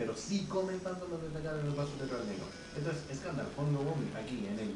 [0.00, 2.46] pero sí comen pan cuando les sacan los vasos de cárnico.
[2.74, 3.50] Esto es escándalo.
[3.54, 4.74] Hongo Bomi, aquí en el.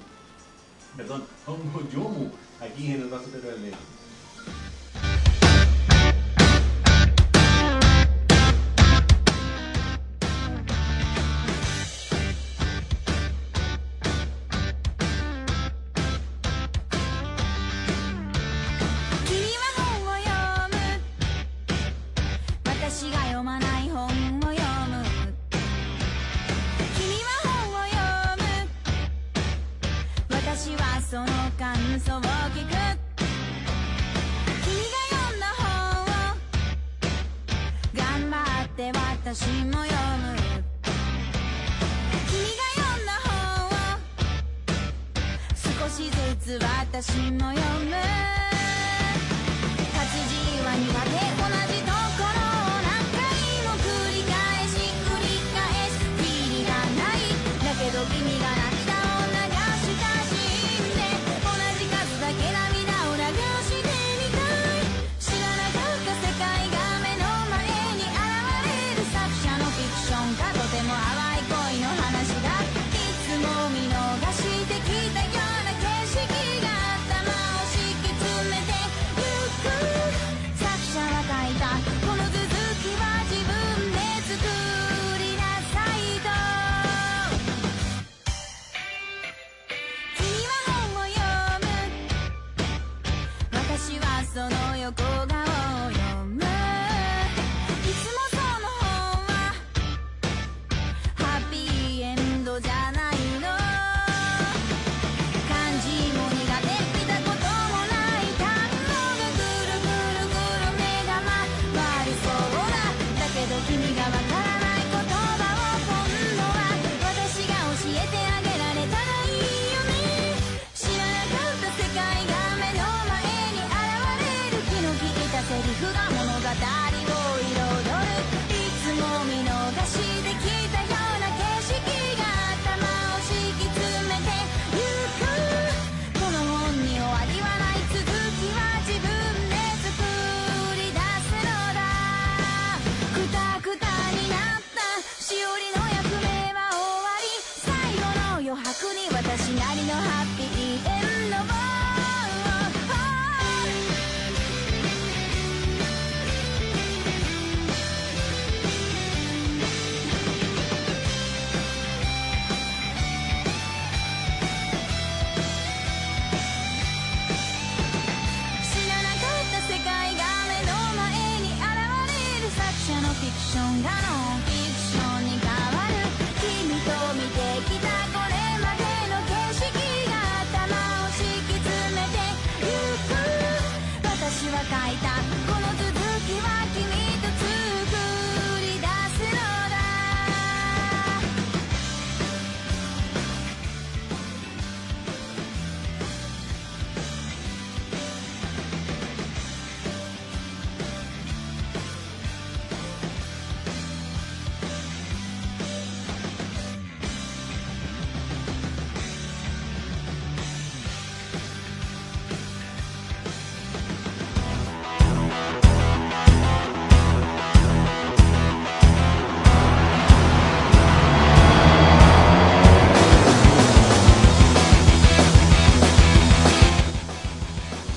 [0.99, 2.31] Perdón, Hongo Yomu,
[2.61, 3.79] aquí en el vaso de cárnico.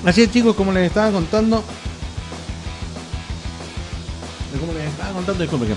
[0.08, 1.62] Así es, chicos, como les estaba contando.
[4.58, 5.74] Como les estaba contando, disculpe que.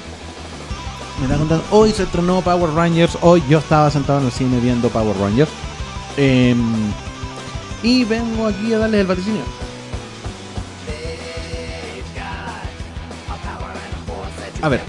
[1.17, 1.65] Me estaba contando.
[1.71, 3.17] Hoy se estrenó Power Rangers.
[3.19, 5.51] Hoy yo estaba sentado en el cine viendo Power Rangers.
[6.15, 6.93] Em,
[7.83, 9.41] y vengo aquí a darles el vaticinio.
[14.61, 14.81] A ver.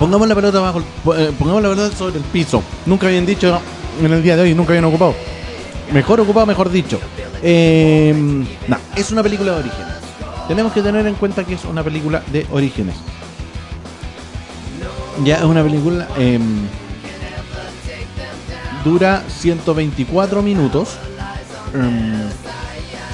[0.00, 0.80] Pongamos la pelota bajo,
[1.16, 2.64] eh, pongamos la pelota sobre el piso.
[2.84, 3.60] Nunca habían dicho
[4.02, 5.14] en el día de hoy, nunca habían ocupado.
[5.92, 6.98] Mejor ocupado, mejor dicho.
[7.42, 8.14] Eh,
[8.68, 9.94] nah, es una película de orígenes.
[10.48, 12.96] Tenemos que tener en cuenta que es una película de orígenes.
[15.24, 16.06] Ya es una película.
[16.18, 16.38] eh,
[18.84, 20.96] dura 124 minutos.
[21.74, 22.22] Em,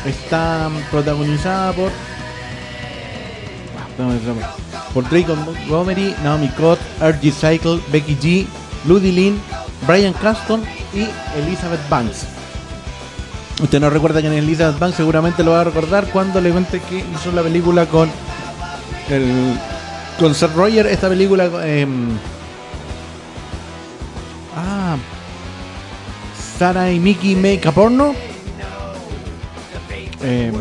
[0.05, 1.91] está protagonizada por.
[4.93, 7.31] Por Drake Montgomery, Naomi Scott, R.G.
[7.33, 8.47] Cycle, Becky G,
[8.87, 9.41] Ludie Lynn,
[9.87, 10.63] Brian Caston
[10.93, 11.07] y
[11.39, 12.27] Elizabeth Banks.
[13.63, 16.81] Usted no recuerda que en Elizabeth Banks seguramente lo va a recordar cuando le cuente
[16.81, 18.11] que hizo la película con
[19.09, 19.57] el
[20.19, 22.09] con Seth Roger, esta película em,
[24.57, 24.97] ah
[26.59, 28.15] Sara y Mickey Make a Porno.
[30.23, 30.55] Em,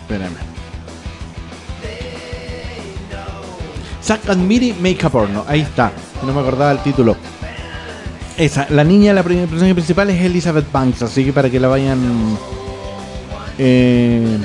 [0.00, 0.36] espérame.
[4.02, 5.44] Zack and Miri Make a Porno.
[5.46, 5.92] Ahí está.
[6.22, 7.16] No me acordaba el título
[8.36, 12.38] esa, la niña, la personaje principal es Elizabeth Banks, así que para que la vayan
[13.58, 14.38] eh,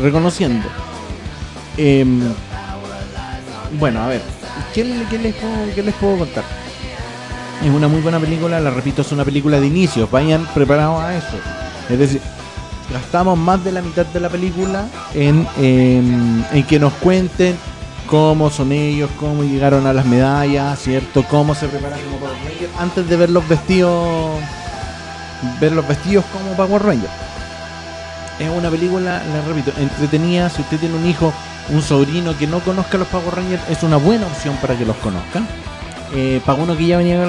[0.00, 0.68] reconociendo.
[1.76, 2.20] Em,
[3.78, 4.22] bueno, a ver,
[4.74, 6.44] ¿qué, qué les puedo, qué les puedo contar?
[7.64, 11.16] Es una muy buena película, la repito, es una película de inicio, vayan preparados a
[11.16, 11.36] eso.
[11.88, 12.20] Es decir,
[12.92, 17.56] gastamos más de la mitad de la película en, en, en que nos cuenten
[18.08, 21.24] cómo son ellos, cómo llegaron a las medallas, ¿cierto?
[21.24, 24.40] Cómo se preparan como Power Rangers antes de ver los vestidos,
[25.60, 27.12] ver los vestidos como Power Rangers.
[28.40, 30.48] Es una película, les repito, entretenida.
[30.48, 31.32] Si usted tiene un hijo,
[31.70, 34.96] un sobrino que no conozca los Power Rangers, es una buena opción para que los
[34.96, 35.46] conozcan.
[36.14, 37.26] Eh, para uno que ya venía,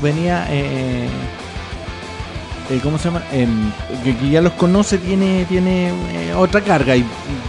[0.00, 1.08] venía eh,
[2.70, 3.22] eh, ¿cómo se llama?
[3.32, 3.70] Em,
[4.04, 6.96] que, ya los conoce, tiene, tiene eh, otra carga.
[6.96, 7.04] Y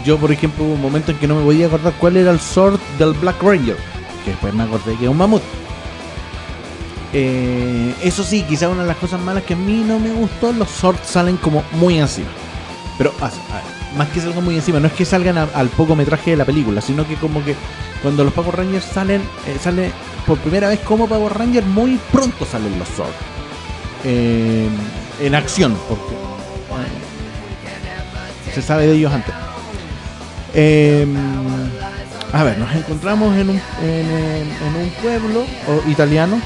[0.06, 2.40] yo, por ejemplo, hubo un momento en que no me podía acordar cuál era el
[2.40, 3.78] sword del Black Ranger,
[4.26, 5.42] que después me acordé que es un mamut.
[7.16, 10.52] Eh, eso sí, quizá una de las cosas malas que a mí no me gustó,
[10.52, 12.30] los swords salen como muy encima.
[12.98, 13.62] Pero ah, ah,
[13.98, 16.46] más que salgan muy encima, no es que salgan a- al poco metraje de la
[16.46, 17.56] película, sino que como que
[18.02, 19.22] cuando los Power Rangers salen,
[19.62, 19.92] sale
[20.26, 23.14] por primera vez como Power Ranger, muy pronto salen los swords.
[24.06, 24.68] Eh,
[25.26, 26.16] en acción, porque
[28.54, 29.34] se sabe de ellos antes.
[30.54, 31.08] Eh,
[32.32, 35.46] a ver, nos encontramos en un, en, un pueblo
[35.88, 36.40] italiano,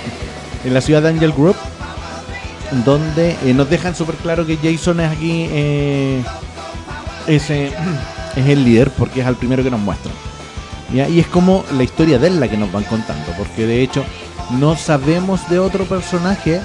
[0.64, 1.56] en la ciudad de Angel Group,
[2.84, 6.22] donde eh, nos dejan súper claro que Jason es aquí, eh,
[7.26, 10.14] es, el líder, porque es el primero que nos muestran.
[10.94, 11.08] ¿ya?
[11.08, 14.04] Y es como la historia de él la que nos van contando, porque de hecho
[14.58, 16.60] no sabemos de otro personaje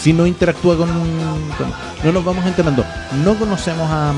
[0.00, 0.88] si no interactúa con,
[2.04, 2.84] No nos vamos enterando.
[3.24, 4.12] No conocemos a,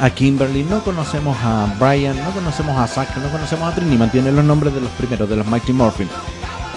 [0.00, 4.30] a Kimberly, no conocemos a Brian, no conocemos a Zack, no conocemos a Trini, mantiene
[4.32, 6.08] los nombres de los primeros, de los Mighty Morphin.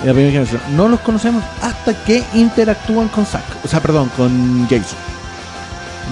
[0.03, 0.59] la.
[0.71, 4.97] No los conocemos hasta que interactúan con Zack, o sea, perdón, con Jason.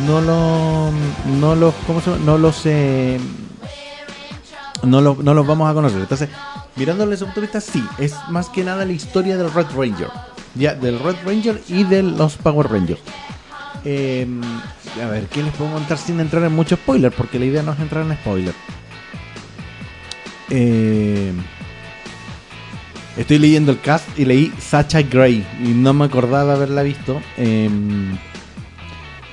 [0.06, 0.92] No lo,
[1.40, 2.24] no los, ¿cómo se llama?
[2.24, 3.20] No los, eh,
[4.84, 6.00] no, lo- no los vamos a conocer.
[6.02, 6.30] Entonces,
[6.80, 10.08] mirándole vista, sí, es más que nada la historia del Red Ranger.
[10.56, 13.02] Ya, del Red Ranger y de los Power Rangers.
[13.86, 14.26] Eh,
[15.04, 17.12] a ver, ¿qué les puedo contar sin entrar en mucho spoiler?
[17.12, 18.54] Porque la idea no es entrar en spoiler.
[20.50, 21.34] Eh,
[23.18, 27.22] estoy leyendo el cast y leí Sacha Gray y no me acordaba haberla visto.
[27.38, 27.70] Eh,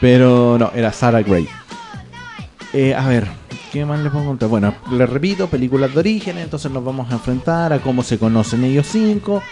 [0.01, 1.49] Pero no, era Sarah Gray.
[2.73, 3.27] Eh, a ver,
[3.73, 4.49] ¿qué más les puedo contar?
[4.49, 8.65] Bueno, les repito, películas de origen, entonces nos vamos a enfrentar a cómo se conocen
[8.65, 9.43] ellos cinco.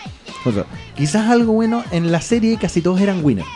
[0.94, 3.48] Quizás algo bueno, en la serie casi todos eran winners.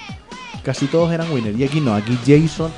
[0.63, 1.59] Casi todos eran winners.
[1.59, 2.71] Y aquí no, aquí Jason,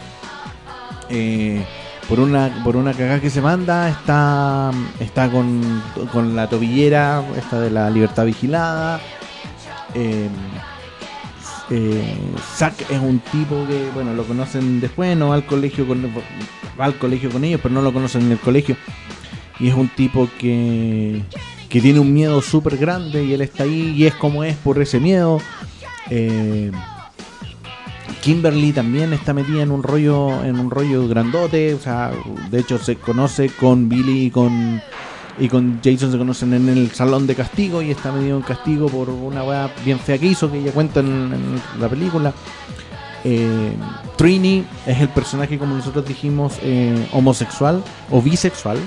[1.08, 1.64] eh,
[2.08, 5.82] por una por una cagada que se manda, está, está con,
[6.12, 9.00] con la tobillera, esta de la libertad vigilada.
[9.94, 10.28] Eh,
[11.70, 12.16] eh,
[12.56, 16.10] Zack es un tipo que, bueno, lo conocen después, no va al colegio con,
[16.78, 18.76] al colegio con ellos, pero no lo conocen en el colegio.
[19.60, 21.22] Y es un tipo que,
[21.68, 24.80] que tiene un miedo súper grande y él está ahí y es como es por
[24.80, 25.40] ese miedo.
[26.10, 26.72] Eh,
[28.22, 32.10] Kimberly también está metida en un rollo, en un rollo grandote, o sea,
[32.50, 34.82] de hecho se conoce con Billy y con
[35.40, 38.88] y con Jason se conocen en el salón de castigo y está metido en castigo
[38.88, 42.32] por una weá bien fea que hizo, que ella cuenta en, la película.
[43.24, 43.72] Eh,
[44.16, 48.78] Trini es el personaje, como nosotros dijimos, eh, homosexual o bisexual,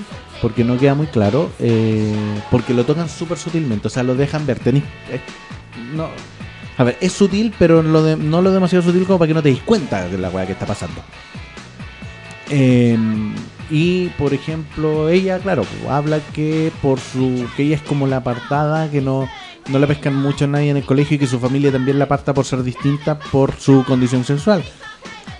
[0.41, 2.13] porque no queda muy claro, eh,
[2.51, 4.59] porque lo tocan súper sutilmente, o sea, lo dejan ver.
[4.59, 4.79] Tení,
[5.09, 5.21] eh,
[5.95, 6.07] no,
[6.77, 9.61] a ver, es sutil, pero no lo demasiado sutil como para que no te des
[9.61, 11.01] cuenta de la weá que está pasando.
[13.75, 18.17] Y por ejemplo, ella, claro, pues, habla que por su que ella es como la
[18.17, 19.27] apartada, que no,
[19.67, 22.05] no la pescan mucho a nadie en el colegio y que su familia también la
[22.05, 24.63] aparta por ser distinta por su condición sexual.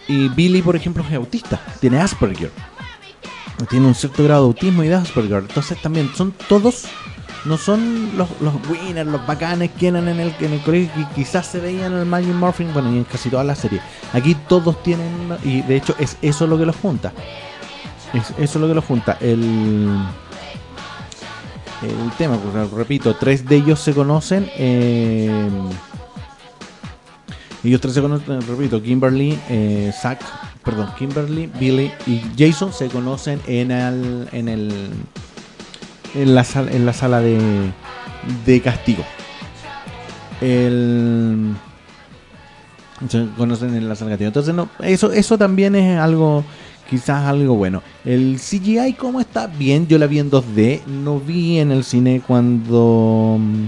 [0.08, 2.50] Y Billy, por ejemplo, es autista, tiene Asperger.
[3.70, 5.44] Tiene un cierto grado de autismo y de Asperger.
[5.48, 6.86] Entonces también son todos,
[7.46, 11.06] no son los, los winners, los bacanes que eran en el, en el colegio que
[11.14, 13.84] quizás se veían en el Magic Morphin, bueno, y en casi todas las series.
[14.12, 17.14] Aquí todos tienen, y de hecho es eso lo que los junta.
[18.14, 19.18] Es eso lo que los junta.
[19.20, 19.42] El,
[21.82, 22.38] el tema,
[22.76, 24.50] repito, tres de ellos se conocen.
[24.56, 25.50] eh,
[27.64, 30.22] ellos tres se conocen, repito, Kimberly, eh, Zack,
[30.64, 34.90] perdón, Kimberly, Billy y Jason se conocen en el, en el,
[36.14, 37.40] en la sala, en la sala de,
[38.46, 39.04] de castigo.
[40.42, 41.54] El,
[43.08, 44.28] se conocen en la sala de castigo.
[44.28, 46.44] Entonces, no, eso, eso también es algo,
[46.94, 47.82] quizás algo bueno.
[48.06, 49.48] El CGI, ¿cómo está?
[49.48, 53.66] Bien, yo la vi en 2D, no vi en el cine cuando mm,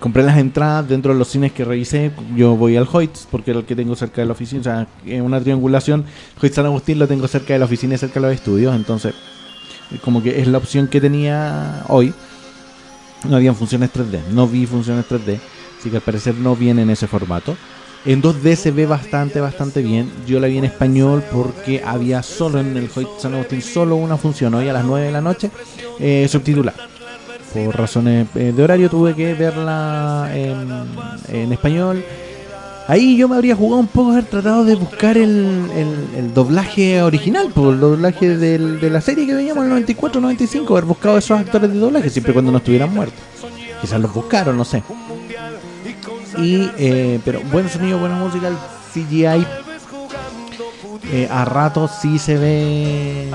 [0.00, 2.10] compré las entradas dentro de los cines que revisé.
[2.34, 4.60] Yo voy al Hoyts porque era el que tengo cerca de la oficina.
[4.60, 6.06] O sea, es una triangulación.
[6.42, 8.74] Hoyts San Agustín lo tengo cerca de la oficina y cerca de los estudios.
[8.74, 9.14] Entonces,
[10.02, 12.12] como que es la opción que tenía hoy.
[13.28, 14.26] No habían funciones 3D.
[14.32, 15.38] No vi funciones 3D.
[15.78, 17.56] Así que al parecer no viene en ese formato.
[18.04, 20.10] En 2D se ve bastante, bastante bien.
[20.26, 24.16] Yo la vi en español porque había solo en el Hoyt San Agustín solo una
[24.16, 25.50] función hoy a las 9 de la noche
[25.98, 26.74] eh, subtitular.
[27.52, 30.68] Por razones eh, de horario tuve que verla en,
[31.36, 32.04] en español.
[32.86, 35.68] Ahí yo me habría jugado un poco haber tratado de buscar el,
[36.16, 40.84] el- doblaje original, por el doblaje de la serie que veíamos en el 94-95, haber
[40.84, 43.20] buscado esos actores de doblaje siempre cuando no estuvieran muertos.
[43.82, 44.82] Quizás los buscaron, no sé.
[46.38, 48.56] Y, eh, pero buen sonido, buena música, el
[48.92, 49.46] CGI
[51.10, 53.30] eh, a ratos sí se ve,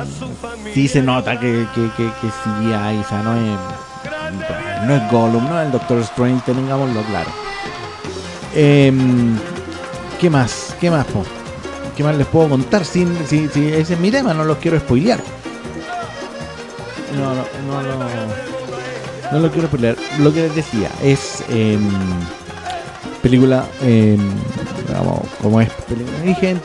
[0.74, 5.44] sí se nota que, que, que, que CGI, o sea, no es, no es Gollum,
[5.50, 7.30] no es el Doctor Strange, tengámoslo claro.
[8.56, 9.36] Em,
[10.20, 10.76] ¿Qué más?
[10.80, 11.26] ¿Qué más, po?
[11.98, 12.86] ¿Qué más les puedo contar?
[12.86, 15.20] Sin, si, si ese es mi tema, no los quiero spoilear.
[17.16, 18.08] No, no, no, no,
[19.32, 19.96] no lo quiero spoilear.
[20.20, 21.90] Lo que les decía es em,
[23.24, 23.66] película,
[24.94, 26.60] vamos, como es película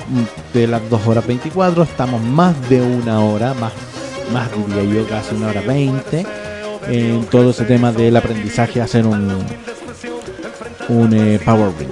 [0.52, 3.72] de las 2 horas 24, estamos más de una hora, más,
[4.32, 6.26] más diría yo, casi una hora 20,
[6.88, 9.38] en todo ese tema del aprendizaje, hacer un,
[10.88, 11.90] un eh, Power Ring.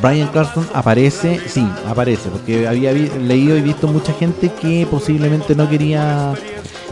[0.00, 5.68] Brian Carston aparece, sí, aparece, porque había leído y visto mucha gente que posiblemente no
[5.68, 6.34] quería,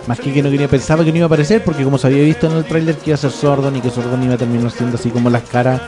[0.07, 2.23] más que que no quería, pensaba que no iba a aparecer, porque como se había
[2.23, 4.71] visto en el tráiler que iba a ser Sordon y que Sordon iba a terminar
[4.71, 5.81] siendo así como las caras,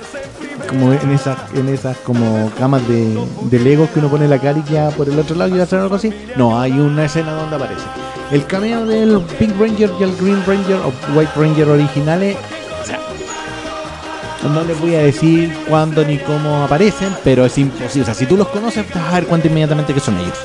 [0.69, 4.59] como en esas, en esas como camas de, de Legos que uno pone la cara
[4.59, 6.13] y queda por el otro lado y iba a ser algo así.
[6.37, 7.85] No, hay una escena donde aparece.
[8.31, 12.37] El cameo del Pink Ranger y el Green Ranger o White Ranger originales
[14.49, 18.03] no les voy a decir cuándo ni cómo aparecen, pero es imposible.
[18.03, 20.39] O sea, si tú los conoces, vas a dar cuenta inmediatamente que son ellos.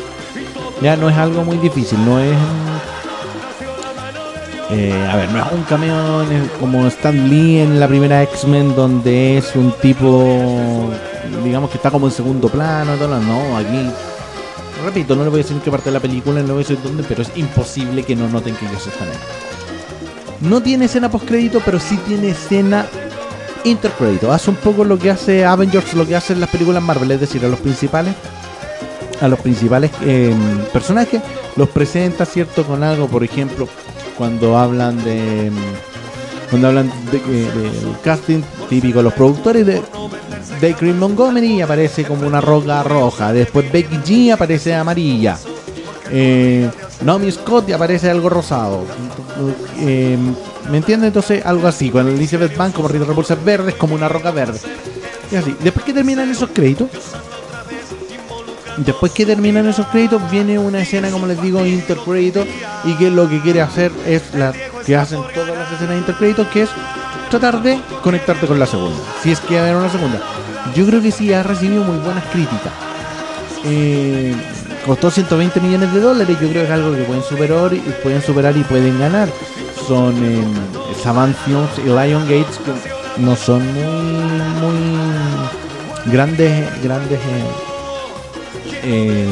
[0.82, 2.38] Ya no es algo muy difícil, no es.
[4.72, 8.76] Eh, a ver, no es un cameo el- como Stan Lee en la primera X-Men,
[8.76, 10.90] donde es un tipo,
[11.44, 12.94] digamos que está como en segundo plano.
[12.96, 13.90] Todo, lo- no, aquí.
[14.86, 16.82] Repito, no le voy a decir qué parte de la película, no le voy a
[16.82, 19.16] dónde, pero es imposible que no noten que ellos están ahí.
[20.42, 22.86] No tiene escena post crédito, pero sí tiene escena
[23.66, 24.32] intercrédito.
[24.32, 27.44] Hace un poco lo que hace Avengers, lo que hacen las películas Marvel, es decir,
[27.44, 28.14] a los principales
[29.22, 30.34] a los principales eh,
[30.72, 31.22] personajes
[31.58, 33.68] los presenta cierto con algo por ejemplo
[34.20, 35.50] cuando hablan de
[36.52, 37.72] cuando hablan de, de-
[38.04, 39.82] casting típico de los productores de
[40.62, 45.38] Dacre Montgomery aparece como una roca roja después Becky G aparece amarilla
[46.12, 46.70] eh,
[47.06, 48.84] Naomi Scott aparece algo rosado
[49.80, 50.18] Eh,
[50.70, 51.08] ¿me entiendes?
[51.08, 54.60] entonces algo así con Elizabeth Banks como Rita Repulsa verde es como una roca verde
[55.32, 56.90] y así después que terminan esos créditos
[58.86, 62.46] Después que terminan esos créditos, viene una escena, como les digo, intercrédito.
[62.86, 64.54] Y que lo que quiere hacer es la
[64.86, 66.70] que hacen todas las escenas de intercréditos, que es
[67.30, 68.98] tratar de conectarte con la segunda.
[69.22, 70.22] Si es que va haber una segunda.
[70.76, 72.72] Yo creo que sí ha recibido muy buenas críticas.
[73.66, 74.34] Eh,
[74.86, 76.38] costó 120 millones de dólares.
[76.42, 79.30] Yo creo que es algo que pueden superar y pueden superar y pueden ganar.
[79.88, 80.44] Son eh,
[81.04, 87.20] Savant Films y Lion Gates, que no son muy, muy grandes, grandes.
[87.20, 87.69] eh,
[88.84, 89.28] eh,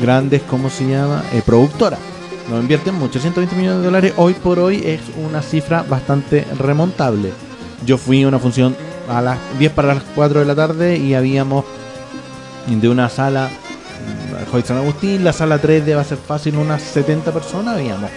[0.00, 1.22] grandes, ¿cómo se llama?
[1.32, 1.98] Eh, productora.
[2.48, 7.32] No invierten mucho, 120 millones de dólares hoy por hoy es una cifra bastante remontable.
[7.86, 8.76] Yo fui a una función
[9.08, 11.64] a las 10 para las 4 de la tarde y habíamos
[12.66, 17.32] de una sala, mm, Joy San Agustín, la sala 3 debe ser fácil unas 70
[17.32, 18.10] personas, habíamos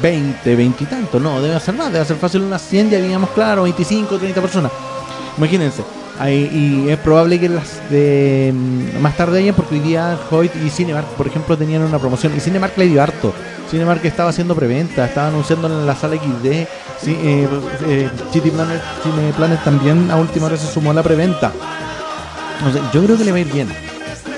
[0.00, 3.30] 20, 20 y tanto, no, debe ser más, debe ser fácil unas 100 y habíamos,
[3.30, 4.72] claro, 25, 30 personas.
[5.38, 5.82] Imagínense.
[6.18, 10.52] Ahí- y es probable que las de mm, más tarde hayan porque hoy día Hoyt
[10.64, 13.32] y Cinemark, por ejemplo, tenían una promoción y Cinemark le dio harto.
[13.70, 16.66] Cinemark estaba haciendo preventa, estaba anunciando en la sala XD.
[17.02, 17.48] Sí, eh,
[17.86, 21.52] eh, Planet, Cine Planet también a última hora se sumó a la preventa.
[22.62, 23.68] No sé, yo creo que le va a ir bien.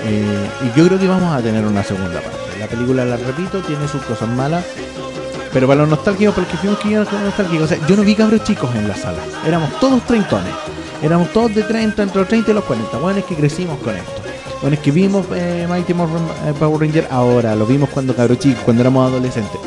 [0.05, 2.37] Eh, y yo creo que vamos a tener una segunda parte.
[2.59, 4.63] La película, la repito, tiene sus cosas malas.
[5.53, 7.95] Pero para los nostálgicos, para los que fuimos que iban con nostálgicos, o sea, yo
[7.95, 9.19] no vi cabros chicos en la sala.
[9.45, 10.53] Éramos todos treintones.
[11.01, 12.97] Éramos todos de 30, entre los 30 y los 40.
[12.97, 14.21] Bueno, es que crecimos con esto.
[14.61, 17.55] Bueno, es que vimos eh, Mighty Morphin eh, Power Ranger ahora.
[17.55, 19.59] Lo vimos cuando cabros chicos, cuando éramos adolescentes.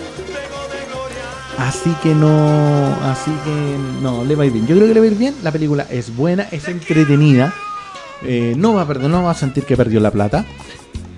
[1.58, 4.66] Así que no, así que no, le va a ir bien.
[4.66, 5.34] Yo creo que le va a ir bien.
[5.42, 7.54] La película es buena, es entretenida.
[8.22, 10.44] Eh, no va a perder, no va a sentir que perdió la plata.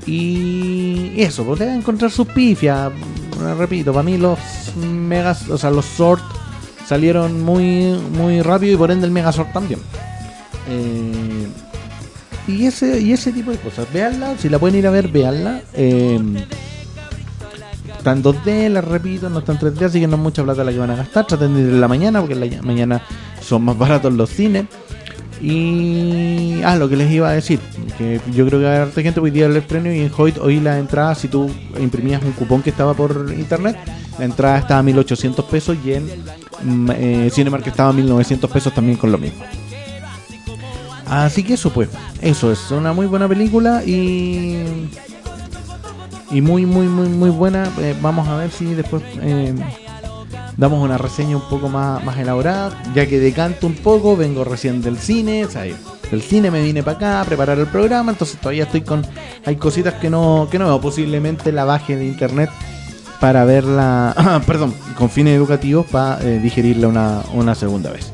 [0.04, 2.92] Y eso, pues debe encontrar sus pifias.
[3.56, 4.38] Repito, para mí los
[4.76, 6.22] megas, o sea, los sort
[6.86, 9.80] salieron muy, muy rápido y por ende el Megazord también.
[10.68, 11.46] Eh,
[12.48, 13.86] y ese, y ese tipo de cosas.
[13.92, 15.62] Veanla, si la pueden ir a ver, veanla.
[15.74, 16.20] Eh,
[17.96, 20.64] está en 2D, la repito, no está en 3D, así que no es mucha plata
[20.64, 21.26] la que van a gastar.
[21.26, 23.02] Traten de ir en la mañana, porque en la mañana
[23.40, 24.66] son más baratos los cines.
[25.42, 26.62] Y.
[26.64, 27.58] Ah, lo que les iba a decir,
[27.98, 30.60] que yo creo que haber harta gente hoy día el estreno y en Hoyt hoy
[30.60, 31.50] la entrada, si tú
[31.80, 33.76] imprimías un cupón que estaba por internet,
[34.18, 36.06] la entrada estaba a 1800 pesos y en
[36.62, 39.42] mm, eh, Cinemark estaba a 1900 pesos también con lo mismo.
[41.06, 41.88] Así que eso pues,
[42.20, 44.88] eso es una muy buena película y
[46.30, 47.68] y muy muy muy muy buena.
[47.80, 49.52] Eh, vamos a ver si después eh,
[50.56, 54.82] damos una reseña un poco más, más elaborada, ya que decanto un poco, vengo recién
[54.82, 58.64] del cine, sea, del cine me vine para acá a preparar el programa, entonces todavía
[58.64, 59.04] estoy con
[59.44, 62.50] hay cositas que no que no veo, posiblemente la baje de internet
[63.20, 68.12] para verla, perdón, con fines educativos para eh, digerirla una, una segunda vez.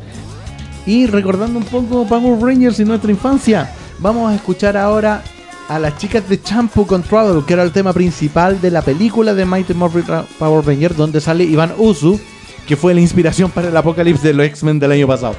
[0.86, 5.22] Y recordando un poco Power Rangers y nuestra infancia, vamos a escuchar ahora
[5.68, 9.44] a las chicas de Shampoo Control, que era el tema principal de la película de
[9.44, 10.04] Mighty Morphin
[10.38, 12.18] Power Rangers, donde sale Iván Usu,
[12.66, 15.36] que fue la inspiración para el apocalipsis de los X-Men del año pasado.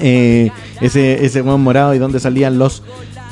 [0.00, 2.82] Eh, ese ese buen morado y donde salían los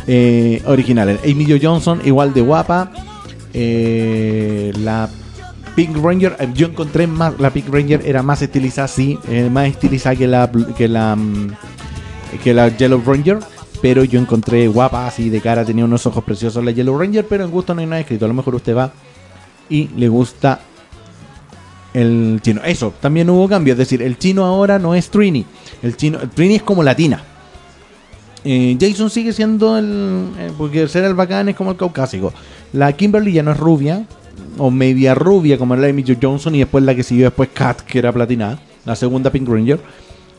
[0.06, 1.20] eh, originales.
[1.22, 2.92] Emilio Johnson, igual de guapa.
[3.54, 5.08] Eh, la
[5.74, 9.18] Pink Ranger, yo encontré más, la Pink Ranger era más estilizada, sí,
[9.50, 11.52] más estilizada la que la mm,
[12.42, 13.38] que la Yellow Ranger,
[13.84, 17.44] pero yo encontré guapa así de cara, tenía unos ojos preciosos la Yellow Ranger, pero
[17.44, 18.24] en gusto no hay nada escrito.
[18.24, 18.90] A lo mejor usted va
[19.68, 20.58] y le gusta
[21.92, 22.62] el chino.
[22.64, 25.44] Eso, también hubo cambio, es decir, el chino ahora no es Trini,
[25.82, 27.22] el chino, Trini es como latina.
[28.42, 30.30] Eh, Jason sigue siendo el.
[30.38, 32.32] eh, porque ser el bacán es como el caucásico.
[32.72, 34.06] La Kimberly ya no es rubia,
[34.56, 37.98] o media rubia como la Emilio Johnson, y después la que siguió después Kat, que
[37.98, 39.78] era platinada, la segunda Pink Ranger.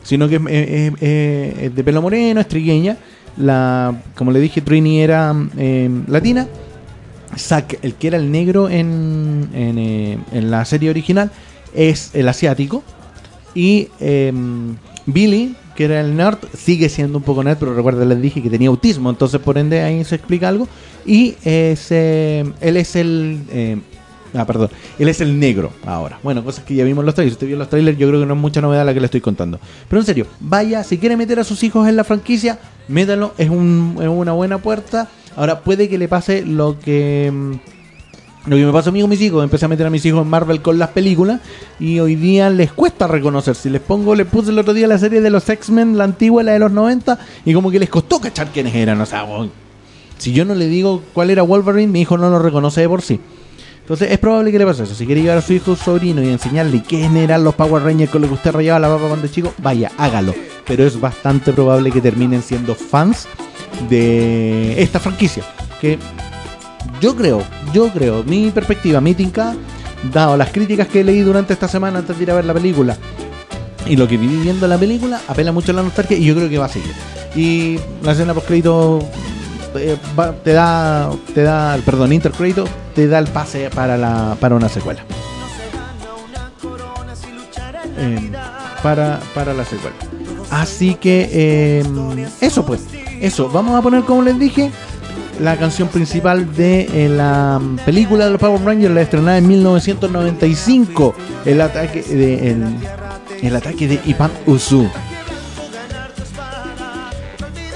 [0.02, 2.96] Sino que es de pelo moreno, es trigueña.
[3.36, 6.46] La, como le dije, Trini era eh, latina.
[7.36, 11.30] Zack, el que era el negro en, en, eh, la serie original,
[11.74, 12.82] es el asiático.
[13.54, 18.20] Y em, Billy, que era el nerd, sigue siendo un poco nerd, pero recuerda, les
[18.20, 20.68] dije que tenía autismo, entonces por ende ahí se explica algo.
[21.04, 23.78] Y es, eh, él es el, eh,
[24.34, 24.70] Ah, perdón.
[24.98, 26.18] Él es el negro ahora.
[26.22, 27.32] Bueno, cosas que ya vimos en los trailers.
[27.32, 29.06] Si usted vio los trailers, yo creo que no es mucha novedad la que le
[29.06, 29.58] estoy contando.
[29.88, 33.34] Pero en serio, vaya, si quiere meter a sus hijos en la franquicia, métalo.
[33.38, 35.08] Es, un, es una buena puerta.
[35.36, 37.30] Ahora, puede que le pase lo que.
[37.32, 37.52] mm,
[38.48, 40.22] Lo que me pasó a mí con mis hijos, empecé a meter a mis hijos
[40.22, 41.40] en Marvel con las películas
[41.80, 43.56] y hoy día les cuesta reconocer.
[43.56, 46.44] Si les pongo, les puse el otro día la serie de los X-Men, la antigua,
[46.44, 49.00] la de los 90, y como que les costó cachar quiénes eran.
[49.00, 49.26] O sea,
[50.16, 53.02] si yo no le digo cuál era Wolverine, mi hijo no lo reconoce de por
[53.02, 53.18] sí.
[53.86, 54.96] Entonces es probable que le pase eso.
[54.96, 58.10] Si quiere llevar a su hijo o sobrino y enseñarle quién eran los Power Rangers
[58.10, 60.34] con los que usted rayaba la papa cuando chico, vaya, hágalo.
[60.66, 63.28] Pero es bastante probable que terminen siendo fans
[63.88, 65.44] de esta franquicia.
[65.80, 66.00] Que
[67.00, 69.54] yo creo, yo creo, mi perspectiva, mi tinca,
[70.12, 72.96] dado las críticas que leído durante esta semana antes de ir a ver la película
[73.86, 76.48] y lo que viví viendo la película, apela mucho a la nostalgia y yo creo
[76.48, 76.92] que va a seguir.
[77.34, 78.34] Y la escena
[79.76, 84.68] crédito te da, te da, perdón, intercrédito te da el pase para la para una
[84.68, 85.02] secuela.
[87.98, 88.30] Eh,
[88.82, 89.96] para, para la secuela.
[90.50, 91.84] Así que eh,
[92.40, 92.86] eso pues,
[93.20, 93.48] eso.
[93.48, 94.70] Vamos a poner como les dije
[95.40, 101.14] la canción principal de eh, la película de los Power Rangers, la estrenada en 1995,
[101.44, 102.64] el ataque de el,
[103.42, 104.88] el ataque de Ivan Usu.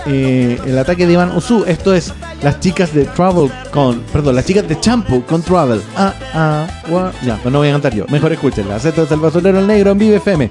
[0.07, 1.65] Eh, el ataque de Iván Usu.
[1.67, 4.01] Esto es las chicas de Travel con.
[4.13, 5.83] Perdón, las chicas de Shampoo con Travel.
[5.97, 6.67] Ah, ah,
[7.23, 8.07] Ya, no voy a cantar yo.
[8.09, 8.77] Mejor escúchenla.
[8.77, 10.51] Esto es el basurero negro en Vive FM.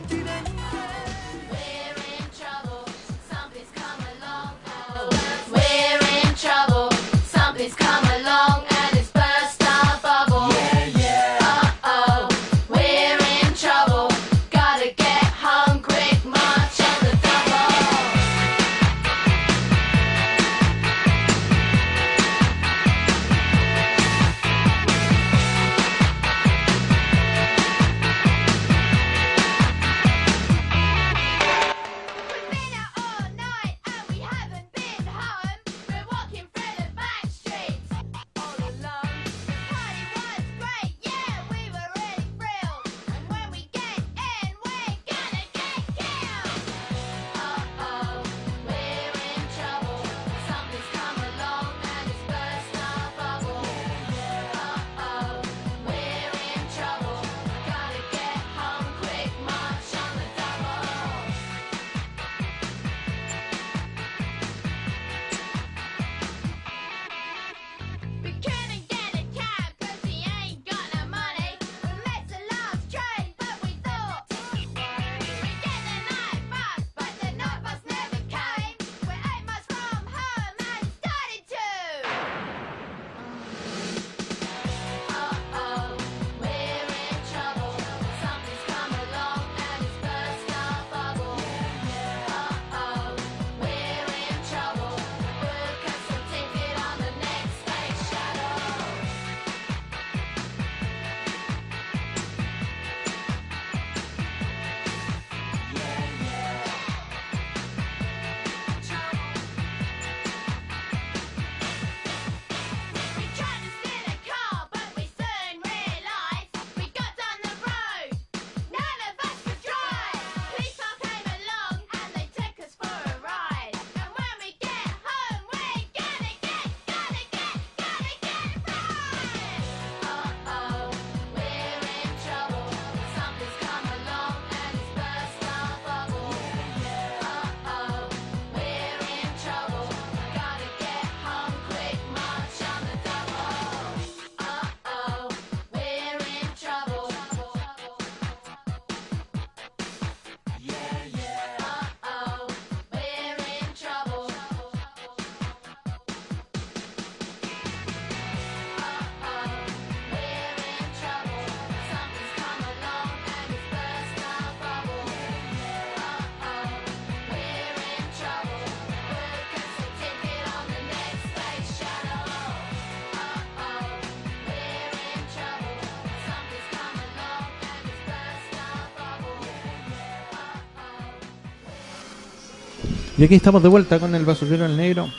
[183.19, 185.09] Y aquí estamos de vuelta con el basurero el negro.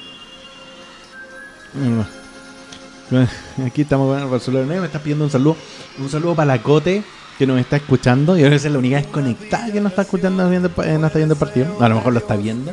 [3.67, 4.81] Aquí estamos con el basurero el negro.
[4.81, 5.55] Me está pidiendo un saludo.
[5.99, 7.05] Un saludo para la Cote
[7.39, 8.39] que nos está escuchando.
[8.39, 11.35] Y ahora es la única desconectada que nos está escuchando, viendo, eh, no está viendo
[11.35, 11.77] el partido.
[11.79, 12.73] A lo mejor lo está viendo.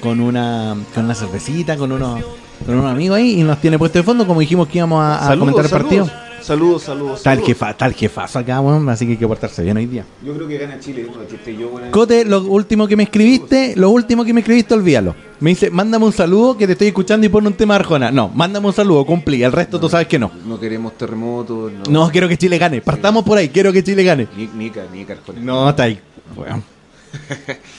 [0.00, 2.24] Con una, con una cervecita, con unos,
[2.64, 3.38] con unos amigos ahí.
[3.38, 5.70] Y nos tiene puesto de fondo como dijimos que íbamos a, a Saludos, comentar el
[5.70, 6.29] partido.
[6.42, 6.82] Saludos.
[6.82, 7.46] Saludos, saludos.
[7.46, 10.04] jefa, el jefazo acá, weón, así que hay que portarse bien hoy día.
[10.24, 13.04] Yo creo que gana Chile, no, que esté yo el- Cote, lo último que me
[13.04, 15.14] escribiste, lo último que me escribiste, olvídalo.
[15.40, 18.10] Me dice, mándame un saludo que te estoy escuchando y pon un tema de Arjona.
[18.10, 19.42] No, mándame un saludo, cumplí.
[19.42, 20.30] El resto tú sabes que no.
[20.46, 21.82] No queremos terremotos, no.
[21.90, 22.80] No, quiero que Chile gane.
[22.82, 24.28] Partamos por ahí, quiero que Chile gane.
[24.36, 24.46] Ni,
[24.92, 25.42] ni, carcones.
[25.42, 25.98] No, está ahí.
[26.36, 26.62] Weón.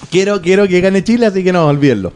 [0.09, 2.11] quiero, quiero que gane Chile, así que no, olvídenlo.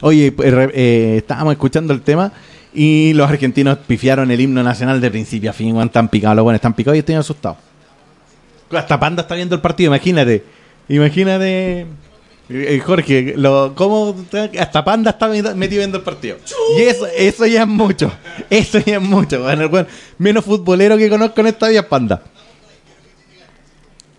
[0.00, 2.32] Oye, re- eh, estábamos escuchando el tema
[2.74, 6.58] y los argentinos pifiaron el himno nacional de principio a fin, están picados, los buenos
[6.58, 7.56] están picados y estoy asustado.
[8.70, 10.44] Hasta Panda está viendo el partido, imagínate.
[10.88, 11.86] Imagínate, eh,
[12.48, 14.14] eh, Jorge, lo, cómo
[14.58, 16.36] hasta Panda está metido viendo el partido.
[16.76, 18.12] Y eso, eso ya es mucho.
[18.50, 19.42] Eso ya es mucho.
[19.44, 19.86] weón
[20.18, 22.22] menos futbolero que conozco en esta vida Panda.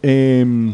[0.02, 0.74] Eh,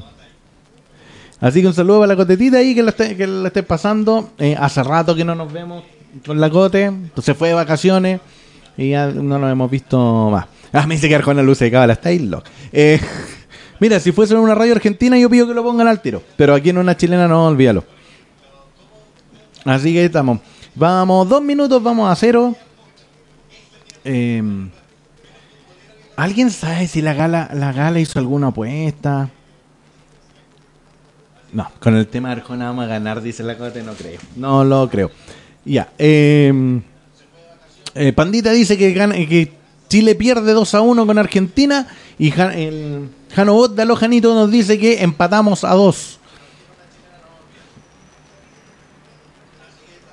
[1.39, 4.29] así que un saludo para la cotetita ahí que la esté, que la esté pasando.
[4.37, 5.83] Eh, hace rato que no nos vemos
[6.25, 6.91] con la cote.
[7.21, 8.21] Se fue de vacaciones
[8.77, 10.45] y ya no nos hemos visto más.
[10.73, 11.91] Ah, me dice que Arjona Luce de Cábala.
[11.91, 12.31] Está ahí,
[13.81, 16.23] mira, si fuese en una radio argentina, yo pido que lo pongan al tiro.
[16.37, 17.83] Pero aquí en una chilena no, olvídalo.
[19.65, 20.39] Así que estamos.
[20.73, 22.55] Vamos, dos minutos, vamos a cero.
[24.05, 24.41] Eh,
[26.15, 29.29] ¿Alguien sabe si la gala, la gala hizo alguna apuesta?
[31.51, 34.19] No, con el tema de Arjona vamos a ganar, dice la Cote, no creo.
[34.35, 35.11] No lo creo.
[35.65, 35.91] Ya.
[35.97, 36.81] eh,
[37.95, 39.51] eh, Pandita dice que, gana- que
[39.89, 41.87] Chile pierde 2 a 1 con Argentina.
[42.17, 46.19] Y el Jano Bot de Alojanito nos dice que empatamos a 2.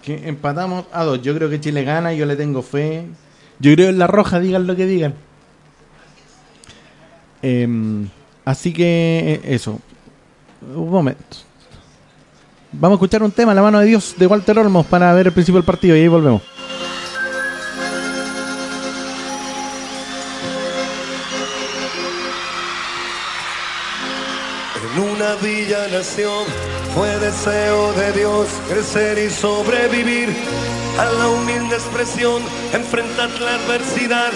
[0.03, 1.23] Que empatamos a 2.
[1.23, 3.05] Yo creo que Chile gana, yo le tengo fe.
[3.59, 5.15] Yo creo en la roja, digan lo que digan.
[7.43, 8.09] Em,
[8.45, 9.81] así que eh, eso.
[10.75, 11.37] Un momento.
[12.73, 15.33] Vamos a escuchar un tema, La mano de Dios, de Walter Olmos, para ver el
[15.33, 16.43] principio del partido y ahí volvemos.
[24.95, 26.45] En una villa nación
[26.95, 30.29] fue deseo de Dios crecer y sobrevivir
[30.99, 34.33] a la humilde expresión, enfrentar la adversidad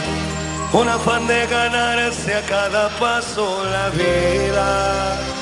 [0.70, 5.41] con afán de ganarse a cada paso la vida.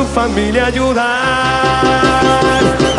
[0.00, 1.04] su familia ayudar.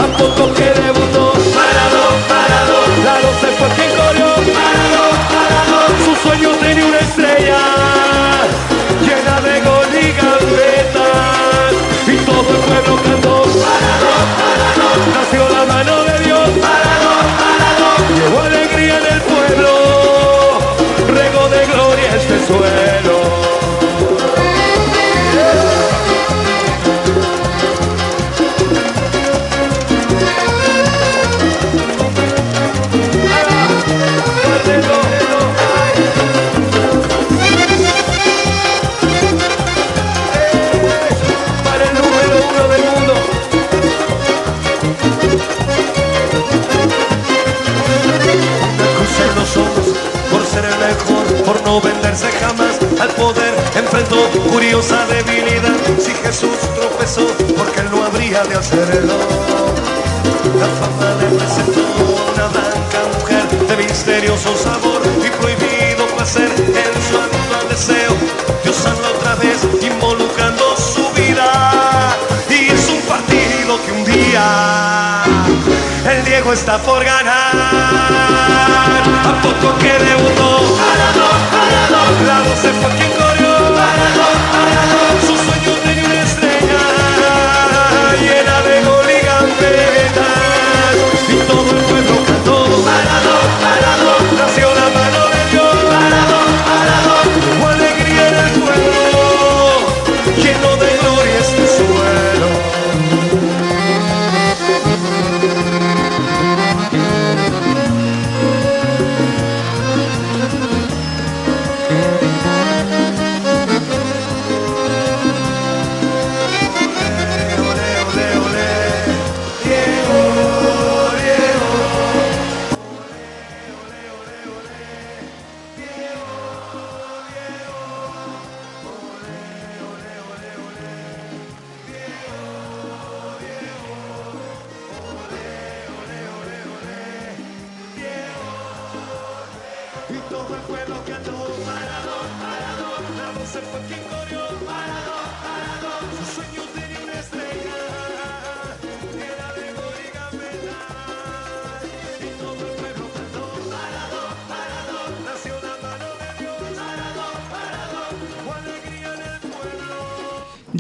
[0.04, 5.80] A poco que debutó, parado, parado, la se fue quien corrió, parado, parado.
[6.06, 7.62] Su sueño tenía una estrella
[9.06, 11.72] llena de gol y gambetas.
[12.14, 13.36] Y todo el pueblo cantó,
[13.66, 14.88] parado, parado.
[15.18, 17.90] Nació la mano de Dios, parado, parado.
[18.18, 19.72] Llevó alegría en el pueblo,
[21.18, 22.81] rego de gloria este suelo.
[51.72, 53.54] No venderse jamás al poder.
[53.76, 54.20] Enfrentó
[54.52, 55.80] curiosa debilidad.
[55.98, 57.26] Si Jesús tropezó,
[57.58, 59.16] porque él no habría de hacerlo.
[60.60, 61.84] La fama le presentó
[62.34, 66.52] una blanca mujer de misterioso sabor y prohibido placer
[66.84, 68.14] en su actual deseo.
[68.64, 72.18] Dios habla otra vez involucrando su vida
[72.50, 75.01] y es un partido que un día
[76.10, 77.56] el Diego está por ganar.
[79.26, 80.78] ¿A poco que debutó?
[82.26, 83.52] La 12 fue quien corrió.
[85.28, 86.80] Sus sueños tenía una estrella
[88.20, 90.96] llena de gol y gambetas.
[91.30, 92.52] Y todo el pueblo cantó.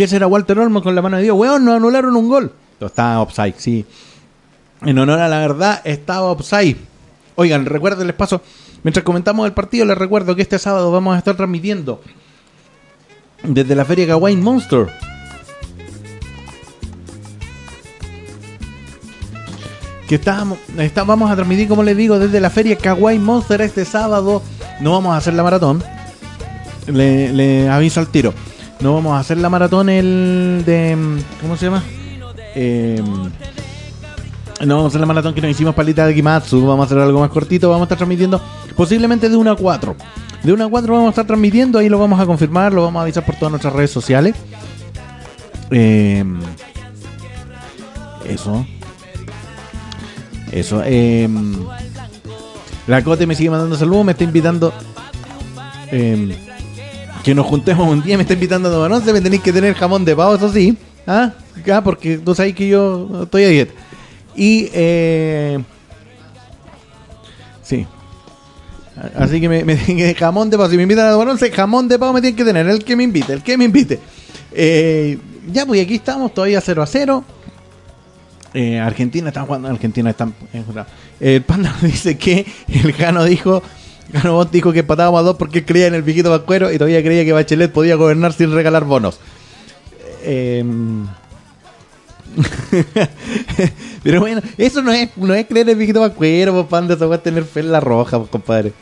[0.04, 1.38] Ese era Walter Olmo con la mano de Dios.
[1.38, 2.52] Weón, nos anularon un gol.
[2.80, 3.86] Estaba offside, sí.
[4.84, 6.78] En honor a la verdad, estaba offside.
[7.36, 8.42] Oigan, recuerden, les paso.
[8.84, 12.02] Mientras comentamos el partido, les recuerdo que este sábado vamos a estar transmitiendo
[13.44, 14.88] desde la Feria Kawaii Monster.
[20.08, 23.86] Que estábamos, está- vamos a transmitir, como les digo, desde la Feria Kawaii Monster este
[23.86, 24.42] sábado.
[24.82, 25.82] No vamos a hacer la maratón.
[26.88, 28.34] Le, le aviso al tiro.
[28.82, 30.98] No vamos a hacer la maratón el de.
[31.42, 31.84] ¿Cómo se llama?
[32.56, 33.02] Eh,
[34.66, 36.66] no vamos a hacer la maratón que nos hicimos palita de Kimatsu.
[36.66, 37.70] Vamos a hacer algo más cortito.
[37.70, 38.42] Vamos a estar transmitiendo
[38.76, 39.96] posiblemente de 1 a 4.
[40.44, 41.78] De 1 a 4 vamos a estar transmitiendo.
[41.78, 42.74] Ahí lo vamos a confirmar.
[42.74, 44.36] Lo vamos a avisar por todas nuestras redes sociales.
[45.70, 46.26] Eh,
[48.28, 48.66] eso.
[50.52, 50.82] Eso.
[50.86, 51.30] eh,
[52.88, 54.06] la Cote me sigue mandando saludos.
[54.06, 54.74] Me está invitando.
[57.24, 58.18] Que nos juntemos un día.
[58.18, 59.12] Me está invitando a tomar once.
[59.14, 60.78] Me tenéis que tener jamón de pavo, eso sí.
[61.08, 61.32] ¿Ah?
[61.72, 63.74] Ah, porque tú sabes que yo estoy a dieta.
[64.36, 64.70] Y.
[64.74, 65.60] Eh,
[67.62, 67.86] sí.
[69.16, 70.70] Así que me, me que jamón de pavo.
[70.70, 72.68] Si me invitan a tomar once, jamón de pavo me tienen que tener.
[72.68, 74.00] El que me invite, el que me invite.
[74.54, 75.18] Eh,
[75.52, 77.24] ya, pues aquí estamos, todavía 0 a 0.
[78.54, 79.70] Eh, Argentina está jugando.
[79.70, 80.30] Argentina está.
[80.54, 83.62] eh, El panda dice que el Jano dijo.
[84.14, 87.04] Jano Bot dijo que empatábamos a dos porque creía en el viejito Pascuero y todavía
[87.04, 89.20] creía que Bachelet podía gobernar sin regalar bonos.
[90.24, 90.64] Eh,
[94.04, 97.10] Pero bueno, eso no es, no es creer en el viejito Pascuero, pues panda, eso
[97.10, 98.74] va a tener fe en la roja, compadre.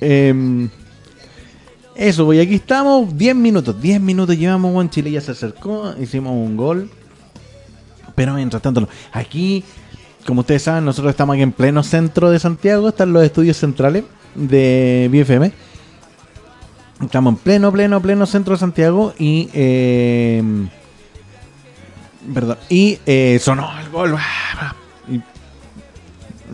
[0.00, 0.68] Em,
[1.94, 6.32] eso, pues aquí estamos, 10 minutos, 10 minutos llevamos, Juan Chile ya se acercó, hicimos
[6.32, 6.90] un gol.
[8.14, 9.64] Pero mientras tanto, aquí,
[10.28, 14.04] como ustedes saben, nosotros estamos aquí en pleno centro de Santiago, están los estudios centrales
[14.34, 15.50] de BFM.
[17.02, 19.48] Estamos en pleno, pleno, pleno centro de Santiago y...
[19.54, 20.42] Eh,
[22.68, 24.18] y eh, sonó el gol.
[25.10, 25.22] Y,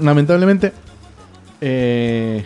[0.00, 0.72] lamentablemente...
[1.60, 2.44] Eh,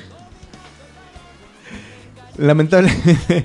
[2.38, 3.44] lamentablemente...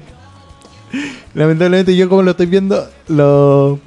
[1.33, 3.77] lamentablemente yo como lo estoy viendo, lo...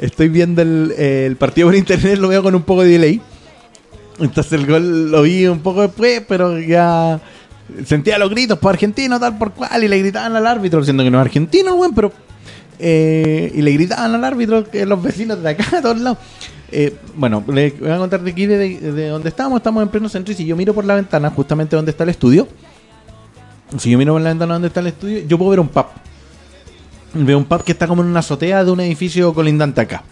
[0.00, 3.20] Estoy viendo el, partido por internet, lo veo con un poco de delay.
[4.18, 7.20] Entonces el gol lo vi un poco después, pero ya
[7.84, 11.10] sentía los gritos por argentino, tal por cual, y le gritaban al árbitro, siendo que
[11.10, 12.12] no es argentino, weón, pero.
[12.78, 16.18] eh, y le gritaban al árbitro, que los vecinos de acá, a todos lados.
[16.72, 20.08] Eh, bueno, les voy a contar de aquí, de, de donde estamos, estamos en pleno
[20.08, 22.48] centro, y si yo miro por la ventana, justamente donde está el estudio,
[23.76, 25.86] si yo miro por la ventana donde está el estudio, yo puedo ver un pub.
[27.12, 30.04] Veo un pub que está como en una azotea de un edificio colindante acá.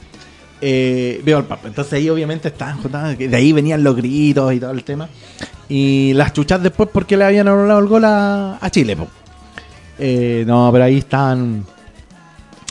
[0.60, 1.58] Eh, veo el pub.
[1.64, 2.78] Entonces ahí obviamente estaban
[3.16, 5.08] de ahí venían los gritos y todo el tema.
[5.68, 8.96] Y las chuchas después porque le habían anulado el gol a, a Chile.
[9.98, 11.64] Eh, no, pero ahí están.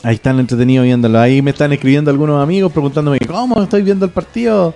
[0.02, 1.18] Ahí están entretenidos viéndolo.
[1.18, 4.74] Ahí me están escribiendo algunos amigos preguntándome cómo estoy viendo el partido.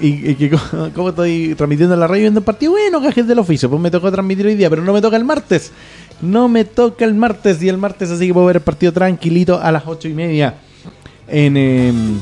[0.00, 0.50] Y, y que
[0.94, 2.72] cómo, estoy transmitiendo en la radio viendo el partido.
[2.72, 3.70] Bueno, gajes del oficio.
[3.70, 5.72] Pues me tocó transmitir hoy día, pero no me toca el martes.
[6.20, 7.62] No me toca el martes.
[7.62, 10.54] Y el martes así que puedo ver el partido tranquilito a las ocho y media.
[11.28, 12.18] En, em,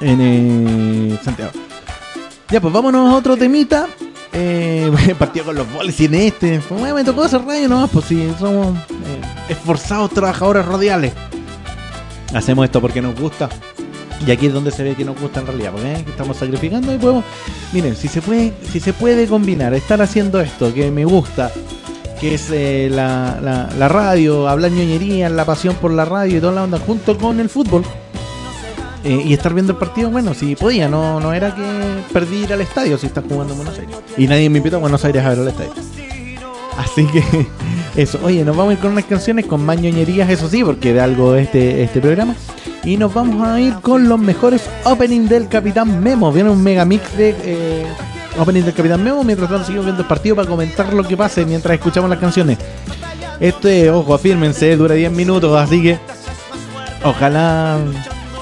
[0.00, 1.52] en eh, Santiago.
[2.50, 3.88] Ya, pues vámonos a otro temita.
[4.32, 6.60] Eh, partido con los boles y en este.
[6.68, 11.12] Pues, me tocó hacer radio nomás, pues sí, somos eh, esforzados trabajadores radiales.
[12.34, 13.48] Hacemos esto porque nos gusta.
[14.26, 16.04] Y aquí es donde se ve que nos gusta en realidad, porque ¿eh?
[16.06, 17.24] estamos sacrificando y podemos.
[17.72, 21.52] Miren, si se puede, si se puede combinar, estar haciendo esto que me gusta,
[22.20, 23.38] que es eh, la,
[23.78, 27.40] la- radio, hablar ñoñería, la pasión por la radio y toda la onda, junto con
[27.40, 27.82] el fútbol.
[29.04, 31.62] eh, y estar viendo el partido, bueno, si podía, no, no era que
[32.12, 33.96] perdí ir al estadio si estás jugando en Buenos Aires.
[34.16, 35.72] Y nadie me invitó a Buenos Aires a ver el estadio.
[36.76, 37.22] Así que
[38.00, 40.92] eso, oye, nos vamos a ir con unas canciones con más ñoñerías, eso sí, porque
[40.92, 42.34] de algo este, este programa.
[42.84, 46.32] Y nos vamos a ir con los mejores openings del Capitán Memo.
[46.32, 47.86] Viene un mega mix de eh,
[48.38, 49.24] opening del Capitán Memo.
[49.24, 52.58] Mientras tanto, seguimos viendo el partido para comentar lo que pase mientras escuchamos las canciones.
[53.40, 55.98] Este, ojo, afírmense, dura 10 minutos, así que
[57.04, 57.78] ojalá,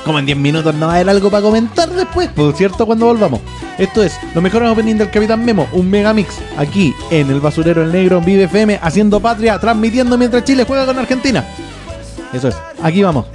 [0.04, 3.06] como en 10 minutos no va a haber algo para comentar después, por cierto, cuando
[3.06, 3.40] volvamos.
[3.78, 7.82] Esto es los mejores openings del Capitán Memo, un mega mix aquí en el Basurero
[7.82, 11.46] El Negro, en Vive FM, haciendo patria, transmitiendo mientras Chile juega con Argentina.
[12.32, 13.26] Eso es, aquí vamos.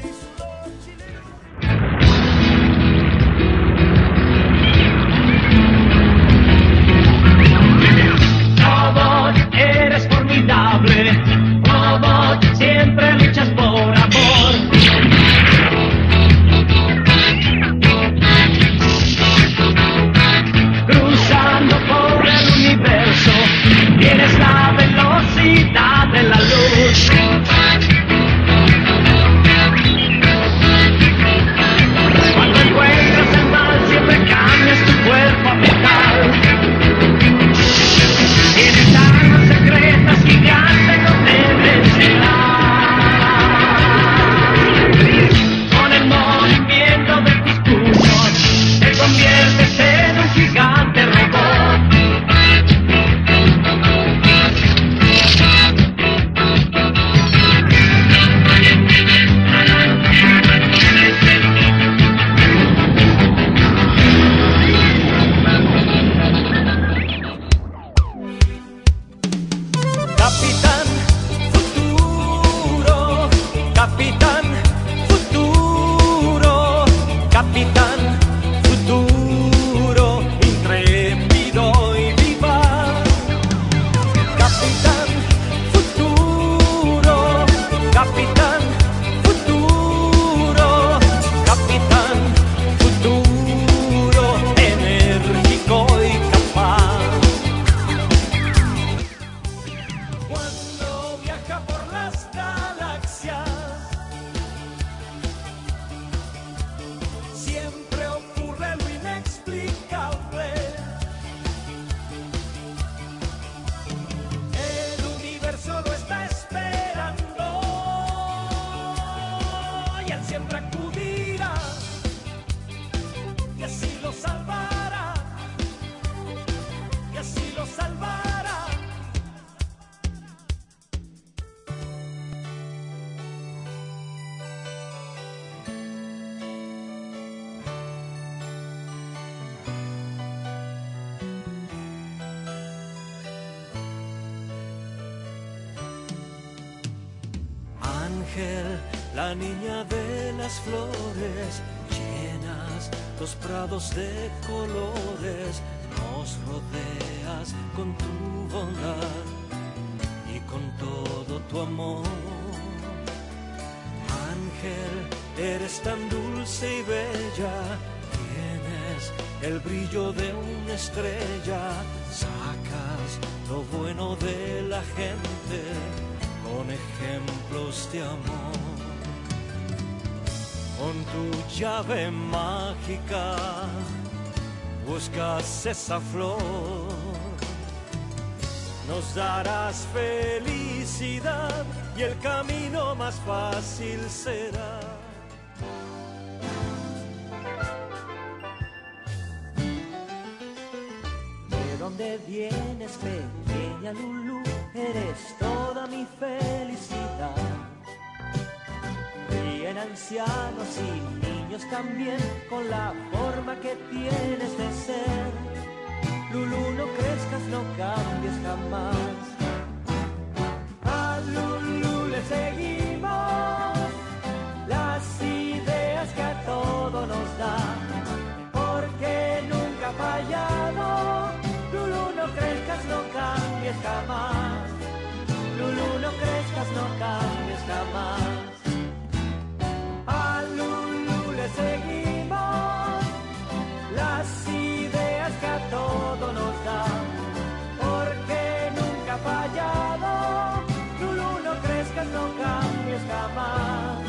[252.01, 253.99] crezcas, no cambies jamás.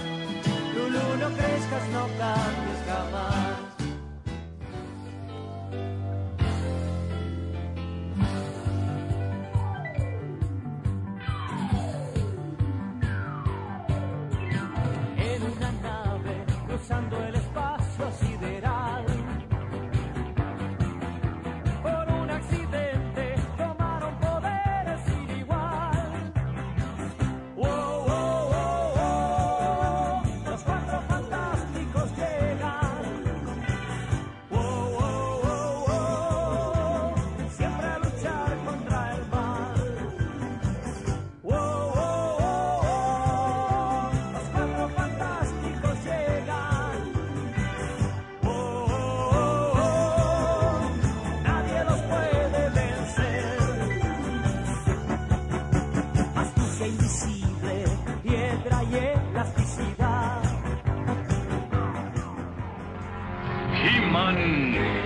[0.74, 3.56] Lulu, no crezcas, no cambies jamás.
[15.16, 18.31] En una nave, cruzando el espacio así.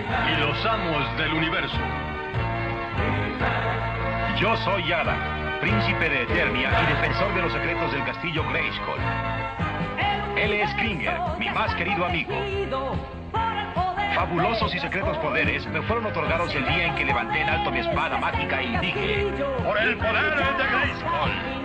[0.06, 1.78] y los amos del universo.
[4.40, 9.00] Yo soy Ada, príncipe de Eternia y defensor de los secretos del castillo Grayskull.
[10.36, 12.34] Él es Kringer, mi más querido amigo.
[14.14, 17.80] Fabulosos y secretos poderes me fueron otorgados el día en que levanté en alto mi
[17.80, 19.28] espada mágica y dije...
[19.64, 21.55] ¡Por el poder de Grayskull!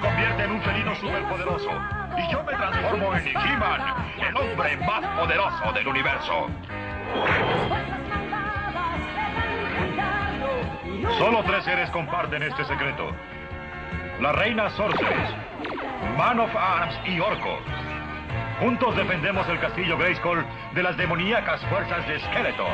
[0.00, 1.70] convierte en un felino superpoderoso.
[2.16, 3.80] Y yo me transformo en He-Man,
[4.28, 6.46] el hombre más poderoso del universo.
[11.18, 13.12] Solo tres seres comparten este secreto.
[14.20, 15.30] La reina Sorceress,
[16.16, 17.58] Man of Arms y Orco.
[18.60, 20.44] Juntos defendemos el castillo Grayskull
[20.74, 22.72] de las demoníacas fuerzas de Skeletor.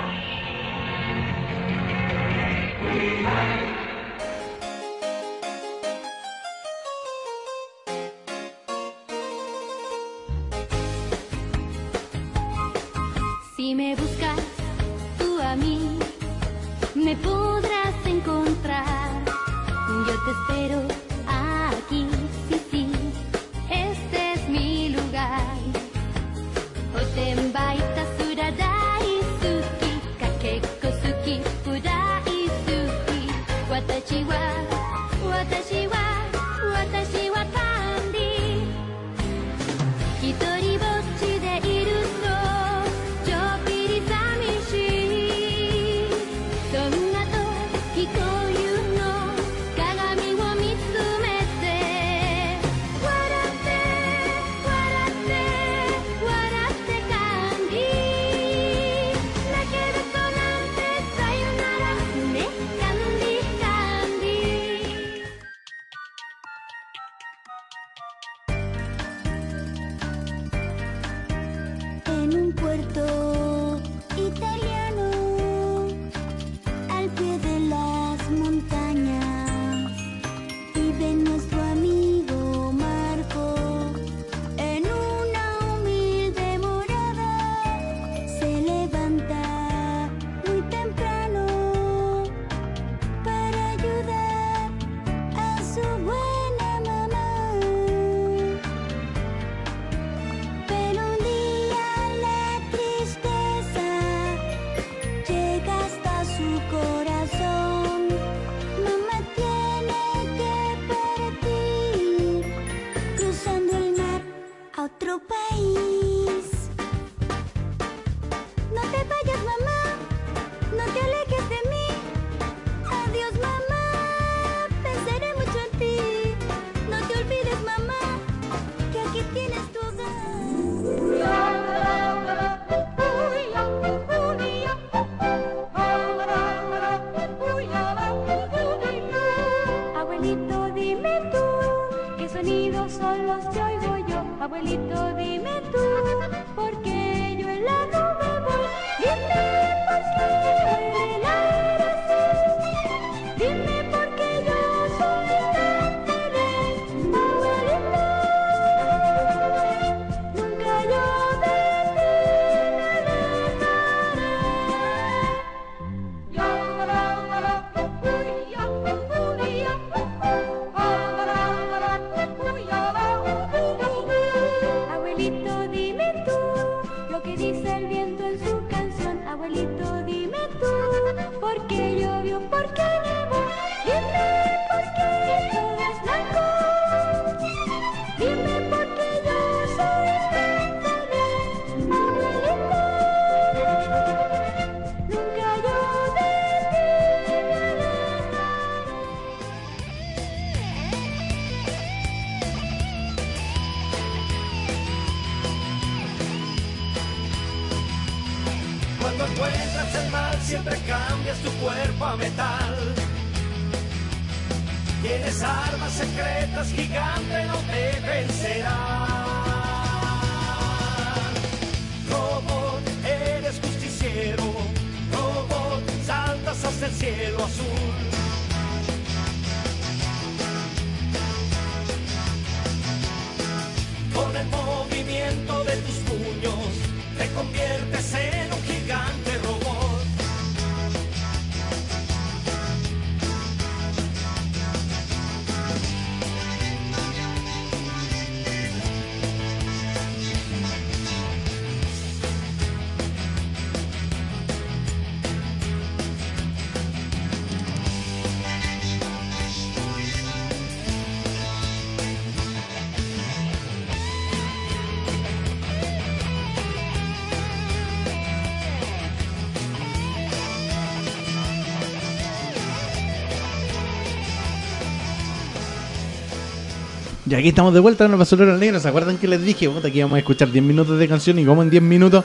[277.34, 278.78] Y aquí estamos de vuelta en el basurero negro.
[278.78, 281.44] ¿Se acuerdan que les dije puta, que íbamos a escuchar 10 minutos de canción y
[281.44, 282.24] como en 10 minutos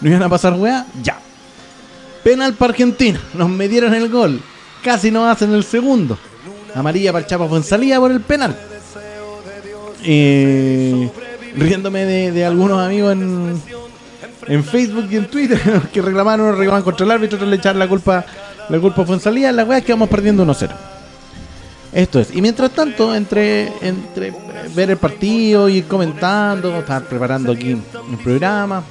[0.00, 0.86] no iban a pasar weá?
[1.02, 1.18] Ya.
[2.22, 3.20] Penal para Argentina.
[3.34, 4.40] Nos metieron el gol.
[4.84, 6.16] Casi nos hacen el segundo.
[6.72, 8.56] Amarilla para el Chapa Fuensalía por el penal.
[10.04, 11.10] Eh,
[11.56, 13.60] riéndome de, algunos amigos en,
[14.46, 15.60] en Facebook y en Twitter
[15.92, 18.24] que reclamaron, reclamaban contra el árbitro, otros le echaron la culpa,
[18.68, 19.50] la culpa a Fuensalía.
[19.50, 20.93] La weá es que vamos perdiendo 1-0.
[21.94, 22.34] Esto es.
[22.34, 23.72] Y mientras tanto, entre,
[24.74, 28.82] ver el partido ir comentando, estar preparando aquí el programa,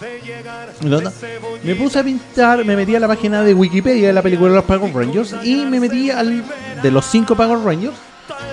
[1.64, 4.56] me puse a pintar, me metí a la página de Wikipedia de la película de
[4.56, 6.45] los Power Rangers y me metí al
[6.82, 7.95] de los cinco Power Rangers.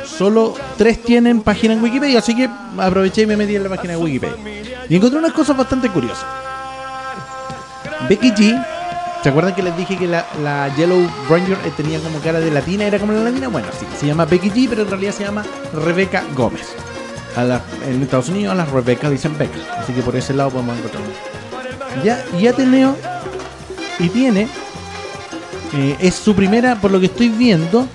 [0.04, 3.92] Solo tres tienen página en Wikipedia, así que aproveché y me metí en la página
[3.94, 4.36] de Wikipedia.
[4.88, 6.26] Y encontré unas cosas bastante curiosas.
[8.08, 8.66] Becky G
[9.22, 12.50] ¿Se acuerdan que les dije que la, la Yellow Ranger eh, tenía como cara de
[12.50, 12.84] latina?
[12.84, 13.48] ¿Era como la latina?
[13.48, 15.44] Bueno, sí, se llama Becky G, pero en realidad se llama
[15.74, 16.74] Rebeca Gómez.
[17.86, 21.10] En Estados Unidos a las Rebeca dicen Beca, así que por ese lado podemos encontrarlo.
[22.02, 22.96] Ya, y Ateneo,
[23.98, 24.48] y tiene,
[25.74, 27.86] eh, es su primera, por lo que estoy viendo,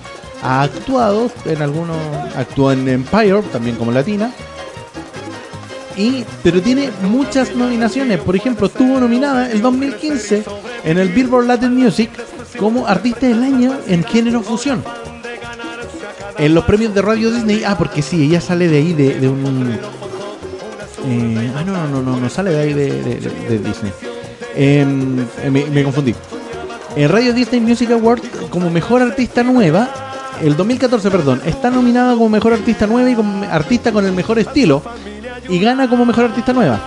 [0.42, 1.98] ha actuado en algunos,
[2.36, 4.32] actuó en Empire, también como latina,
[5.96, 8.20] y, pero tiene muchas nominaciones.
[8.20, 10.44] Por ejemplo, estuvo nominada el 2015
[10.84, 12.10] en el Billboard Latin Music
[12.58, 14.84] como Artista del Año en género fusión.
[16.38, 17.64] En los premios de Radio Disney.
[17.64, 19.78] Ah, porque sí, ella sale de ahí de, un.
[21.06, 23.92] eh, ah, no, no, no, no, no sale de ahí de Disney.
[24.54, 26.14] Em, eh, me, me confundí.
[26.94, 29.88] En Radio Disney Music Award como mejor artista nueva.
[30.42, 34.38] El 2014, perdón, está nominada como mejor artista nueva y como artista con el mejor
[34.38, 34.82] estilo
[35.48, 36.80] y gana como mejor artista nueva.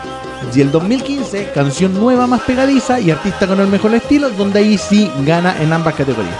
[0.53, 4.77] Y el 2015, canción nueva más pegadiza y artista con el mejor estilo, donde ahí
[4.77, 6.35] sí gana en ambas categorías.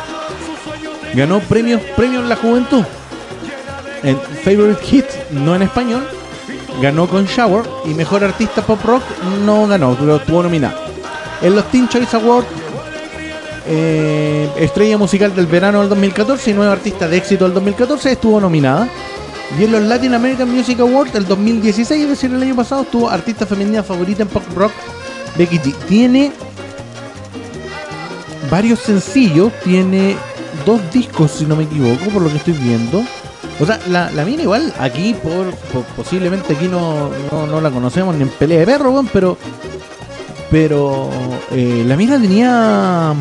[1.13, 2.83] Ganó premios premios La Juventud.
[4.03, 6.07] En Favorite Hit, no en español,
[6.81, 9.03] ganó con Shower y mejor artista pop rock
[9.45, 10.75] no ganó, pero estuvo nominada.
[11.41, 12.47] En los Teen Choice Awards,
[13.67, 18.39] eh, estrella musical del verano del 2014 y nueva artista de éxito del 2014 estuvo
[18.39, 18.87] nominada.
[19.57, 23.09] Y en los Latin American Music Awards del 2016, es decir, el año pasado, estuvo
[23.09, 24.71] artista femenina favorita en pop rock
[25.37, 25.73] Becky G.
[25.87, 26.31] Tiene
[28.49, 30.15] varios sencillos, tiene
[30.65, 33.03] dos discos, si no me equivoco, por lo que estoy viendo.
[33.59, 35.53] O sea, la, la mina igual, aquí, por,
[35.95, 39.37] posiblemente aquí no, no, no la conocemos ni en pelea de perro, weón, pero
[40.51, 41.09] pero
[41.51, 43.13] eh, la mina tenía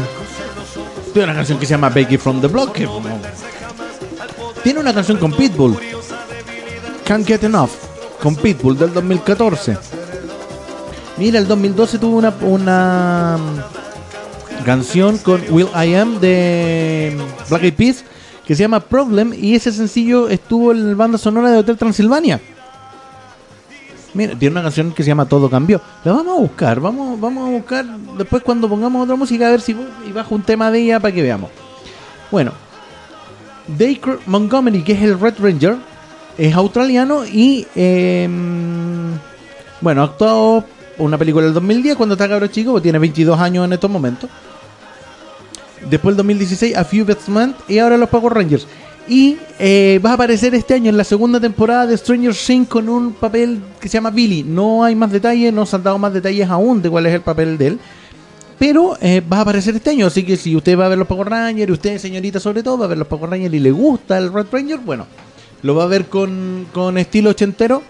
[1.12, 2.78] tiene una canción que se llama Becky from the Block
[4.62, 5.78] tiene una canción con Pitbull
[7.08, 7.70] Can't Get Enough
[8.22, 9.78] con Pitbull del 2014
[11.16, 17.62] mira el 2012 tuvo una una mm, canción con Will I Am de mm, Black
[17.62, 18.04] Eyed Peas
[18.46, 22.42] que se llama Problem y ese sencillo estuvo en la banda sonora de Hotel Transilvania
[24.12, 25.80] Mira, tiene una canción que se llama Todo Cambió.
[26.02, 27.84] La vamos a buscar, vamos, vamos a buscar
[28.16, 31.14] después cuando pongamos otra música a ver si y bajo un tema de ella para
[31.14, 31.50] que veamos.
[32.30, 32.52] Bueno,
[33.66, 35.76] Dacre Montgomery, que es el Red Ranger,
[36.38, 38.28] es australiano y eh,
[39.80, 40.64] bueno, ha actuado
[40.98, 44.30] una película del 2010 cuando está cabro chico, porque tiene 22 años en estos momentos.
[45.88, 48.66] Después el 2016 A Few Best Men y ahora los Power Rangers.
[49.08, 52.88] Y eh, va a aparecer este año en la segunda temporada de Stranger Things con
[52.88, 54.42] un papel que se llama Billy.
[54.42, 57.22] No hay más detalles, no se han dado más detalles aún de cuál es el
[57.22, 57.80] papel de él.
[58.58, 61.06] Pero eh, va a aparecer este año, así que si usted va a ver los
[61.06, 64.18] Power Rangers, usted, señorita, sobre todo, va a ver los Power Rangers y le gusta
[64.18, 65.06] el Red Ranger, bueno,
[65.62, 67.82] lo va a ver con, con estilo ochentero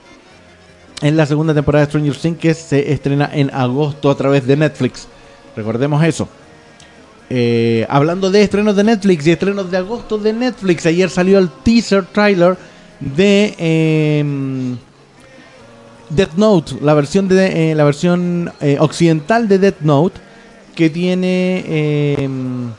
[1.00, 4.56] en la segunda temporada de Stranger Things que se estrena en agosto a través de
[4.56, 5.06] Netflix.
[5.56, 6.28] Recordemos eso.
[7.30, 11.50] eh, hablando de estrenos de Netflix y estrenos de agosto de Netflix, ayer salió el
[11.62, 12.56] teaser trailer
[13.00, 14.76] de em,
[16.10, 20.20] Death Note, la versión de eh, la versión eh, occidental de Death Note
[20.74, 21.64] que tiene
[22.16, 22.70] em,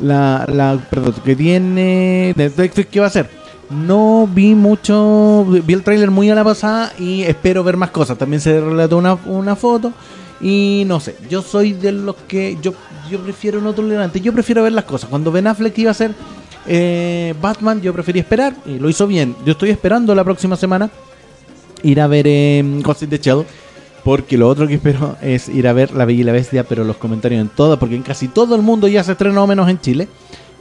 [0.00, 3.30] la, la perdón, que tiene Netflix ¿qué va a hacer?
[3.70, 8.18] No vi mucho, vi el tráiler muy a la pasada y espero ver más cosas.
[8.18, 9.92] También se relató una, una foto
[10.40, 12.74] y no sé, yo soy de los que yo
[13.10, 15.10] yo prefiero no tolerante, yo prefiero ver las cosas.
[15.10, 16.14] Cuando Ben Affleck iba a ser
[16.66, 19.34] eh, Batman, yo preferí esperar y lo hizo bien.
[19.44, 20.90] Yo estoy esperando la próxima semana
[21.82, 23.44] ir a ver eh, Ghost in the Shell.
[24.04, 26.84] Porque lo otro que espero es ir a ver La Bella y la Bestia, pero
[26.84, 29.80] los comentarios en todas, porque en casi todo el mundo ya se estrenó menos en
[29.80, 30.08] Chile,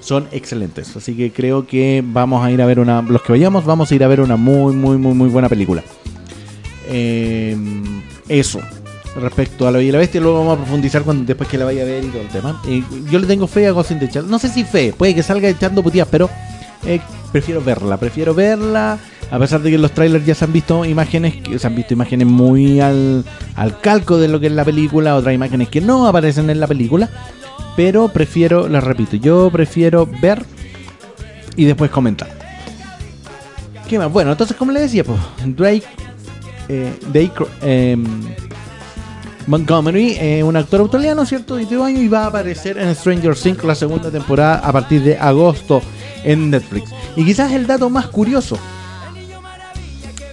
[0.01, 0.95] son excelentes.
[0.95, 3.95] Así que creo que vamos a ir a ver una, los que vayamos, vamos a
[3.95, 5.83] ir a ver una muy, muy, muy, muy buena película.
[6.87, 7.55] Eh,
[8.27, 8.59] eso,
[9.15, 11.65] respecto a La Bella y la Bestia, luego vamos a profundizar cuando, después que la
[11.65, 12.61] vaya a ver y todo el tema.
[12.67, 14.29] Eh, yo le tengo fe a Ghost in the Shell.
[14.29, 16.29] No sé si fe, puede que salga echando putías, pero
[16.85, 16.99] eh,
[17.31, 18.99] prefiero verla, prefiero verla.
[19.31, 21.93] A pesar de que los trailers ya se han visto imágenes, que se han visto
[21.93, 23.23] imágenes muy al,
[23.55, 26.67] al calco de lo que es la película, otras imágenes que no aparecen en la
[26.67, 27.09] película.
[27.75, 30.43] Pero prefiero, les repito, yo prefiero ver
[31.55, 32.29] y después comentar.
[33.87, 34.11] ¿Qué más?
[34.11, 35.83] Bueno, entonces, como le decía, pues, Drake,
[36.67, 38.05] eh, Drake em,
[39.47, 41.55] Montgomery, eh, un actor australiano, ¿cierto?
[41.55, 45.01] De 22 años y va a aparecer en Stranger Things la segunda temporada a partir
[45.01, 45.81] de agosto
[46.23, 46.91] en Netflix.
[47.15, 48.59] Y quizás el dato más curioso.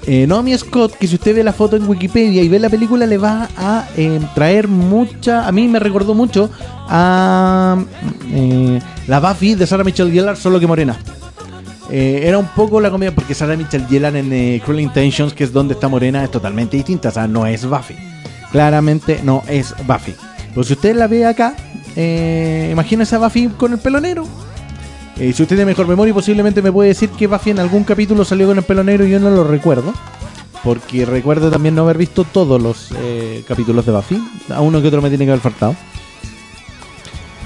[0.08, 3.06] Eh, Naomi Scott, que si usted ve la foto en Wikipedia y ve la película,
[3.06, 5.48] le va a eh, traer mucha.
[5.48, 6.48] A mí me recordó mucho
[6.88, 7.76] a
[8.32, 10.96] eh, la Buffy de Sarah Michelle Gellar, solo que morena.
[11.90, 15.52] Eh, era un poco la comida, porque Sarah Michelle Gellar en Cruel Intentions, que es
[15.52, 17.08] donde está morena, es totalmente distinta.
[17.08, 17.96] O sea, no es Buffy.
[18.52, 20.14] Claramente no es Buffy.
[20.50, 21.54] Pero si usted la ve acá,
[22.70, 24.24] imagínese a Buffy con el pelo negro.
[25.18, 28.24] Eh, si usted tiene mejor memoria, posiblemente me puede decir que Buffy en algún capítulo
[28.24, 29.94] salió con el pelo negro y yo no lo recuerdo.
[30.62, 34.22] Porque recuerdo también no haber visto todos los eh, capítulos de Buffy.
[34.50, 35.74] A uno que otro me tiene que haber faltado.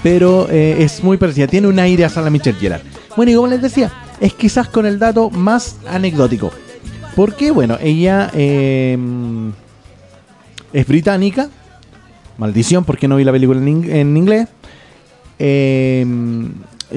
[0.02, 1.46] Pero eh, es muy parecida.
[1.46, 2.82] Tiene un aire a Sarah Michelle Gellar.
[3.16, 6.50] Bueno, y como les decía, es quizás con el dato más anecdótico.
[7.14, 8.98] Porque, bueno, ella eh,
[10.72, 11.50] es británica.
[12.38, 14.48] Maldición, porque no vi la película en, en inglés.
[15.38, 16.06] Eh,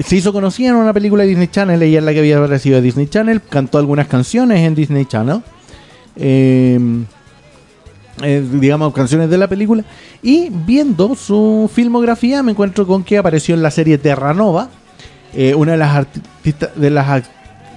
[0.02, 1.82] se hizo conocida en una película de Disney Channel.
[1.82, 3.40] Ella es la que había aparecido de Disney Channel.
[3.42, 5.42] Cantó algunas canciones en Disney Channel.
[6.16, 6.78] Eh,
[8.22, 9.84] eh, digamos, canciones de la película.
[10.22, 14.68] Y viendo su filmografía, me encuentro con que apareció en la serie Terranova.
[15.34, 17.24] eh, una de las artistas de las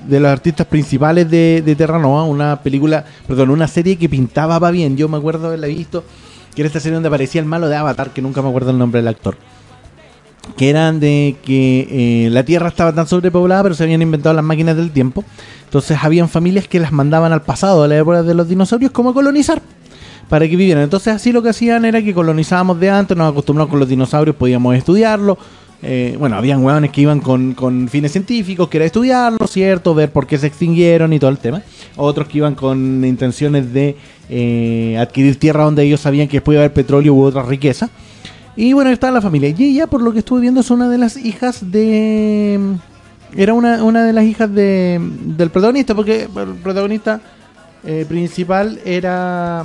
[0.08, 4.72] de los artistas principales de, de Terranova, una película, perdón, una serie que pintaba va
[4.72, 4.96] bien.
[4.96, 6.04] Yo me acuerdo haberla visto,
[6.56, 8.78] que era esta serie donde aparecía el malo de Avatar, que nunca me acuerdo el
[8.78, 9.36] nombre del actor.
[10.56, 14.46] Que eran de que eh, la Tierra estaba tan sobrepoblada, pero se habían inventado las
[14.46, 15.24] máquinas del tiempo.
[15.66, 19.14] Entonces habían familias que las mandaban al pasado, a la época de los dinosaurios, como
[19.14, 19.62] colonizar
[20.30, 20.84] para que vivieran.
[20.84, 24.36] Entonces así lo que hacían era que colonizábamos de antes, nos acostumbramos con los dinosaurios,
[24.36, 25.38] podíamos estudiarlo.
[25.84, 29.94] Eh, bueno, habían hueones que iban con, con fines científicos, que era estudiarlo, ¿cierto?
[29.94, 31.62] Ver por qué se extinguieron y todo el tema.
[31.96, 33.96] Otros que iban con intenciones de
[34.30, 37.90] eh, adquirir tierra donde ellos sabían que después iba a haber petróleo u otra riqueza.
[38.58, 39.54] Y bueno, está la familia.
[39.56, 42.60] Y ella, por lo que estuve viendo, es una de las hijas de...
[43.36, 47.22] Era una, una de las hijas de, del protagonista, porque el protagonista
[47.86, 49.64] eh, principal era...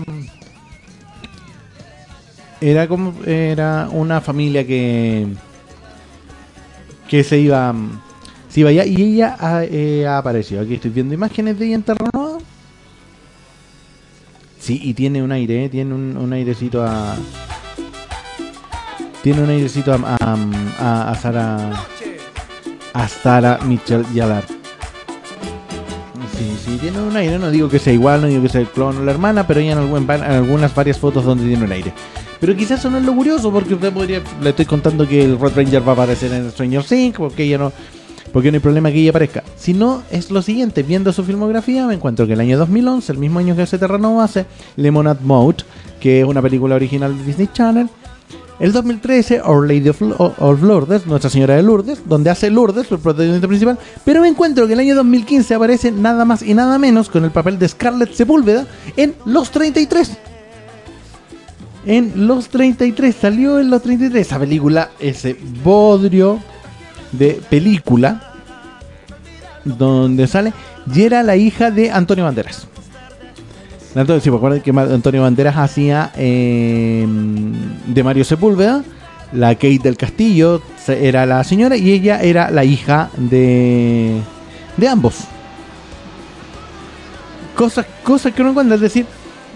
[2.61, 5.27] Era como era una familia que
[7.09, 7.75] que se iba
[8.49, 10.61] se iba allá y ella ha, eh, ha aparecido.
[10.63, 11.85] Aquí estoy viendo imágenes de ella en.
[14.61, 17.17] Sí, y tiene un aire, eh, tiene un, un airecito a
[19.23, 20.37] tiene un airecito a a,
[20.79, 21.71] a, a Sara
[22.95, 24.45] a Sara Michelle Gellar.
[26.37, 28.67] Sí, sí, tiene un aire, no digo que sea igual, no digo que sea el
[28.69, 31.73] clon o la hermana, pero ella en, algún- en algunas varias fotos donde tiene un
[31.73, 31.93] aire.
[32.41, 35.39] Pero quizás eso no es lo curioso, porque usted podría, le estoy contando que el
[35.39, 37.73] Red Ranger va a aparecer en Stranger Things, porque ella no,
[38.33, 39.45] porque no hay problema que ella aparezca.
[39.57, 43.19] Si no, es lo siguiente, viendo su filmografía, me encuentro que el año 2011, el
[43.19, 44.47] mismo año que hace Terranova, hace
[44.77, 45.59] Lemonade Mode,
[46.01, 47.89] que es una película original de Disney Channel.
[48.63, 53.01] El 2013, Our Lady of, of Lourdes, Nuestra Señora de Lourdes, donde hace Lourdes, el
[53.01, 53.77] protagonista principal.
[54.05, 57.33] Pero me encuentro que el año 2015 aparece nada más y nada menos con el
[57.33, 60.17] papel de Scarlett Sepúlveda en Los 33.
[61.87, 66.39] En Los 33, salió en Los 33 esa película, ese bodrio
[67.11, 68.33] de película,
[69.65, 70.53] donde sale,
[70.95, 72.69] y era la hija de Antonio Banderas.
[73.95, 77.07] Antonio, sí, recuerden que Ma- Antonio Banderas hacía eh,
[77.87, 78.83] de Mario Sepúlveda
[79.33, 84.19] La Kate del Castillo era la señora y ella era la hija de,
[84.77, 85.21] de ambos.
[87.55, 89.05] Cosas, cosas que uno encuentra, es decir,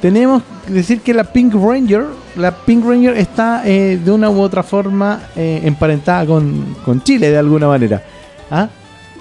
[0.03, 2.05] tenemos que decir que la Pink Ranger,
[2.37, 7.31] la Pink Ranger está eh, de una u otra forma eh, emparentada con, con Chile
[7.31, 8.03] de alguna manera.
[8.51, 8.69] ¿Ah?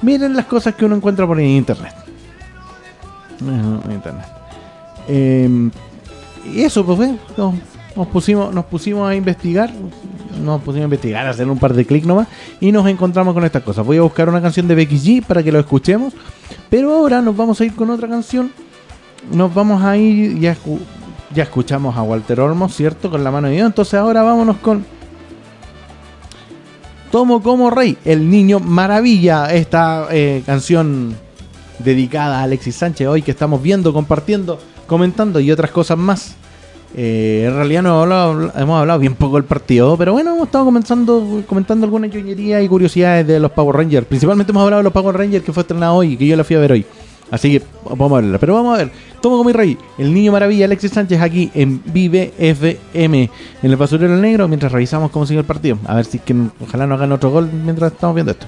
[0.02, 1.94] Miren las cosas que uno encuentra por internet.
[3.90, 4.26] Internet.
[5.08, 5.70] Eh,
[6.54, 9.72] y eso, pues, nos, pusimos, nos pusimos a investigar.
[10.44, 12.28] Nos pusimos a investigar, a hacer un par de clics nomás.
[12.60, 13.86] Y nos encontramos con estas cosas.
[13.86, 16.14] Voy a buscar una canción de Becky G para que lo escuchemos.
[16.70, 18.52] Pero ahora nos vamos a ir con otra canción.
[19.32, 20.40] Nos vamos a ir.
[20.40, 20.56] Ya,
[21.34, 23.10] ya escuchamos a Walter Olmos, ¿cierto?
[23.10, 23.66] Con la mano de Dios.
[23.66, 24.86] Entonces ahora vámonos con.
[27.12, 29.54] Tomo como rey, el niño maravilla.
[29.54, 31.16] Esta eh, canción
[31.80, 36.36] dedicada a Alexis Sánchez hoy que estamos viendo, compartiendo, comentando y otras cosas más.
[36.98, 38.04] Eh, en realidad no
[38.56, 42.68] hemos hablado, bien poco del partido, pero bueno, hemos estado comenzando, comentando algunas ñoñerías y
[42.70, 44.08] curiosidades de los Power Rangers.
[44.08, 46.46] Principalmente hemos hablado de los Power Rangers que fue estrenado hoy y que yo la
[46.46, 46.86] fui a ver hoy.
[47.32, 48.38] Así que vamos a verla.
[48.38, 48.92] Pero vamos a ver.
[49.22, 49.78] Tomo como mi rey.
[49.98, 53.30] El niño maravilla Alexis Sánchez aquí en Vive FM.
[53.64, 54.48] En el basurero negro.
[54.48, 55.78] Mientras revisamos cómo sigue el partido.
[55.86, 58.48] A ver si es que ojalá nos hagan otro gol mientras estamos viendo esto.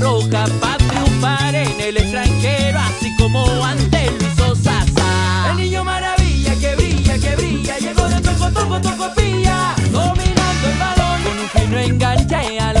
[0.00, 5.50] Roja para triunfar en el extranjero, así como antes lo hizo Sasa.
[5.50, 10.78] El niño maravilla que brilla, que brilla, llegó de toco, toco, toco, pilla, dominando el
[10.78, 12.79] balón con un fino enganche a lo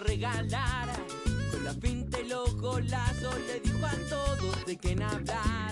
[0.00, 0.88] regalar.
[1.50, 5.68] Con la finta y los golazos le dijo a todos de quién hablar.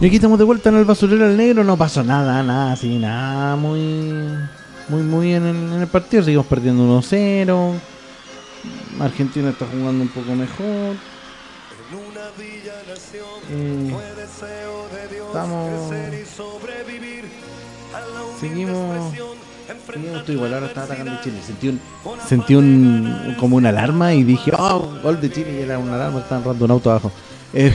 [0.00, 1.62] Y aquí estamos de vuelta en el basurero del negro.
[1.64, 4.24] No pasó nada, nada, así, nada muy,
[4.88, 6.22] muy, muy en, en el partido.
[6.22, 7.74] Seguimos perdiendo 1-0.
[9.00, 10.96] Argentina está jugando un poco mejor.
[13.52, 13.92] Eh,
[15.26, 15.90] estamos-
[18.40, 19.12] Seguimos-
[19.92, 21.12] seguimos, igual, ahora está atacando.
[21.22, 21.38] Chile.
[21.46, 21.80] Sentí un,
[22.26, 25.62] sentí un, como una alarma y dije, oh, gol de Chile.
[25.62, 27.12] Era una alarma, estaban rodando un auto abajo.
[27.52, 27.74] Eh,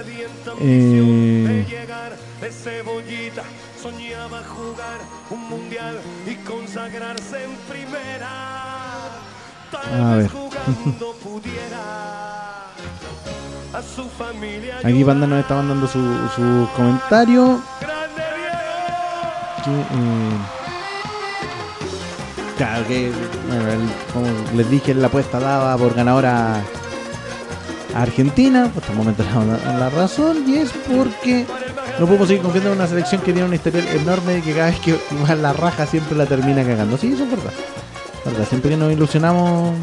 [0.00, 0.26] Eh.
[0.52, 3.42] ambición de llegar de cebollita,
[3.82, 4.98] soñaba jugar
[5.30, 9.08] un mundial y consagrarse en primera.
[9.70, 10.30] Tal A vez ver.
[10.30, 12.66] jugando pudiera
[13.72, 14.78] a su familia.
[14.84, 15.98] Aquí Banda nos está mandando su,
[16.34, 17.60] su comentario.
[19.64, 20.38] Que, eh,
[22.56, 23.12] claro que,
[23.48, 26.62] bueno, el- como les dije, la apuesta daba por ganadora
[28.02, 28.70] Argentina.
[28.76, 30.44] Hasta el momento la, la razón.
[30.46, 31.46] Y es porque
[31.98, 34.66] no podemos seguir confiando en una selección que tiene un historial enorme de que cada
[34.66, 36.98] vez que va la raja siempre la termina cagando.
[36.98, 37.52] Sí, eso es verdad.
[38.24, 38.46] verdad.
[38.48, 39.74] Siempre que nos ilusionamos,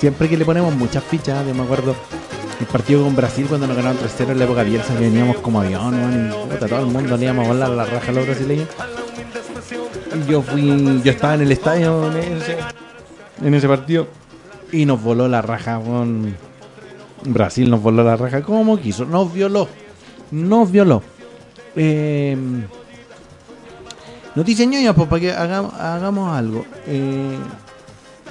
[0.00, 1.94] siempre que le ponemos muchas fichas, yo me acuerdo
[2.58, 5.60] el partido con Brasil cuando nos ganaron 3-0 en la época Bielsa, que veníamos como
[5.60, 8.68] avión, y puta, todo el mundo le íbamos a volar la raja a los brasileños.
[10.14, 12.10] Y yo fui, yo estaba en el estadio
[13.42, 14.08] en ese, partido
[14.70, 16.36] y nos voló la raja, weón.
[17.24, 19.68] Brasil nos voló la raja como quiso, nos violó,
[20.30, 21.02] nos violó.
[21.76, 22.36] Eh,
[24.34, 26.64] Noticias ñoñas, pues para que hagamos, algo.
[26.86, 27.36] Eh,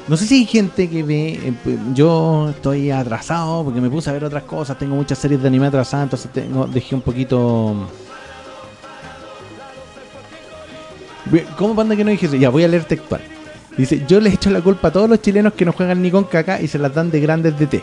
[0.07, 1.33] no sé si hay gente que ve.
[1.33, 4.79] eh, p- yo estoy atrasado porque me puse a ver otras cosas.
[4.79, 7.87] Tengo muchas series de anime atrasadas, entonces tengo, dejé un poquito.
[11.57, 12.35] ¿Cómo panda que no dije eso?
[12.35, 13.21] Ya, voy a leer textual.
[13.77, 16.23] Dice: Yo le echo la culpa a todos los chilenos que no juegan ni con
[16.25, 17.81] caca y se las dan de grandes DT.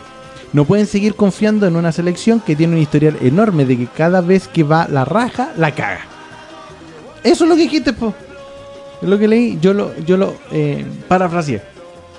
[0.51, 4.21] No pueden seguir confiando en una selección que tiene un historial enorme de que cada
[4.21, 6.01] vez que va la raja, la caga.
[7.23, 8.13] Eso es lo que dijiste, po.
[9.01, 11.61] Es lo que leí, yo lo, yo lo eh, parafraseé.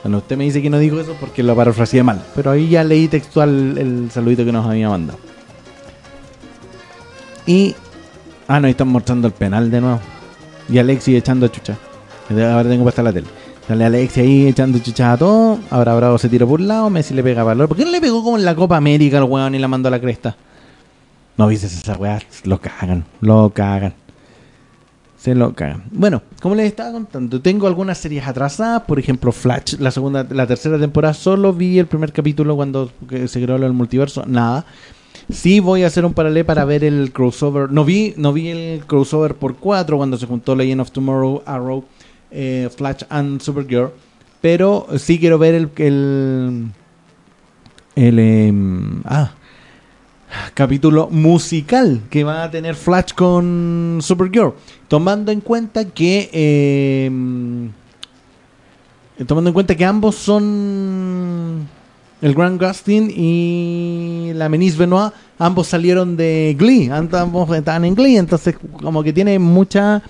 [0.02, 2.22] Bueno, usted me dice que no digo eso porque lo parafraseé mal.
[2.34, 5.18] Pero ahí ya leí textual el saludito que nos había mandado.
[7.46, 7.74] Y.
[8.48, 10.00] Ah, no, ahí están mostrando el penal de nuevo.
[10.68, 11.76] Y Alexi echando chucha.
[12.30, 13.26] Ahora tengo puesta la tele.
[13.70, 15.60] Sale Alexi ahí echando chucha a todo.
[15.70, 16.90] Ahora Bravo se tira por un lado.
[16.90, 17.68] Messi le pega valor.
[17.68, 19.86] ¿Por qué no le pegó como en la Copa América al weón y la mandó
[19.86, 20.34] a la cresta?
[21.36, 22.18] No viste esa weá.
[22.42, 23.04] Lo cagan.
[23.20, 23.94] Lo cagan.
[25.16, 25.84] Se lo cagan.
[25.92, 28.82] Bueno, como les estaba contando, tengo algunas series atrasadas.
[28.82, 31.14] Por ejemplo, Flash, la segunda, la tercera temporada.
[31.14, 32.90] Solo vi el primer capítulo cuando
[33.28, 34.24] se creó el multiverso.
[34.26, 34.66] Nada.
[35.28, 37.70] Sí voy a hacer un paralelo para ver el crossover.
[37.70, 41.84] No vi, no vi el crossover por 4 cuando se juntó Legend of Tomorrow, Arrow,
[42.30, 43.90] eh, Flash and Supergirl.
[44.40, 46.68] Pero sí quiero ver el el,
[47.94, 49.32] el em, ah,
[50.54, 54.54] capítulo musical que va a tener Flash con Supergirl.
[54.88, 57.70] Tomando en cuenta que em,
[59.26, 61.68] tomando en cuenta que ambos son
[62.20, 68.16] el Grant Gustin y la Menis Benoit, ambos salieron de Glee, ambos estaban en Glee,
[68.16, 70.02] entonces como que tiene mucha,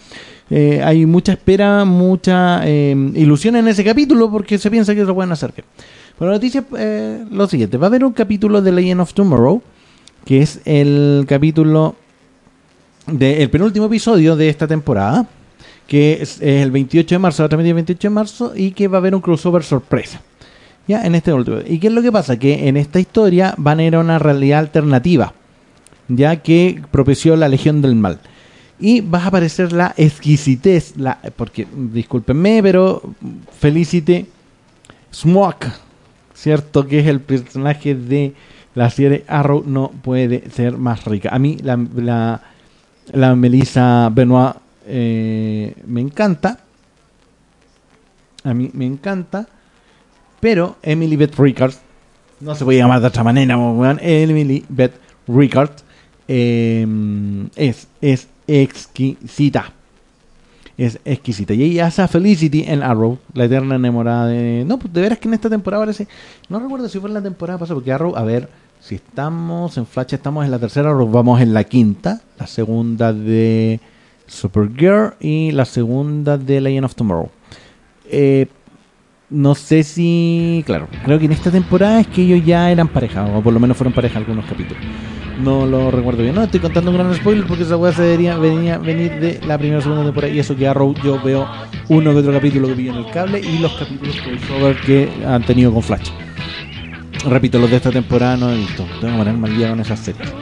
[0.51, 5.15] eh, hay mucha espera, mucha eh, ilusión en ese capítulo porque se piensa que lo
[5.15, 5.65] pueden hacer bien.
[6.19, 9.63] Pero la noticia eh, lo siguiente, va a haber un capítulo de Legend of Tomorrow,
[10.25, 11.95] que es el capítulo
[13.07, 15.27] del penúltimo episodio de esta temporada,
[15.87, 18.99] que es, el 28 de marzo, la transmisión el 28 de marzo, y que va
[18.99, 20.21] a haber un crossover sorpresa.
[20.89, 21.59] Ya, en este último.
[21.65, 22.37] ¿Y qué es lo que pasa?
[22.39, 25.33] Que en esta historia van a ir a una realidad alternativa,
[26.09, 28.19] ya que propició la Legión del Mal.
[28.81, 33.03] Y va a aparecer la exquisitez, la, porque, discúlpenme, pero
[33.59, 34.27] Felicity
[35.13, 35.67] Smoke,
[36.35, 36.87] ¿cierto?
[36.87, 38.35] Que es el personaje de
[38.75, 41.29] la serie Arrow, no puede ser más rica.
[41.33, 42.41] A mí la, la,
[43.13, 44.57] la Melissa Benoit
[44.87, 46.59] eh, me encanta.
[48.45, 49.47] A mí me encanta.
[50.41, 51.75] Pero Emily Beth Ricard,
[52.41, 53.59] no se puede llamar de otra manera.
[54.01, 54.95] Emily Beth
[55.29, 55.73] Ricard
[56.27, 56.87] eh,
[57.57, 59.73] es, es exquisita.
[60.77, 61.55] Es exquisita.
[61.55, 64.65] Y ella hace a Felicity en Arrow, la eterna enamorada de.
[64.67, 66.09] No, pues de veras que en esta temporada parece.
[66.49, 68.49] No recuerdo si fue en la temporada pasada, porque Arrow, a ver,
[68.81, 72.23] si estamos en Flash, estamos en la tercera, Arrow vamos en la quinta.
[72.39, 73.79] La segunda de
[74.27, 77.31] Supergirl y la segunda de Legend of Tomorrow.
[78.07, 78.47] Eh,
[79.29, 80.63] no sé si.
[80.67, 83.61] Claro, creo que en esta temporada es que ellos ya eran pareja, o por lo
[83.61, 84.83] menos fueron pareja algunos capítulos.
[85.43, 86.35] No lo recuerdo bien.
[86.35, 89.57] No, estoy contando un gran spoiler porque esa weá se debería venía, venir de la
[89.57, 90.33] primera o segunda temporada.
[90.33, 91.49] Y eso que Arrow yo veo
[91.89, 95.43] uno que otro capítulo que vi en el cable y los capítulos crossover que han
[95.45, 96.11] tenido con Flash.
[97.29, 98.85] Repito, los de esta temporada no he visto.
[99.01, 100.33] Tengo que ponerme al día con esas series.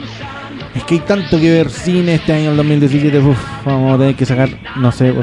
[0.75, 3.19] Es que hay tanto que ver cine este año, el 2017.
[3.19, 5.13] Uf, vamos a tener que sacar, no sé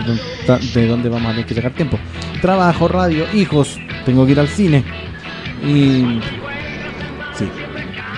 [0.75, 1.99] de dónde vamos a tener que sacar tiempo.
[2.41, 4.85] Trabajo, radio, hijos, tengo que ir al cine.
[5.65, 6.21] Y.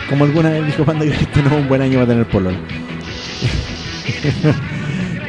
[0.08, 2.56] Como alguna vez dijo Panda que este no es un buen año para tener pololo.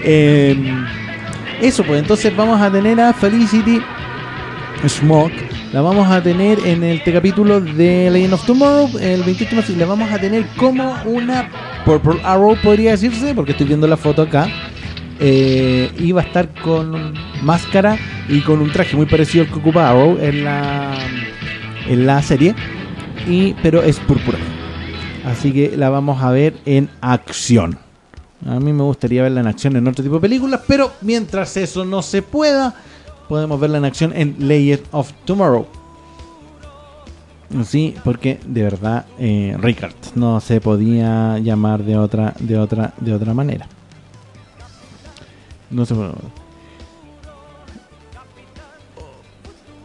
[0.02, 0.86] Em,
[1.62, 3.82] eso, pues entonces vamos a tener a Felicity
[4.88, 5.34] Smoke
[5.74, 9.86] La vamos a tener en este capítulo de Legend of Tomorrow, el 28 de la
[9.86, 11.50] vamos a tener como una
[11.86, 14.48] Purple Arrow, podría decirse, porque estoy viendo la foto acá.
[15.20, 17.14] Eh, y va a estar con
[17.44, 17.98] máscara
[18.30, 20.94] y con un traje muy parecido al que ocupa Arrow en la,
[21.88, 22.56] en la serie,
[23.28, 24.38] y, pero es púrpura.
[25.30, 27.78] Así que la vamos a ver en acción.
[28.48, 31.86] A mí me gustaría verla en acción en otro tipo de películas, pero mientras eso
[31.86, 32.74] no se pueda,
[33.28, 35.68] podemos verla en acción en Legend of Tomorrow.
[37.66, 39.58] Sí, porque de verdad eh,
[40.16, 43.68] no se podía llamar de otra, de otra, de otra manera.
[45.70, 46.12] No se puede.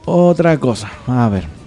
[0.06, 1.63] Otra cosa, a ver.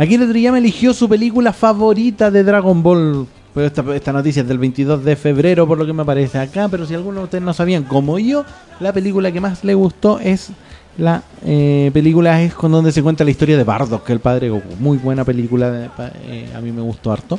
[0.00, 3.26] El Toriyama eligió su película favorita de Dragon Ball.
[3.52, 6.68] Pero esta, noticia es del 22 de febrero, por lo que me aparece acá.
[6.70, 8.46] Pero si algunos de ustedes no sabían, como yo,
[8.80, 10.52] la película que más le gustó es
[10.96, 14.48] la eh, película es con donde se cuenta la historia de Bardock, que el padre
[14.48, 14.74] Goku.
[14.78, 15.90] Muy buena película,
[16.26, 17.38] eh, a mí me gustó harto.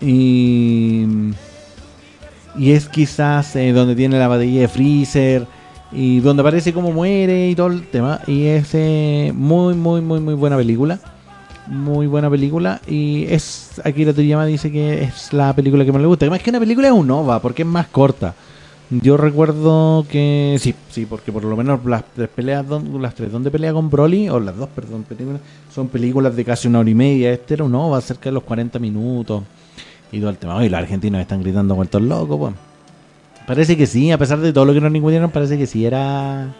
[0.00, 1.04] Y,
[2.56, 5.46] y es quizás eh, donde tiene la batalla de Freezer
[5.92, 8.20] y donde aparece cómo muere y todo el tema.
[8.26, 10.98] Y es eh, muy, muy, muy, muy buena película.
[11.66, 12.80] Muy buena película.
[12.86, 16.24] Y es Akira Toriyama dice que es la película que más le gusta.
[16.24, 18.34] Además que una película es un OVA porque es más corta.
[18.90, 23.30] Yo recuerdo que sí, sí, porque por lo menos las tres peleas, don- las tres
[23.30, 25.42] donde pelea con Broly, o las dos, perdón, películas,
[25.74, 27.30] son películas de casi una hora y media.
[27.30, 29.42] Este era un OVA cerca de los 40 minutos
[30.10, 30.56] y todo el tema.
[30.56, 32.54] Oye, los argentinos están gritando vueltos locos, pues.
[33.48, 36.54] Parece que sí, a pesar de todo lo que nos ningunearon, parece que sí era.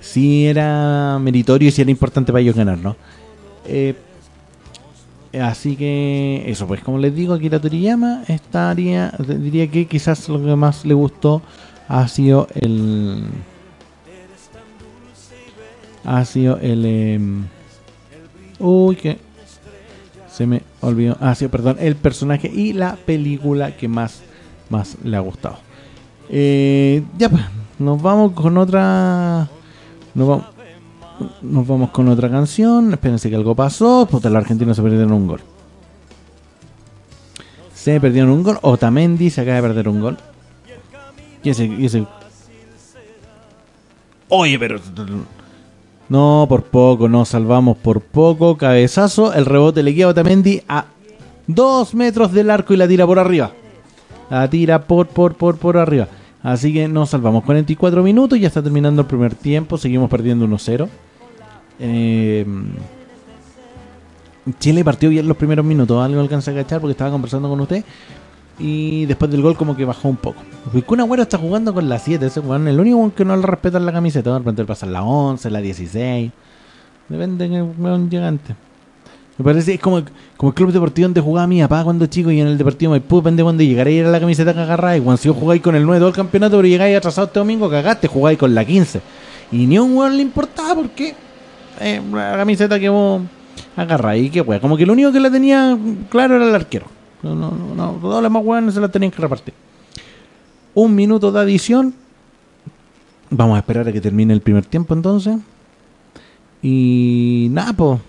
[0.00, 2.96] Sí era meritorio y sí era importante para ellos ganar, ¿no?
[3.64, 3.94] Eh,
[5.40, 10.56] así que eso, pues como les digo, Akira Toriyama estaría, diría que quizás lo que
[10.56, 11.40] más le gustó
[11.86, 13.22] ha sido el.
[16.04, 16.84] Ha sido el.
[16.84, 17.44] em,
[18.58, 19.18] uy, que.
[20.32, 21.16] Se me olvidó.
[21.20, 21.76] Ah, sí, perdón.
[21.78, 24.22] El personaje y la película que más,
[24.70, 25.58] más le ha gustado.
[26.30, 27.42] Eh, ya pues,
[27.78, 29.48] nos vamos con otra.
[30.14, 30.44] Nos vamos,
[31.42, 32.92] nos vamos con otra canción.
[32.92, 34.06] Espérense que algo pasó.
[34.10, 35.40] Puta, los argentinos se perdieron un gol.
[37.74, 38.58] Se perdieron un gol.
[38.62, 40.18] Otamendi se acaba de perder un gol.
[41.42, 41.64] Y ese.
[41.64, 42.06] Y.
[44.28, 44.80] Oye, pero.
[46.08, 48.56] No, por poco, nos salvamos por poco.
[48.56, 50.86] Cabezazo, el rebote le queda a Otamendi a
[51.46, 53.52] dos metros del arco y la tira por arriba.
[54.30, 56.08] La tira por, por, por, por arriba.
[56.42, 57.44] Así que nos salvamos.
[57.44, 59.76] 44 minutos, ya está terminando el primer tiempo.
[59.78, 60.88] Seguimos perdiendo 1-0.
[61.80, 62.46] Eh,
[64.58, 66.02] Chile partió bien los primeros minutos.
[66.02, 67.84] Algo alcanza a cachar porque estaba conversando con usted.
[68.58, 70.40] Y después del gol como que bajó un poco.
[70.84, 72.26] Kun Agüero está jugando con la 7.
[72.26, 74.32] Ese weón el único que no le respeta la camiseta.
[74.32, 76.32] De repente le pasan la 11, la 16.
[77.08, 78.54] Depende de weón gigante.
[79.38, 80.02] Me parece es como,
[80.36, 83.18] como el club deportivo donde jugaba mi papá cuando chico y en el deportivo Maipú
[83.18, 84.96] depende de cuando llegara y era la camiseta que agarraba.
[84.96, 87.38] Y cuando si vos jugáis con el 9 todo el campeonato, pero llegáis atrasado este
[87.38, 89.00] domingo, cagaste, jugáis con la 15.
[89.52, 91.14] Y ni a un weón le importaba porque
[91.80, 93.22] eh, la camiseta que vos
[93.76, 94.28] agarráis.
[94.32, 94.60] Qué weón.
[94.60, 95.78] Como que lo único que la tenía
[96.10, 96.86] claro era el arquero.
[97.22, 97.92] No, no, no, no.
[98.00, 99.54] Todos los más weones se la tenían que repartir.
[100.74, 101.94] Un minuto de adición.
[103.30, 105.38] Vamos a esperar a que termine el primer tiempo entonces.
[106.60, 108.00] Y nada, pues.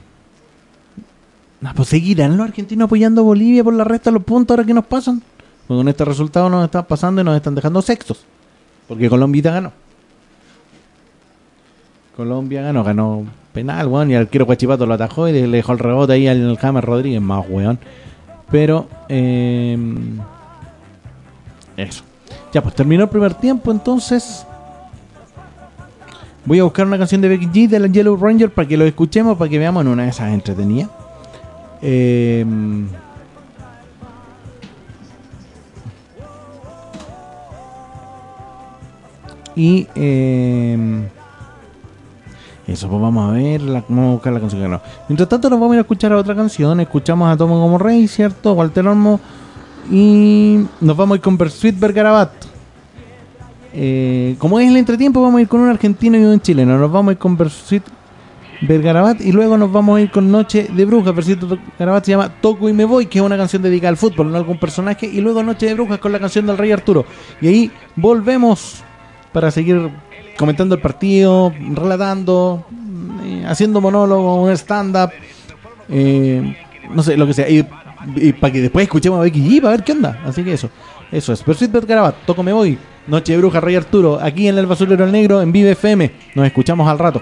[1.61, 4.65] Nada, pues seguirán los argentinos apoyando a Bolivia por la resta de los puntos ahora
[4.65, 5.21] que nos pasan.
[5.67, 8.25] Porque con este resultado nos están pasando y nos están dejando sextos.
[8.87, 9.71] Porque Colombia ganó.
[12.15, 14.09] Colombia ganó, ganó penal, weón.
[14.09, 17.21] Y el arquero Guachipato lo atajó y le dejó el rebote ahí al James Rodríguez,
[17.21, 17.77] más weón.
[18.49, 19.77] Pero, eh,
[21.77, 22.03] eso.
[22.51, 24.45] Ya, pues terminó el primer tiempo, entonces.
[26.45, 28.85] Voy a buscar una canción de Becky G de la Yellow Ranger para que lo
[28.85, 30.89] escuchemos, para que veamos en una de esas entretenidas.
[31.81, 32.45] Eh,
[39.55, 41.07] y eh,
[42.67, 44.81] eso, pues vamos a ver, vamos a buscar la canción que no.
[45.07, 46.79] Mientras tanto, nos vamos a ir a escuchar a otra canción.
[46.79, 48.53] Escuchamos a Tomo como Rey, ¿cierto?
[48.53, 49.19] Walter Olmo.
[49.91, 52.31] Y nos vamos a ir con Bersuit Bergarabat.
[53.73, 56.77] Eh, como es el entretiempo, vamos a ir con un argentino y un chileno.
[56.77, 57.83] Nos vamos a ir con Bersuit
[58.61, 61.15] Bergarabat y luego nos vamos a ir con Noche de Brujas.
[61.15, 64.29] Versito Bergarabat se llama Toco y me voy, que es una canción dedicada al fútbol,
[64.29, 65.05] no a algún personaje.
[65.05, 67.05] Y luego Noche de Brujas con la canción del Rey Arturo.
[67.41, 68.83] Y ahí volvemos
[69.31, 69.89] para seguir
[70.37, 72.65] comentando el partido, relatando,
[73.23, 75.11] eh, haciendo monólogo, un stand-up,
[75.89, 76.57] eh,
[76.93, 77.49] no sé, lo que sea.
[77.49, 77.63] Y,
[78.33, 80.21] para que después escuchemos a Becky G para ver qué onda.
[80.25, 80.69] Así que eso,
[81.11, 81.71] eso es.
[81.71, 82.77] Bergarabat, Toco me voy.
[83.07, 86.11] Noche de Brujas, Rey Arturo, aquí en el Basurero del Negro, en Vive FM.
[86.35, 87.21] Nos escuchamos al rato.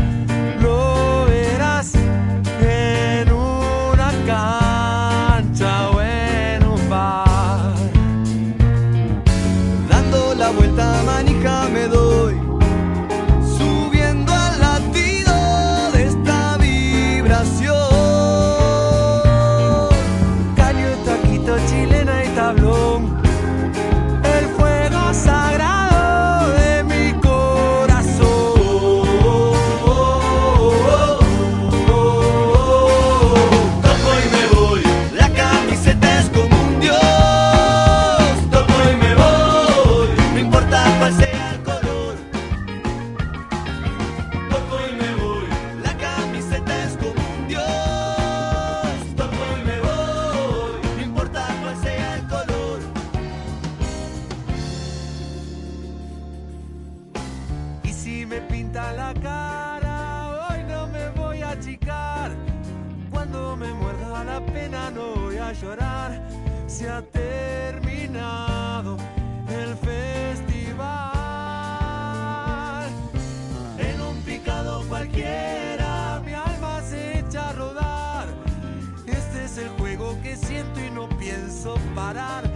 [81.21, 82.50] pienso parar.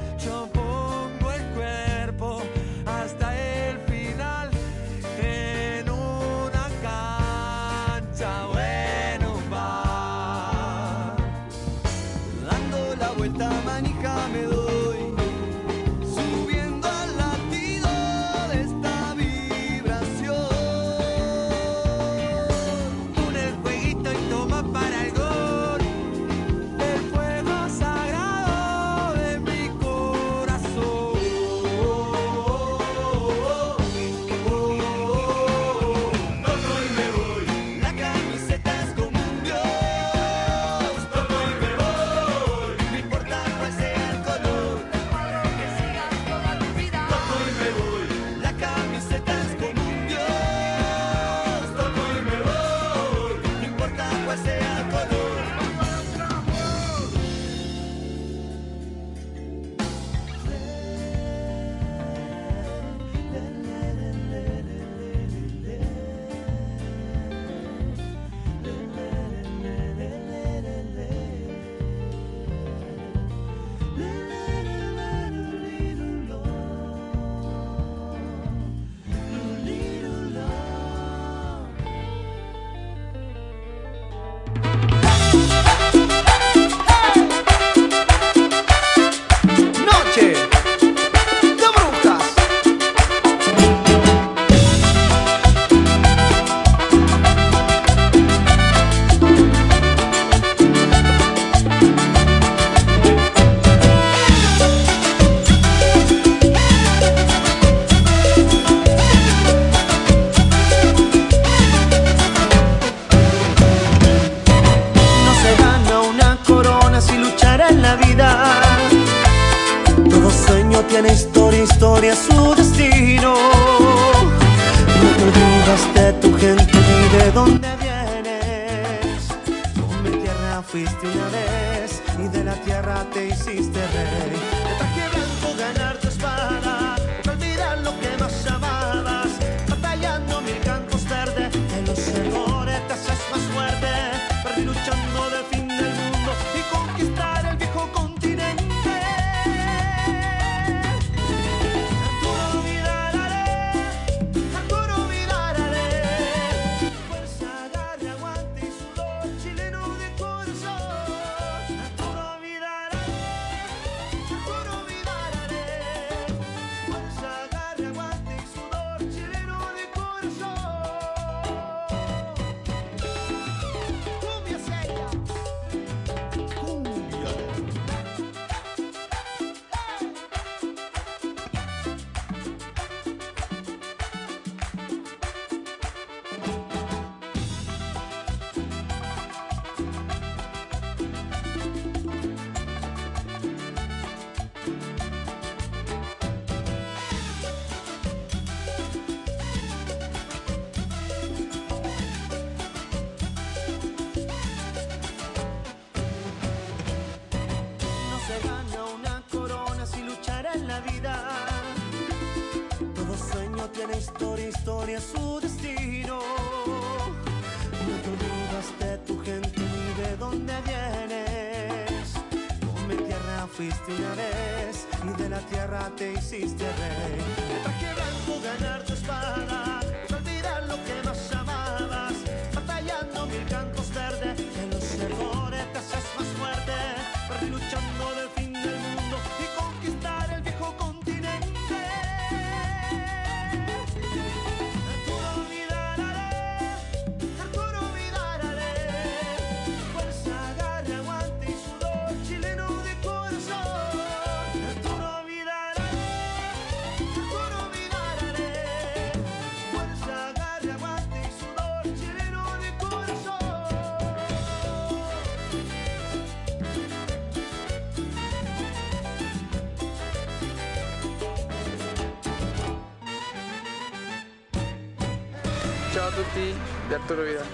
[276.90, 277.46] Di Arturo Vidal.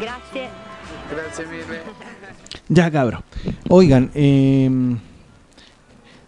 [0.00, 0.48] Grazie.
[1.10, 1.82] Grazie mille.
[2.68, 3.22] Ya, cabros.
[3.68, 4.70] Oigan, eh,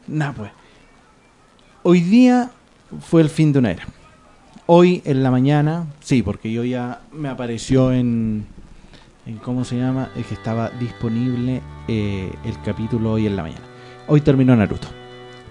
[0.06, 0.51] nada, pues.
[1.82, 2.51] Hoy día
[3.01, 3.84] fue el fin de una era.
[4.66, 8.46] Hoy en la mañana, sí, porque yo ya me apareció en,
[9.26, 10.10] en ¿cómo se llama?
[10.16, 13.64] Es que estaba disponible eh, el capítulo hoy en la mañana.
[14.09, 14.88] Hoy terminó Naruto.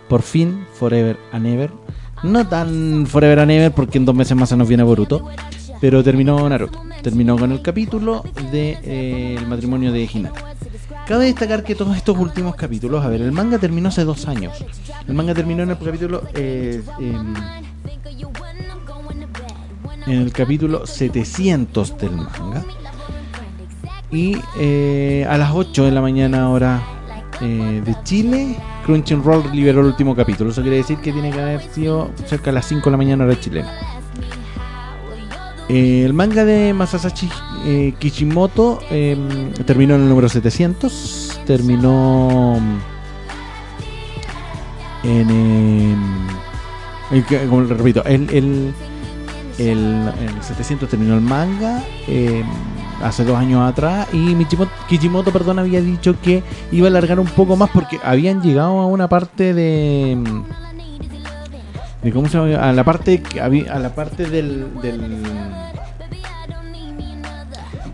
[0.10, 1.72] Por fin, Forever and Ever.
[2.24, 5.30] No tan Forever and Ever porque en dos meses más se nos viene Boruto.
[5.84, 6.82] Pero terminó Naruto.
[7.02, 8.24] Terminó con el capítulo
[8.54, 10.56] de eh, matrimonio de Hinata.
[11.06, 14.64] Cabe destacar que todos estos últimos capítulos, a ver, el manga terminó hace dos años.
[15.06, 17.34] El manga terminó en el capítulo eh, em,
[20.08, 22.64] en el capítulo 700 del manga.
[24.10, 26.82] Y eh, a las 8 de la mañana hora
[27.42, 28.56] eh, de Chile,
[28.86, 30.52] Crunchyroll liberó el último capítulo.
[30.52, 33.26] Eso quiere decir que tiene que haber sido cerca de las 5 de la mañana
[33.26, 33.93] hora chilena.
[35.70, 37.30] Eh, el manga de Masasachi
[37.66, 39.18] eh, Kishimoto eh,
[39.66, 41.42] terminó en el número 700.
[41.46, 42.58] Terminó
[45.04, 45.30] en.
[45.30, 46.28] em,
[47.12, 48.74] el como repito, el, el,
[49.58, 52.44] el, el 700 terminó el manga em,
[53.02, 54.08] hace dos años atrás.
[54.14, 58.42] Y Michimo- Kishimoto perdón, había dicho que iba a alargar un poco más porque habían
[58.42, 60.18] llegado a una parte de.
[62.04, 63.22] De cómo se llama a la parte
[63.70, 65.24] a la parte del, del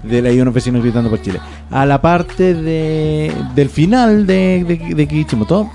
[0.04, 1.40] de la vecinos gritando por Chile.
[1.70, 5.70] A la parte de del final de, de, de Kishimoto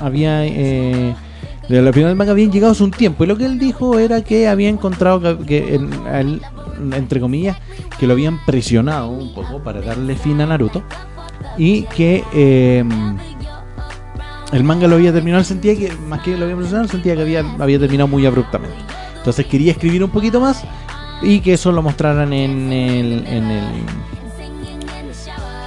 [0.00, 1.14] había eh,
[1.68, 3.24] de la final del manga habían llegado hace un tiempo.
[3.24, 6.40] Y lo que él dijo era que había encontrado que, él,
[6.92, 7.56] entre comillas
[7.98, 10.82] que lo habían presionado un poco para darle fin a Naruto
[11.56, 12.84] y que eh,
[14.52, 17.22] el manga lo había terminado, sentía que, más que lo había presionado, él sentía que
[17.22, 18.76] había, había terminado muy abruptamente.
[19.16, 20.64] Entonces quería escribir un poquito más
[21.22, 23.84] y que eso lo mostraran en el, en el,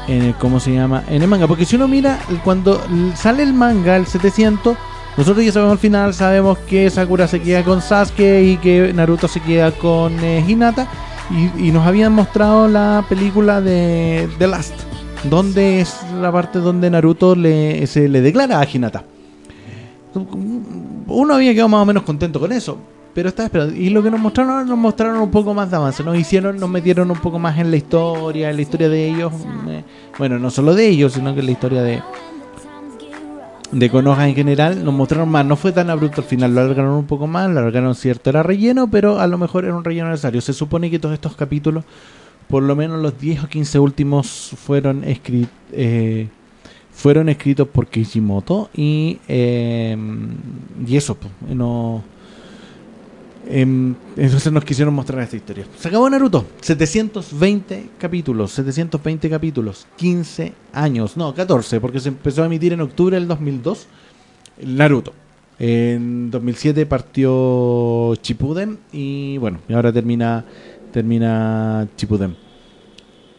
[0.08, 1.04] en el, ¿cómo se llama?
[1.10, 1.48] En el manga.
[1.48, 2.82] Porque si uno mira, cuando
[3.16, 4.78] sale el manga, el 700,
[5.18, 9.28] nosotros ya sabemos al final, sabemos que Sakura se queda con Sasuke y que Naruto
[9.28, 10.88] se queda con eh, Hinata.
[11.30, 14.76] Y, y nos habían mostrado la película de The Last,
[15.24, 19.04] donde es la parte donde Naruto le, se le declara a Hinata.
[21.08, 22.78] Uno había quedado más o menos contento con eso,
[23.14, 23.76] pero estaba esperando.
[23.76, 26.04] Y lo que nos mostraron nos mostraron un poco más de avance.
[26.04, 29.34] Nos hicieron, nos metieron un poco más en la historia, en la historia de ellos.
[30.18, 32.02] bueno, no solo de ellos, sino que en la historia de
[33.72, 34.84] de Konoha en general.
[34.84, 35.46] Nos mostraron más.
[35.46, 36.54] No fue tan abrupto al final.
[36.54, 37.50] Lo alargaron un poco más.
[37.50, 38.30] Lo alargaron cierto.
[38.30, 40.42] Era relleno, pero a lo mejor era un relleno necesario.
[40.42, 41.84] Se supone que todos estos capítulos,
[42.48, 45.52] por lo menos los 10 o 15 últimos, fueron escritos.
[46.92, 49.96] fueron escritos por Kishimoto y eh,
[50.86, 52.04] y eso pues, no
[53.50, 55.66] Em, entonces nos quisieron mostrar esta historia.
[55.78, 56.46] Se acabó Naruto.
[56.62, 58.52] 720 capítulos.
[58.52, 59.88] 720 capítulos.
[59.96, 61.18] 15 años.
[61.18, 63.88] No, 14, porque se empezó a emitir en octubre del 2002.
[64.66, 65.14] Naruto.
[65.60, 68.80] En 2007 partió Chipuden.
[68.92, 70.46] Y bueno, y ahora termina,
[70.98, 72.36] termina Chipuden.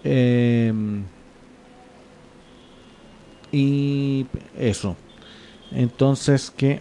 [0.05, 1.03] Em,
[3.51, 4.27] y
[4.57, 4.95] eso.
[5.73, 6.79] Entonces, que.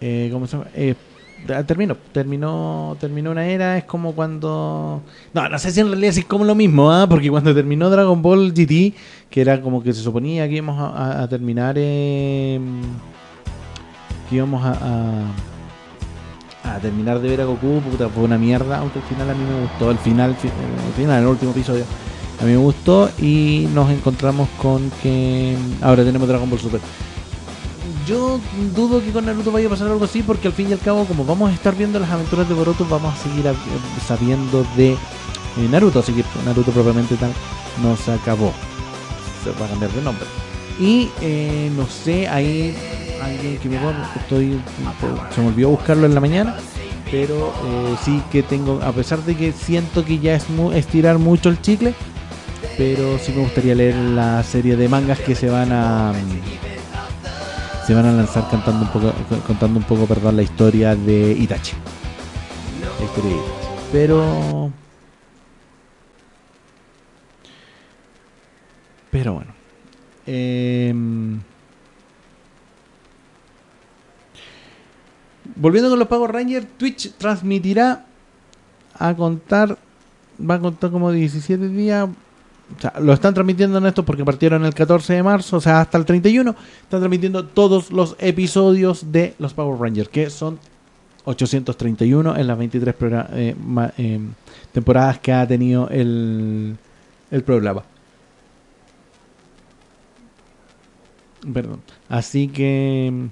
[0.00, 0.70] Eh, ¿Cómo se llama?
[0.74, 0.96] Eh,
[1.64, 5.00] terminó, terminó, terminó una era, es como cuando...
[5.32, 7.06] No, no sé si en realidad es como lo mismo, ¿ah?
[7.08, 8.94] porque cuando terminó Dragon Ball GT,
[9.30, 12.58] que era como que se suponía que íbamos a, terminar, eh,
[14.28, 15.24] que íbamos a,
[16.64, 19.44] a terminar de ver a Goku, puta, fue una mierda, aunque al final a mí
[19.44, 21.84] me gustó, el final, fi- el final, el último episodio,
[22.40, 26.80] a mí me gustó y nos encontramos con que ahora tenemos Dragon Ball Super
[28.06, 28.40] yo
[28.74, 31.04] dudo que con Naruto vaya a pasar algo así porque al fin y al cabo
[31.04, 33.54] como vamos a estar viendo las aventuras de Boruto vamos a seguir a-
[34.06, 34.96] sabiendo de eh,
[35.70, 37.30] Naruto, así que Naruto propiamente tal
[37.82, 38.52] no se acabó.
[39.44, 40.24] Se va a cambiar de nombre.
[40.80, 42.74] Y eh, no sé, hay
[43.24, 44.60] alguien que me acuerdo, estoy
[45.34, 46.56] se me olvidó buscarlo en la mañana,
[47.10, 51.18] pero eh, sí que tengo, a pesar de que siento que ya es mu- estirar
[51.18, 51.94] mucho el chicle,
[52.76, 56.12] pero sí me gustaría leer la serie de mangas que se van a
[57.86, 59.12] se van a lanzar cantando un poco
[59.46, 61.72] contando un poco perdón la historia de Itachi.
[63.00, 63.52] La historia de Itachi.
[63.92, 64.72] Pero
[69.10, 69.52] pero bueno
[70.24, 71.40] Em,
[75.56, 78.04] volviendo con los pagos Ranger Twitch transmitirá
[78.98, 79.78] a contar
[80.48, 84.64] va a contar como 17 días o sea, lo están transmitiendo en esto porque partieron
[84.64, 86.54] el 14 de marzo, o sea, hasta el 31.
[86.82, 90.58] Están transmitiendo todos los episodios de los Power Rangers, que son
[91.24, 94.18] 831 en las 23 progra- eh, ma- eh,
[94.72, 96.76] temporadas que ha tenido el,
[97.30, 97.82] el programa.
[101.52, 101.80] Perdón.
[102.08, 103.28] Así que,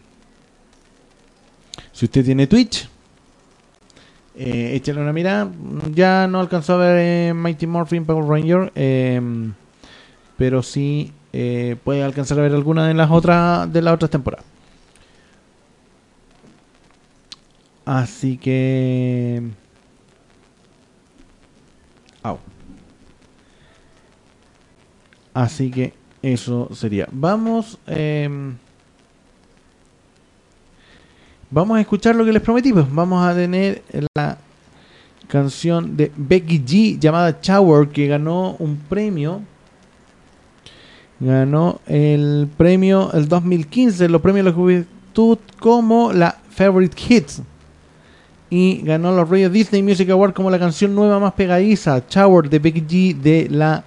[2.01, 2.89] si usted tiene Twitch,
[4.35, 5.53] eh, échale una mirada.
[5.93, 9.21] Ya no alcanzó a ver eh, Mighty Morphin Power Ranger, eh,
[10.39, 14.47] pero sí eh, puede alcanzar a ver alguna de las otras de las otras temporadas.
[17.85, 19.43] Así que,
[22.23, 22.39] au.
[25.35, 27.09] Así que eso sería.
[27.13, 27.79] Vamos.
[27.87, 28.57] em,
[31.53, 32.73] Vamos a escuchar lo que les prometí.
[32.73, 33.83] Pues vamos a tener
[34.15, 34.39] la
[35.27, 39.43] canción de Becky G llamada Shower que ganó un premio.
[41.19, 47.43] Ganó el premio el 2015, los premios de la juventud como la Favorite Hits.
[48.49, 52.59] Y ganó los Radio Disney Music Award como la canción nueva más pegadiza, Shower de
[52.61, 53.83] Becky G de la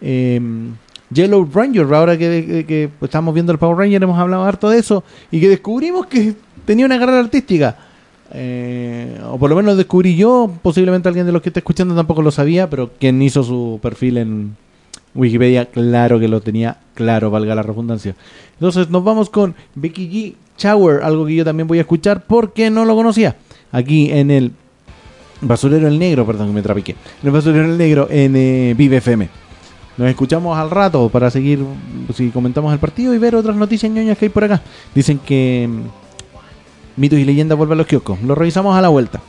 [0.00, 0.74] em,
[1.12, 1.92] Yellow Ranger.
[1.92, 6.06] Ahora que, estamos viendo el Power Ranger, hemos hablado harto de eso y que descubrimos
[6.06, 6.34] que
[6.64, 7.76] tenía una carrera artística.
[8.34, 12.22] Eh, o por lo menos descubrí yo, posiblemente alguien de los que está escuchando tampoco
[12.22, 14.56] lo sabía, pero quien hizo su perfil en
[15.14, 18.14] Wikipedia, claro que lo tenía claro, valga la redundancia.
[18.54, 20.34] Entonces nos vamos con Becky G.
[20.58, 23.36] Shower, algo que yo también voy a escuchar porque no lo conocía.
[23.70, 24.52] Aquí en el
[25.40, 26.92] Basurero el Negro, perdón que me trapiqué.
[26.92, 29.28] En el Basurero el Negro en eh, Vive FM.
[29.98, 31.64] Nos escuchamos al rato para seguir,
[32.14, 34.62] si comentamos el partido y ver otras noticias ñoñas que hay por acá.
[34.94, 35.68] Dicen que
[36.96, 38.20] Mitos y Leyendas vuelve a los kioscos.
[38.22, 39.20] Lo revisamos a la vuelta.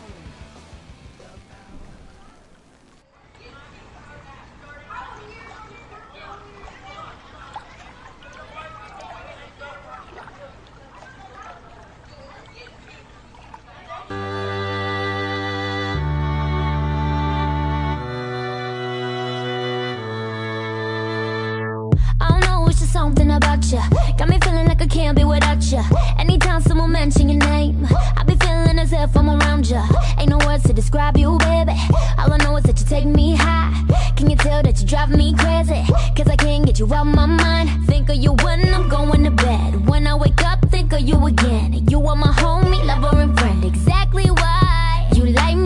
[27.04, 27.86] Mention your name,
[28.16, 29.84] I be feeling as if I'm around you.
[30.18, 31.76] Ain't no words to describe you, baby.
[32.18, 33.74] All I know is that you take me high.
[34.16, 35.84] Can you tell that you drive me crazy?
[36.16, 37.88] Cause I can't get you out my mind.
[37.88, 39.86] Think of you when I'm going to bed.
[39.86, 41.86] When I wake up, think of you again.
[41.90, 43.66] You are my homie, lover, and friend.
[43.66, 45.63] Exactly why you like me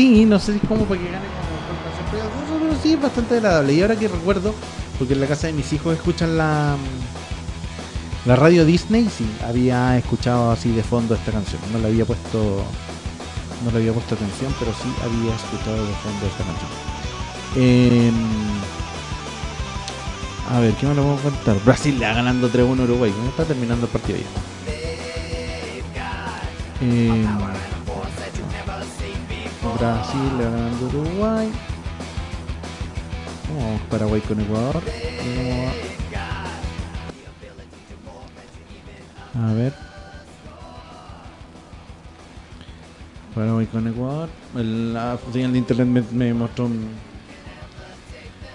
[0.00, 3.34] Sí, no sé si es como para que gane como canción pero sí es bastante
[3.34, 3.74] agradable.
[3.74, 4.54] Y ahora que recuerdo,
[4.98, 6.74] porque en la casa de mis hijos escuchan la
[8.24, 11.60] la radio Disney, sí, había escuchado así de fondo esta canción.
[11.70, 12.64] No le había puesto
[13.62, 16.70] no le había puesto atención, pero sí había escuchado de fondo esta canción.
[17.56, 18.14] Em,
[20.50, 21.62] a ver, ¿qué me lo puedo contar?
[21.62, 23.12] Brasil le va ganando 3-1 a Uruguay.
[23.14, 24.24] ¿Cómo está terminando el partido ya?
[26.86, 27.69] Em,
[29.80, 30.30] Brasil
[30.92, 31.50] Uruguay.
[33.48, 34.82] ¿Cómo vamos Paraguay con Ecuador?
[39.42, 39.72] A ver.
[43.34, 44.28] Paraguay con Ecuador.
[44.54, 46.90] La señal de internet me, me mostró un-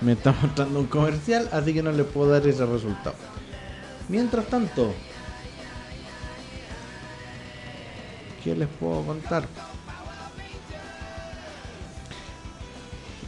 [0.01, 3.15] Me está mostrando un comercial, así que no le puedo dar ese resultado.
[4.09, 4.93] Mientras tanto,
[8.43, 9.47] ¿qué les puedo contar?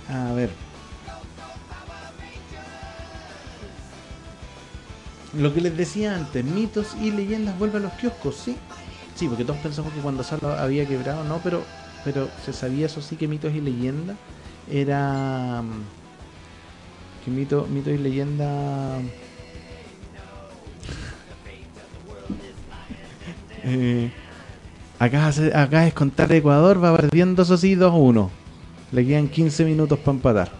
[0.09, 0.49] A ver.
[5.33, 8.55] Lo que les decía antes, mitos y leyendas vuelven a los kioscos, ¿sí?
[9.15, 11.63] Sí, porque todos pensamos que cuando Salo había quebrado, no, pero
[12.07, 14.15] pero se sabía eso sí que mitos y leyendas
[14.71, 15.83] era mm,
[17.25, 18.99] que mito, mitos y leyenda
[23.65, 24.09] eh,
[24.99, 28.29] acá, acá es contar Ecuador, va perdiendo eso sí 2-1.
[28.91, 30.51] Le quedan 15 minutos para empatar.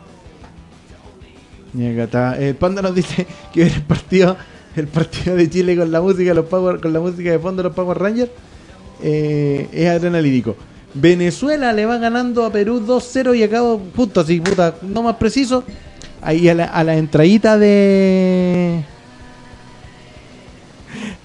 [1.73, 2.39] Y acá está.
[2.39, 4.37] El Panda nos dice que ver el partido,
[4.75, 7.69] el partido de Chile con la música, los Power, con la música de fondo de
[7.69, 8.31] los Power Rangers
[9.03, 10.55] eh, es adrenalínico.
[10.93, 15.63] Venezuela le va ganando a Perú 2-0 y acabo, justo así, puta, no más preciso.
[16.21, 18.83] Ahí a la, a entradita de.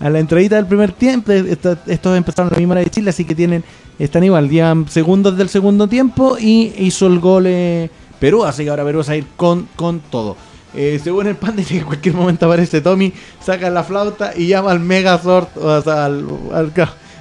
[0.01, 3.11] A la entradita del primer tiempo, esta- estos empezaron a la misma hora de Chile,
[3.11, 3.65] así que tienen
[4.05, 8.71] están igual, llevan segundos del segundo tiempo y hizo el gol eh, Perú, así que
[8.71, 10.37] ahora Perú va a ir con, con todo.
[10.75, 13.13] Eh, según el pan, dice en cualquier momento aparece Tommy,
[13.45, 16.73] saca la flauta y llama al Megazord o sea, al, al-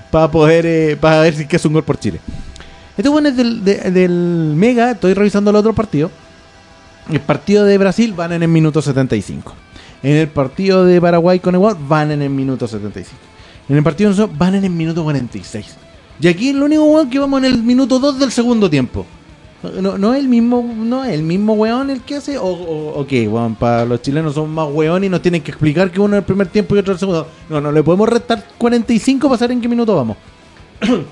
[0.09, 2.19] para poder eh, para ver si es un gol por Chile.
[2.97, 6.11] Este bueno es del, de- del Mega, estoy revisando el otro partido.
[7.11, 9.53] El partido de Brasil van en el minuto 75.
[10.03, 13.19] En el partido de Paraguay con Ecuador van en el minuto 75.
[13.69, 15.77] En el partido de nosotros van en el minuto 46.
[16.21, 19.07] Y aquí el único weón que vamos en el minuto 2 del segundo tiempo.
[19.79, 22.99] No, no es el mismo, no es el mismo weón el que hace, o, o,
[22.99, 25.99] o qué, weón, para los chilenos son más weón y nos tienen que explicar que
[25.99, 27.27] uno en el primer tiempo y otro el segundo.
[27.49, 30.17] No, no le podemos restar 45 para saber en qué minuto vamos.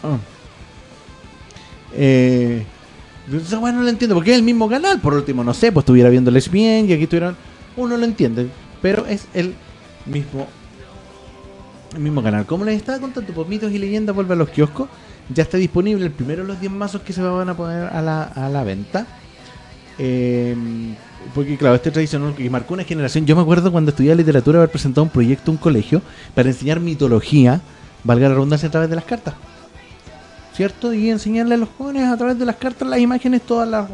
[0.00, 0.16] Ah.
[1.92, 2.64] Eh,
[3.60, 6.08] weá no lo entiendo, porque es el mismo canal, por último, no sé, pues estuviera
[6.08, 7.36] viendo el ESPN y aquí estuvieran.
[7.76, 8.48] Uno lo entiende,
[8.80, 9.54] pero es el
[10.06, 10.46] mismo
[11.94, 12.46] el mismo canal.
[12.46, 14.88] Como les estaba contando, pues mitos y leyendas vuelve a los kioscos.
[15.34, 18.00] Ya está disponible el primero de los 10 mazos que se van a poner a
[18.00, 19.06] la, a la venta.
[19.98, 20.56] Eh,
[21.34, 23.26] porque claro, este tradicional que marcó una generación.
[23.26, 26.00] Yo me acuerdo cuando estudiaba literatura haber presentado un proyecto un colegio
[26.34, 27.60] para enseñar mitología,
[28.04, 29.34] valga la redundancia, a través de las cartas.
[30.54, 30.92] ¿Cierto?
[30.92, 33.88] Y enseñarle a los jóvenes a través de las cartas las imágenes, todas las,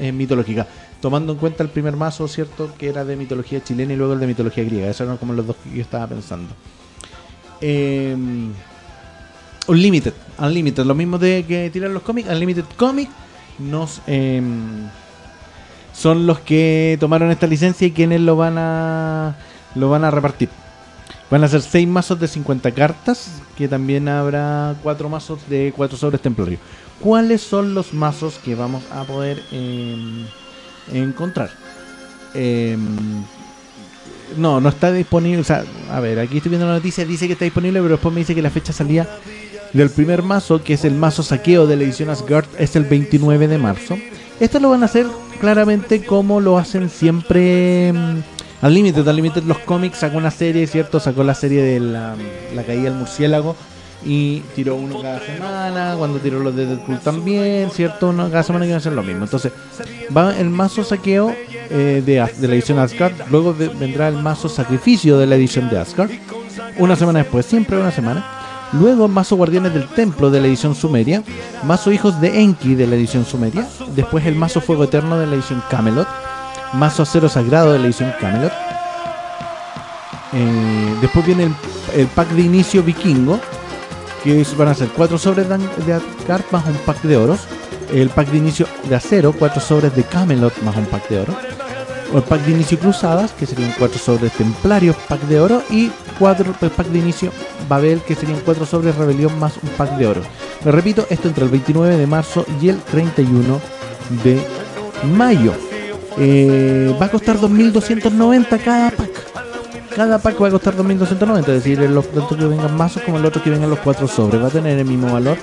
[0.00, 0.66] eh, mitológicas.
[1.00, 2.72] Tomando en cuenta el primer mazo, ¿cierto?
[2.76, 4.88] Que era de mitología chilena y luego el de mitología griega.
[4.88, 6.48] Esos eran como los dos que yo estaba pensando.
[7.60, 8.16] Eh,
[9.66, 13.12] Unlimited, Unlimited, lo mismo de que tiran los cómics, Unlimited Comics
[13.58, 14.42] nos eh,
[15.92, 19.36] son los que tomaron esta licencia y quienes lo van a
[19.74, 20.48] lo van a repartir.
[21.30, 25.96] Van a ser 6 mazos de 50 cartas, que también habrá 4 mazos de 4
[25.96, 26.60] sobres templarios.
[26.98, 30.26] ¿Cuáles son los mazos que vamos a poder em,
[30.92, 31.50] encontrar?
[32.34, 33.22] Em,
[34.36, 35.40] no, no está disponible.
[35.40, 38.14] O sea, a ver, aquí estoy viendo la noticia, dice que está disponible, pero después
[38.14, 39.08] me dice que la fecha salía
[39.72, 43.48] del primer mazo, que es el mazo saqueo de la edición Asgard, es el 29
[43.48, 43.96] de marzo.
[44.40, 45.06] Esto lo van a hacer
[45.40, 48.16] claramente como lo hacen siempre mm,
[48.62, 49.00] al límite.
[49.00, 51.00] Al límite los cómics sacó una serie, ¿cierto?
[51.00, 52.16] Sacó la serie de la,
[52.54, 53.56] la caída del murciélago
[54.04, 55.94] y tiró uno cada semana.
[55.98, 58.08] Cuando tiró los de Deadpool también, ¿cierto?
[58.08, 59.24] Uno cada semana a hacer lo mismo.
[59.24, 59.52] Entonces,
[60.16, 61.34] va el mazo saqueo
[61.70, 63.12] eh, de, de la edición Asgard.
[63.30, 66.10] Luego vendrá el mazo sacrificio de la edición de Asgard.
[66.78, 68.24] Una semana después, siempre una semana.
[68.72, 71.22] Luego mazo Guardianes del Templo de la edición Sumeria.
[71.64, 73.66] Mazo Hijos de Enki de la edición Sumeria.
[73.96, 76.08] Después el mazo Fuego Eterno de la edición Camelot.
[76.72, 78.52] Mazo Acero Sagrado de la edición Camelot.
[80.32, 81.52] Eh, después viene
[81.96, 83.40] el pack de inicio vikingo.
[84.22, 85.54] Que van a ser 4 sobres de,
[85.92, 87.40] Asgard más un pack de oros.
[87.92, 91.34] El pack de inicio de acero, 4 sobres de Camelot más un pack de oro.
[92.14, 95.62] El pack de inicio cruzadas, que serían 4 sobres templarios, pack de oro.
[95.70, 97.32] Y 4 el pack de inicio
[97.68, 100.22] Babel, que serían 4 sobres rebelión más un pack de oro.
[100.64, 103.60] Repito, esto entre el 29 de marzo y el 31
[104.22, 104.40] de
[105.16, 105.52] mayo.
[106.18, 109.09] Eh, va a costar 2.290 cada pack.
[109.94, 113.26] Cada pack va a costar 2.290, es decir, el tanto que vengan mazos como el
[113.26, 114.42] otro que vengan los 4 sobres.
[114.42, 115.36] Va a tener el mismo valor.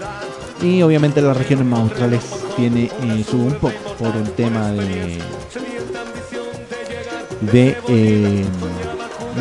[0.61, 2.23] Y obviamente las regiones más australes
[2.55, 5.19] tiene eh, sube un poco por el tema de
[7.41, 8.45] de eh,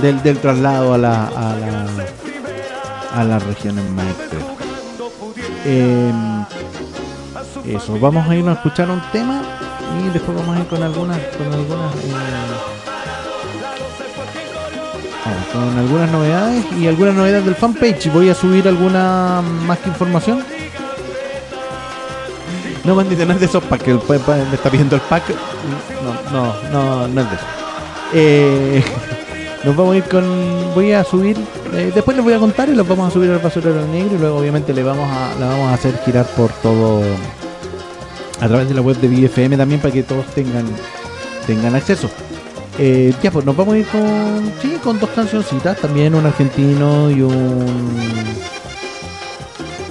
[0.02, 1.86] del, del traslado a la a la
[3.14, 4.06] a las regiones más.
[5.64, 6.12] Eh,
[7.66, 9.42] eso, vamos a irnos a escuchar un tema
[9.98, 12.75] y después vamos a ir con algunas con algunas eh,
[15.52, 18.12] con algunas novedades y algunas novedades del fanpage.
[18.12, 20.44] Voy a subir alguna más que información.
[22.84, 23.88] No, bandita, no es de esos packs.
[23.88, 24.00] el
[24.48, 25.24] Me está pidiendo el pack.
[26.04, 27.44] No, no, no, no es de eso.
[28.14, 28.84] Eh,
[29.64, 30.24] nos vamos a ir con.
[30.74, 31.36] Voy a subir.
[31.74, 34.14] eh, después les voy a contar y los vamos a subir al basurero negro.
[34.14, 37.02] Y luego, obviamente, le vamos a, la vamos a hacer girar por todo.
[38.40, 40.66] A través de la web de BFM también para que todos tengan
[41.46, 42.08] tengan acceso.
[42.78, 44.52] Eh, ya, pues nos vamos a ir con.
[44.60, 45.78] Sí, con dos cancioncitas.
[45.78, 47.66] También un argentino y un.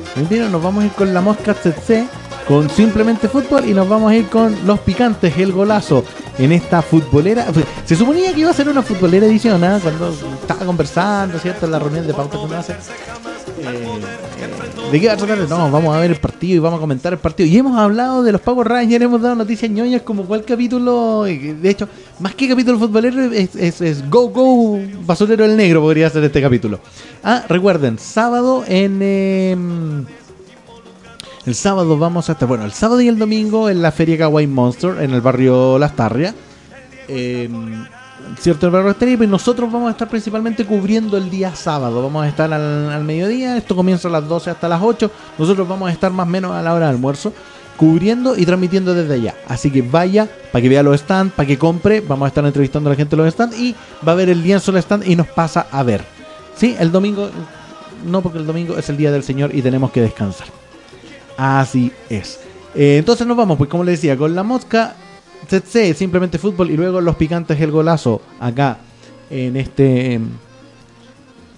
[0.10, 0.50] Argentino.
[0.50, 2.06] Nos vamos a ir con la Mosca CC.
[2.48, 3.68] Con simplemente fútbol.
[3.68, 6.04] Y nos vamos a ir con Los Picantes, el golazo.
[6.38, 7.46] En esta futbolera.
[7.54, 9.80] pues, Se suponía que iba a ser una futbolera edición, ¿ah?
[9.82, 11.66] Cuando estaba conversando, ¿cierto?
[11.66, 12.76] En la reunión de pauta que.
[13.58, 15.38] Eh, ¿De qué va a tratar?
[15.50, 17.48] No, vamos a ver el partido y vamos a comentar el partido.
[17.48, 21.26] Y hemos hablado de los Power Rangers, hemos dado noticias ñoñas como cuál capítulo.
[21.26, 21.88] eh, De hecho,
[22.20, 26.80] más que capítulo futbolero, es, es- Go Go Basurero el Negro podría ser este capítulo.
[27.24, 29.02] Ah, recuerden, sábado en.
[29.02, 30.06] em,
[31.46, 34.48] el sábado vamos a estar, bueno, el sábado y el domingo en la Feria Kawaii
[34.48, 36.34] Monster en el barrio Las Tarrias.
[37.08, 37.48] Eh,
[38.40, 42.02] cierto, Tarrias, y nosotros vamos a estar principalmente cubriendo el día sábado.
[42.02, 45.12] Vamos a estar al, mediodía, esto comienza a las 12 hasta las 8.
[45.38, 47.34] Nosotros vamos a estar más o menos a la hora del almuerzo
[47.78, 49.36] cubriendo y transmitiendo desde allá.
[49.48, 52.02] Así que vaya para que vea los stands, para que compre.
[52.02, 53.76] Vamos a estar entrevistando a la gente de los stands y
[54.08, 56.04] va a ver el lienzo del stand y nos pasa a ver.
[56.56, 57.30] Sí, el domingo,
[58.06, 60.48] no porque el domingo es el día del Señor y tenemos que descansar.
[61.38, 62.40] Así es.
[62.74, 64.96] Eh, entonces nos vamos, pues como les decía, con la mosca,
[65.96, 68.78] Simplemente fútbol, y luego los picantes el golazo, acá
[69.30, 70.30] en este em,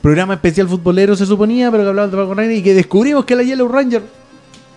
[0.01, 3.35] programa especial futbolero se suponía, pero que hablaba de Paco Ranger y que descubrimos que
[3.35, 4.03] la Yellow Ranger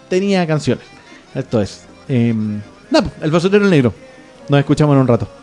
[0.09, 0.85] tenía canciones.
[1.35, 1.85] Esto es.
[2.09, 3.95] nada, pues, el basurero negro.
[4.49, 5.40] Nos escuchamos en un rato.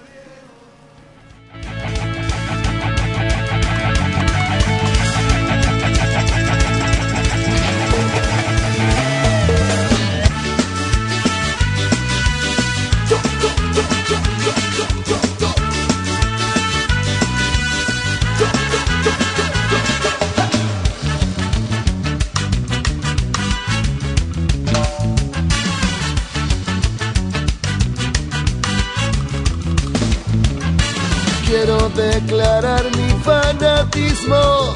[31.97, 34.73] Declarar mi fanatismo.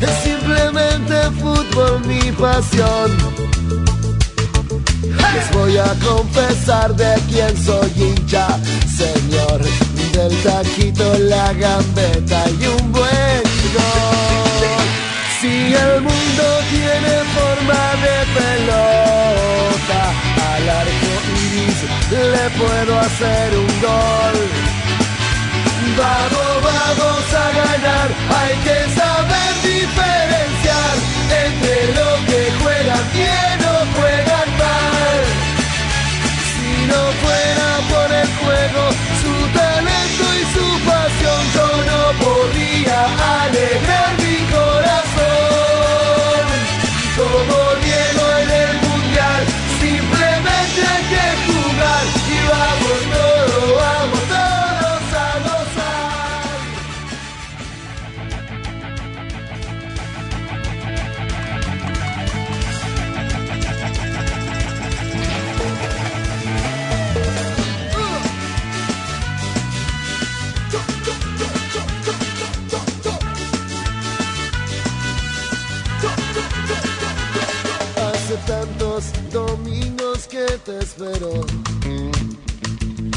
[0.00, 3.10] Es simplemente fútbol mi pasión.
[5.34, 8.48] Les voy a confesar de quién soy hincha,
[9.02, 9.60] señor.
[10.12, 13.42] Del taquito, la gambeta y un buen
[13.76, 14.66] gol.
[15.40, 20.02] Si el mundo tiene forma de pelota,
[20.52, 21.12] al arco
[21.44, 24.65] iris le puedo hacer un gol.
[25.96, 28.08] Vamos, vamos a ganar.
[28.38, 30.94] Hay que saber diferenciar
[31.46, 32.35] entre lo que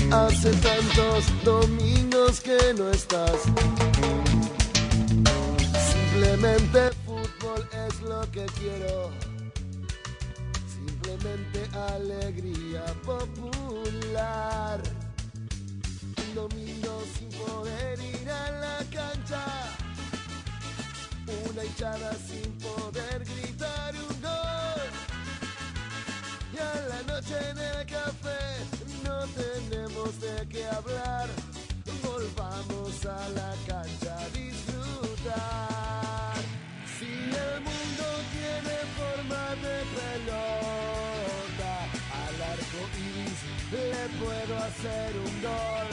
[0.10, 3.42] Hace tantos domingos que no estás.
[5.92, 9.12] Simplemente fútbol es lo que quiero.
[10.74, 14.82] Simplemente alegría popular.
[16.16, 19.44] Un domingo sin poder ir a la cancha.
[21.50, 24.19] Una hinchada sin poder gritar un.
[26.60, 28.41] Y a la noche en el café
[29.06, 31.27] no tenemos de qué hablar.
[32.03, 35.30] Volvamos a la cancha a disfrutar.
[36.98, 37.11] Si
[37.45, 38.06] el mundo
[38.36, 41.73] tiene forma de pelota,
[42.23, 43.40] al arco iris
[43.72, 45.91] le puedo hacer un gol.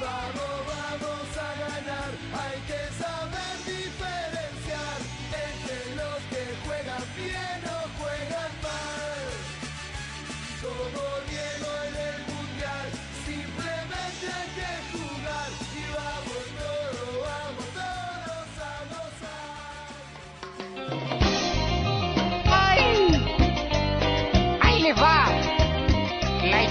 [0.00, 2.10] Vamos, vamos a ganar,
[2.42, 4.45] hay que saber diferenciar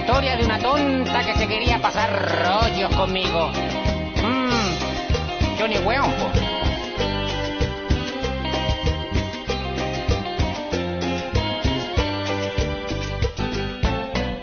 [0.06, 2.11] historia de una tonta que se quería pasar
[2.45, 3.49] rollos conmigo.
[4.22, 6.30] Mmm, Johnny Weón, po.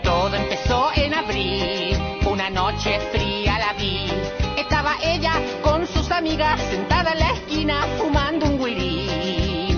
[0.03, 4.11] Todo empezó en abril, una noche fría la vi.
[4.57, 5.31] Estaba ella
[5.61, 9.77] con sus amigas sentada en la esquina fumando un willy.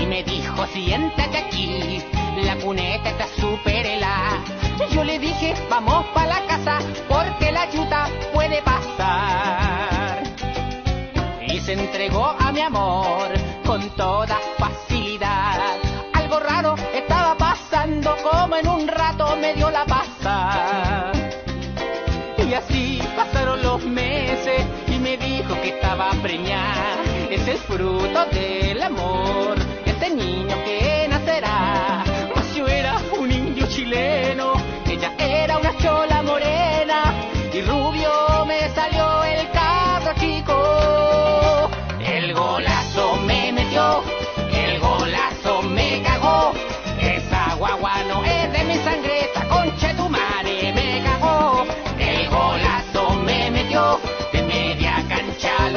[0.00, 2.00] Y me dijo, siéntate aquí,
[2.40, 4.42] la cuneta está súper helada.
[4.90, 6.78] Yo le dije, vamos pa' la casa,
[7.08, 10.22] porque la yuta puede pasar.
[11.46, 13.28] Y se entregó a mi amor
[13.64, 15.76] con toda facilidad.
[16.14, 21.12] Algo raro estaba pasando, como en un rato me dio la pasa.
[22.38, 27.02] Y así pasaron los meses y me dijo que estaba preñada.
[27.30, 29.56] Es el fruto del amor,
[29.86, 30.71] este niño que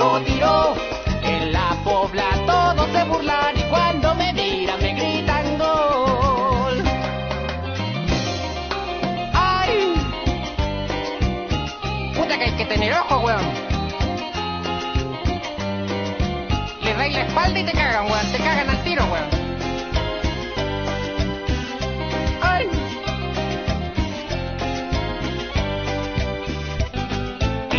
[0.07, 6.84] En la pobla todos se burlan y cuando me miran me gritan gol.
[9.34, 9.95] ¡Ay!
[12.15, 13.45] Puta que hay que tener ojo, weón.
[16.84, 18.32] Le dais la espalda y te cagan, weón.
[18.32, 19.44] Te cagan al tiro, weón.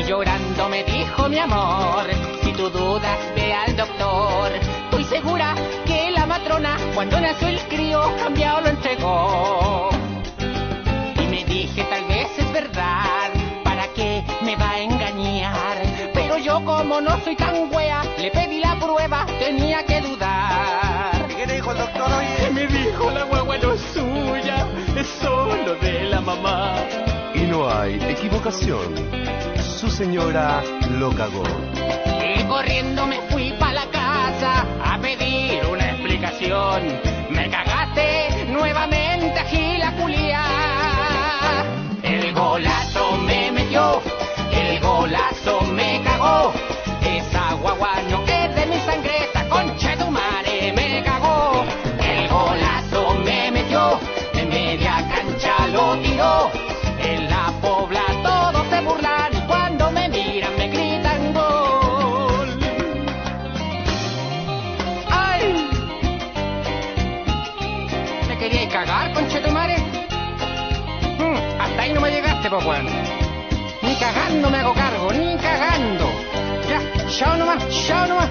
[0.07, 2.07] Llorando me dijo mi amor,
[2.43, 4.53] si tú dudas ve al doctor.
[4.85, 5.55] Estoy segura
[5.85, 9.91] que la matrona cuando nació el crío cambiado lo entregó.
[11.21, 13.31] Y me dije tal vez es verdad,
[13.65, 15.83] ¿para qué me va a engañar?
[16.15, 21.27] Pero yo como no soy tan wea, le pedí la prueba, tenía que dudar.
[21.29, 22.27] ¿Y qué te dijo el doctor hoy?
[22.49, 24.67] Y me dijo la guagua no es suya,
[24.97, 26.77] es solo de la mamá.
[27.35, 29.56] Y no hay equivocación.
[29.77, 30.63] Su señora
[30.99, 31.43] lo cagó.
[32.35, 36.83] Y corriendo me fui pa' la casa a pedir una explicación.
[37.29, 40.45] Me cagaste nuevamente, Gila Julia.
[42.03, 44.01] El golazo me metió,
[44.51, 46.55] el golazo me cagó.
[47.03, 47.96] Esa guagua
[72.65, 72.87] pues, weón.
[73.83, 76.11] Ni cagando me hago cargo, ni cagando.
[76.69, 78.31] Ya, chao nomás, chao nomás.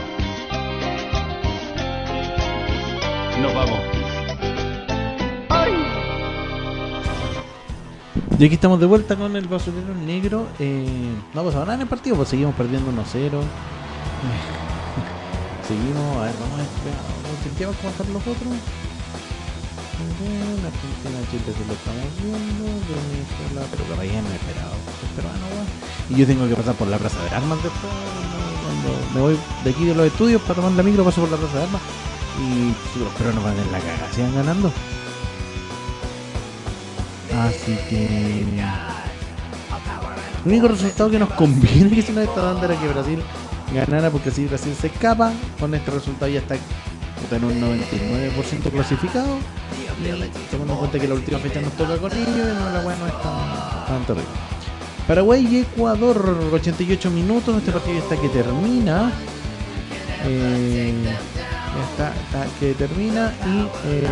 [3.42, 3.80] Nos vamos.
[8.38, 10.48] Y aquí estamos de vuelta con el basurero negro.
[10.60, 12.96] Eh, no ha pasado nada en el partido, pues seguimos perdiendo 1-0.
[15.68, 17.00] seguimos, a ver, vamos a esperar.
[17.44, 18.85] ¿Sentíamos cómo están los otros?
[19.96, 21.20] Argentina,
[21.74, 23.62] estamos viendo.
[23.72, 24.76] Pero que vayan esperado.
[25.16, 25.46] Peruano.
[26.10, 27.94] Y yo tengo que pasar por la plaza de armas después.
[28.64, 31.38] Cuando me voy de aquí de los estudios para tomar la micro, paso por la
[31.38, 31.82] plaza de armas.
[32.40, 34.72] Y los peruanos van en la caga, sigan ganando.
[37.40, 38.46] Así que.
[40.46, 43.22] El único resultado que nos conviene que se nos está dando era que Brasil
[43.74, 46.56] ganara, porque si Brasil se escapa, con este resultado ya está
[47.26, 49.38] puta, en un 99% clasificado.
[50.02, 52.96] Y tomando en cuenta que la última fecha nos toca con ellos, no, la weá
[52.98, 54.30] no es tan, terrible.
[55.08, 57.58] Paraguay y Ecuador, 88 minutos.
[57.58, 59.12] Este partido está que termina.
[60.26, 60.94] Eh,
[61.92, 63.34] está, está que termina.
[63.46, 64.08] Y eh,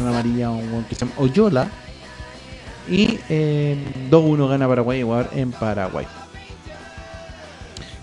[0.00, 1.68] una amarilla un que se llama Oyola.
[2.88, 3.76] Y eh,
[4.10, 6.06] 2-1 gana Paraguay Ecuador en Paraguay.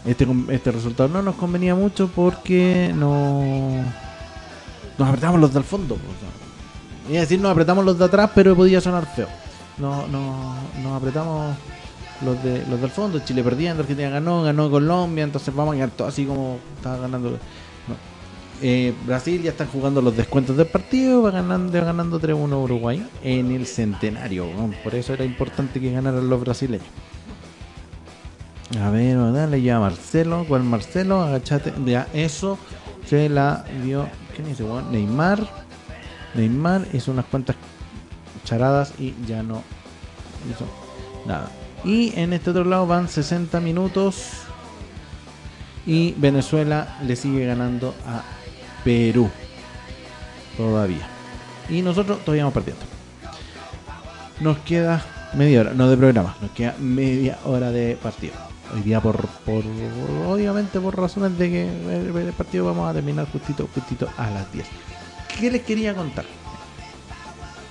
[0.06, 3.84] Este, este resultado no nos convenía mucho porque no
[4.98, 5.96] nos apretamos los del fondo.
[5.96, 9.28] pues, a decir nos apretamos los de atrás, pero podía sonar feo.
[9.78, 11.56] No, no, nos apretamos
[12.24, 13.20] los de los del fondo.
[13.20, 17.38] Chile perdiendo, Argentina ganó, ganó Colombia, entonces vamos a quedar todo así como estaba ganando.
[18.64, 23.08] Eh, Brasil ya están jugando los descuentos del partido, va ganando, va ganando 3-1 Uruguay
[23.24, 24.46] en el centenario.
[24.84, 26.86] Por eso era importante que ganaran los brasileños.
[28.80, 30.46] A ver, dale ya Marcelo.
[30.48, 31.22] ¿Cuál Marcelo?
[31.22, 31.74] Agachate.
[31.86, 32.58] Ya, eso
[33.06, 34.08] se la dio.
[34.36, 34.92] ¿Quién dice, weón?
[34.92, 35.46] Neymar.
[36.36, 37.58] Neymar hizo unas cuantas
[38.46, 39.62] charadas y ya no
[40.50, 40.66] hizo
[41.26, 41.50] nada.
[41.84, 44.44] Y en este otro lado van 60 minutos.
[45.86, 48.24] Y Venezuela le sigue ganando a
[48.84, 49.30] Perú.
[50.56, 51.08] Todavía.
[51.70, 52.86] Y nosotros todavía vamos perdiendo.
[54.40, 55.04] Nos queda
[55.34, 58.51] media hora, no de programa, nos queda media hora de partido.
[58.74, 59.64] Hoy día por, por
[60.28, 61.64] obviamente por razones de que
[62.28, 64.66] el, partido vamos a terminar justito, justito a las 10.
[65.40, 66.26] ¿Qué les quería contar?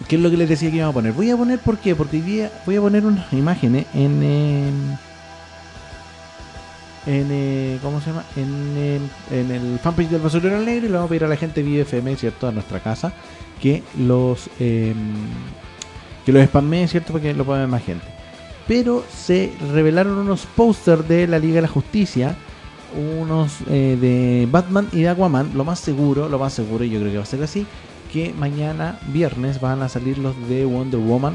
[0.09, 1.13] ¿Qué es lo que les decía que iba a poner?
[1.13, 1.95] Voy a poner, ¿por qué?
[1.95, 4.23] Porque hoy día voy a poner unas imágenes en...
[4.23, 4.97] em,
[7.07, 8.25] en eh, ¿cómo se llama?
[8.37, 11.29] En, el- en el fanpage del basurero al negro y le vamos a pedir a
[11.29, 12.47] la gente Vive FM, ¿cierto?
[12.49, 13.13] A nuestra casa
[13.63, 14.97] que los em,
[16.27, 17.13] que los spammee, ¿cierto?
[17.15, 18.05] Para que lo pueda ver más gente.
[18.71, 22.37] Pero se revelaron unos pósters de la Liga de la Justicia,
[23.21, 27.01] unos eh, de Batman y de Aquaman, lo más seguro, lo más seguro, y yo
[27.01, 27.67] creo que va a ser así,
[28.13, 31.35] que mañana viernes van a salir los de Wonder Woman,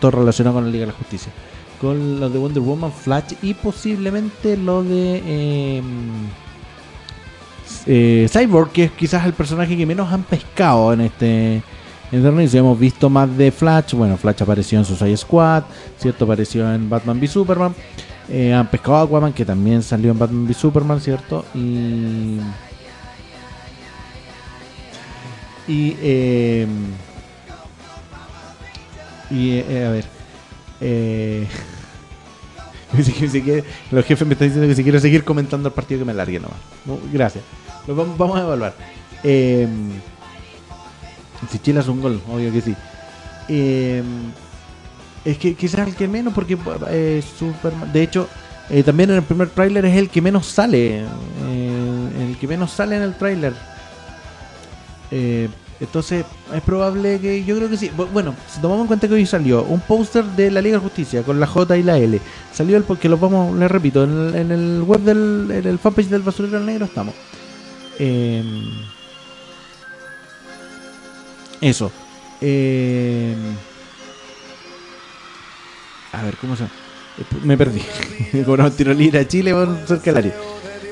[0.00, 1.32] todo, relacionado con la Liga de la Justicia,
[1.80, 5.82] con los de Wonder Woman, Flash y posiblemente lo de eh,
[7.86, 11.62] eh, Cyborg, que es quizás el personaje que menos han pescado en este
[12.12, 12.60] en este inicio.
[12.60, 15.64] Hemos visto más de Flash, bueno, Flash apareció en Suicide Squad,
[15.98, 17.74] cierto, apareció en Batman v Superman.
[18.28, 22.38] Eh, han pescado a Aquaman, que también salió en Batman v Superman, cierto, y
[25.68, 26.66] y eh,
[29.30, 30.04] y eh, a ver
[30.80, 31.46] eh,
[33.02, 36.04] si- si los jefes me están diciendo que si quiero seguir comentando el partido que
[36.04, 37.42] me largue nomás No, gracias
[37.88, 38.74] lo vamos, a evaluar
[39.24, 39.66] eh,
[41.50, 42.74] si Chile hace un gol obvio que sí
[43.48, 44.02] eh,
[45.24, 46.56] es que quizás el que menos porque
[46.90, 48.28] eh, Superman de hecho
[48.70, 51.04] eh, también en el primer tráiler es el que menos sale
[51.44, 53.54] eh, el que menos sale en el tráiler
[55.10, 55.48] eh,
[55.78, 56.24] entonces
[56.54, 57.90] es probable que yo creo que sí.
[57.94, 60.82] Bu- Bueno, si tomamos en cuenta que hoy salió un póster de la Liga de
[60.82, 62.18] Justicia con la J y la L,
[62.50, 66.22] salió el porque lo vamos, les repito, en el, web del en el fanpage del
[66.22, 67.14] Basurero Negro estamos.
[67.98, 68.42] Eh,
[71.60, 71.90] eso.
[72.40, 73.34] Eh,
[76.12, 76.64] a ver, ¿cómo se?
[76.64, 76.68] Eh,
[77.42, 77.82] Me perdí.
[78.76, 79.54] Tiro libre a Chile.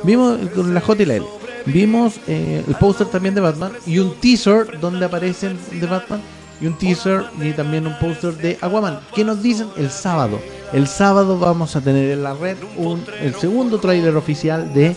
[0.02, 1.26] Vimos con la J y la L.
[1.66, 6.20] Vimos eh, el póster también de Batman y un teaser donde aparecen de Batman
[6.60, 9.00] y un teaser y también un póster de Aquaman.
[9.14, 9.68] ¿Qué nos dicen?
[9.76, 10.40] El sábado.
[10.72, 14.94] El sábado vamos a tener en la red un, el segundo tráiler oficial de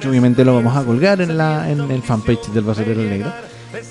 [0.00, 3.30] que obviamente lo vamos a colgar en la en el fanpage del Basurero Negro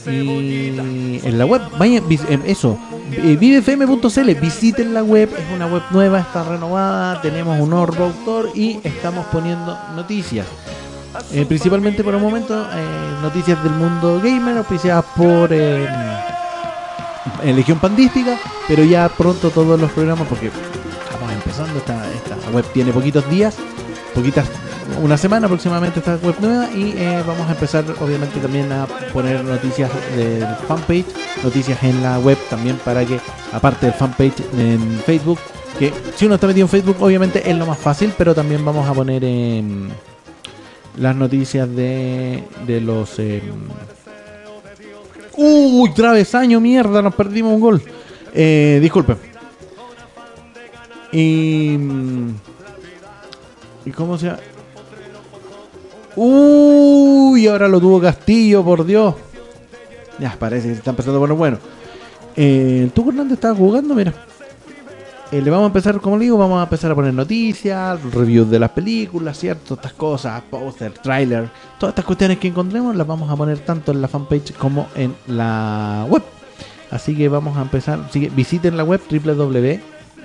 [0.08, 2.04] y en la web vayan
[2.46, 2.78] eso
[3.12, 8.50] eh, vivefm.cl visiten la web es una web nueva está renovada tenemos un nuevo autor
[8.56, 10.46] y estamos poniendo noticias.
[11.34, 15.88] Eh, principalmente por el momento eh, noticias del mundo gamer auspiciadas por eh,
[17.44, 22.94] Legión Pandística, pero ya pronto todos los programas, porque estamos empezando, esta, esta web tiene
[22.94, 23.58] poquitos días,
[24.16, 24.48] poquitas,
[25.02, 29.44] una semana aproximadamente esta web nueva y eh, vamos a empezar obviamente también a poner
[29.44, 31.06] noticias del fanpage,
[31.44, 33.20] noticias en la web también para que,
[33.54, 35.40] aparte del fanpage en Facebook,
[35.80, 38.88] que si uno está metido en Facebook obviamente es lo más fácil, pero también vamos
[38.88, 39.90] a poner em,
[40.98, 42.44] las noticias de,
[42.84, 43.20] los...
[43.20, 43.42] em,
[45.38, 47.82] Uy, travesaño, mierda, nos perdimos un gol.
[48.34, 49.16] Eh, disculpe.
[51.12, 51.76] Y.
[51.78, 52.30] mm,
[53.86, 54.40] ¿Y cómo se llama?
[56.16, 59.16] Uy, ahora lo tuvo Castillo, por Dios.
[60.20, 61.58] Ya, parece que se está empezando a poner bueno.
[62.36, 64.14] Eh, Tuco Hernández estaba jugando, mira.
[65.32, 68.50] Eh, le vamos a empezar, como le digo, vamos a empezar a poner noticias, reviews
[68.50, 69.76] de las películas, ¿cierto?
[69.76, 74.02] Estas cosas, póster, trailer, todas estas cuestiones que encontremos las vamos a poner tanto en
[74.02, 76.22] la fanpage como en la web.
[76.92, 78.02] Así que vamos a empezar.
[78.10, 79.80] Así que visiten la web www,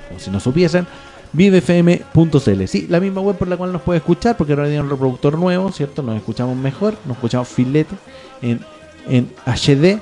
[0.09, 0.89] como si no supiesen,
[1.37, 2.67] vivefm.cl.
[2.67, 5.39] Sí, la misma web por la cual nos puede escuchar, porque ahora tiene un reproductor
[5.39, 6.03] nuevo, ¿cierto?
[6.03, 7.95] Nos escuchamos mejor, nos escuchamos filete
[8.43, 8.61] en,
[9.07, 10.01] en HD.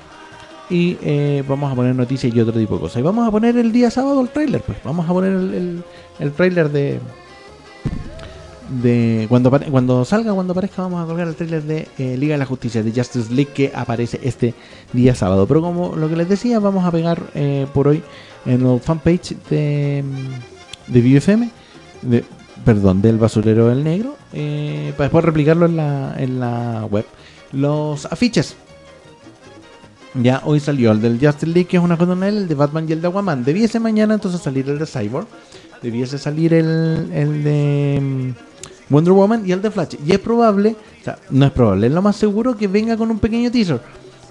[0.70, 2.98] Y eh, vamos a poner noticias y otro tipo de cosas.
[2.98, 4.78] Y vamos a poner el día sábado el trailer, pues.
[4.82, 5.85] Vamos a poner el, el,
[6.20, 7.01] el trailer de.
[8.81, 12.39] De cuando, cuando salga, cuando aparezca, vamos a colgar el trailer de eh, Liga de
[12.39, 14.55] la Justicia, de Justice League, que aparece este
[14.94, 15.47] día sábado.
[15.47, 18.02] Pero como lo que les decía, vamos a pegar eh, por hoy
[18.47, 20.53] en el fanpage de, mm,
[20.86, 21.51] de VFM,
[22.02, 22.24] de,
[22.65, 27.06] perdón, del Basurero del Negro, eh, para después replicarlo en la, en la web.
[27.52, 28.56] Los afiches.
[30.15, 31.97] Ya hoy salió el del Justice League, que es una
[32.28, 33.44] él, el de Batman y el de Aquaman.
[33.44, 35.27] Debiese mañana entonces salir el de Cyborg.
[35.82, 39.97] Debiese salir el, el de mm, Wonder Woman y el de Flash.
[40.06, 43.11] Y es probable, o sea, no es probable, es lo más seguro que venga con
[43.11, 43.81] un pequeño teaser.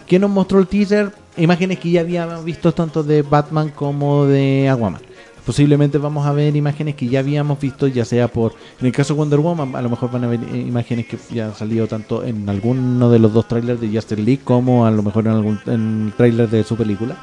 [0.07, 1.11] Que nos mostró el teaser?
[1.37, 5.01] Imágenes que ya habíamos visto tanto de Batman como de Aquaman.
[5.45, 8.53] Posiblemente vamos a ver imágenes que ya habíamos visto, ya sea por.
[8.79, 11.17] En el caso de Wonder Woman, a lo mejor van a ver eh, imágenes que
[11.31, 14.91] ya han salido tanto en alguno de los dos trailers de Justice League como a
[14.91, 17.17] lo mejor en algún trailer de su película.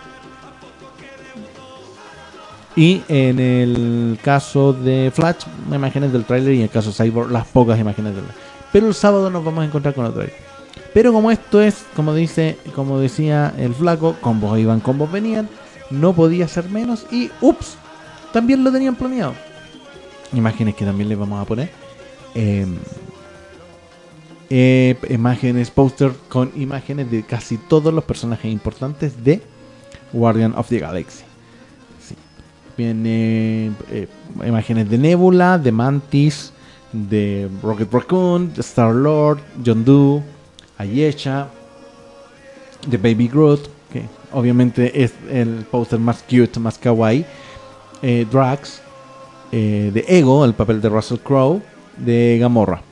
[2.76, 7.30] Y en el caso de Flash, imágenes del trailer y en el caso de Cyborg,
[7.30, 8.24] las pocas imágenes del
[8.72, 10.50] Pero el sábado nos vamos a encontrar con otro trailer.
[10.92, 15.48] Pero como esto es, como dice, como decía el flaco, combos iban, combos venían,
[15.90, 17.76] no podía ser menos y ups,
[18.32, 19.34] también lo tenían planeado.
[20.32, 21.70] Imágenes que también les vamos a poner.
[22.34, 22.66] Eh,
[24.52, 29.40] eh, imágenes, póster con imágenes de casi todos los personajes importantes de
[30.12, 31.24] Guardian of the Galaxy.
[32.00, 32.16] Sí.
[32.76, 34.08] Viene eh,
[34.44, 36.52] imágenes de Nebula, de Mantis,
[36.92, 40.22] de Rocket Raccoon, de Star Lord, John Doe,
[40.78, 41.48] Ayesha,
[42.88, 47.24] de Baby Groot, que obviamente es el póster más cute, más kawaii.
[48.02, 48.26] Eh,
[49.52, 51.60] eh, de Ego, el papel de Russell Crowe,
[51.96, 52.82] de Gamorra.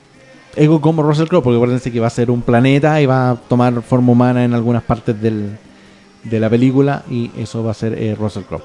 [0.57, 3.37] Ego como Russell Crowe, porque acuérdense que va a ser un planeta y va a
[3.37, 5.57] tomar forma humana en algunas partes del,
[6.25, 8.63] de la película y eso va a ser eh, Russell Crowe.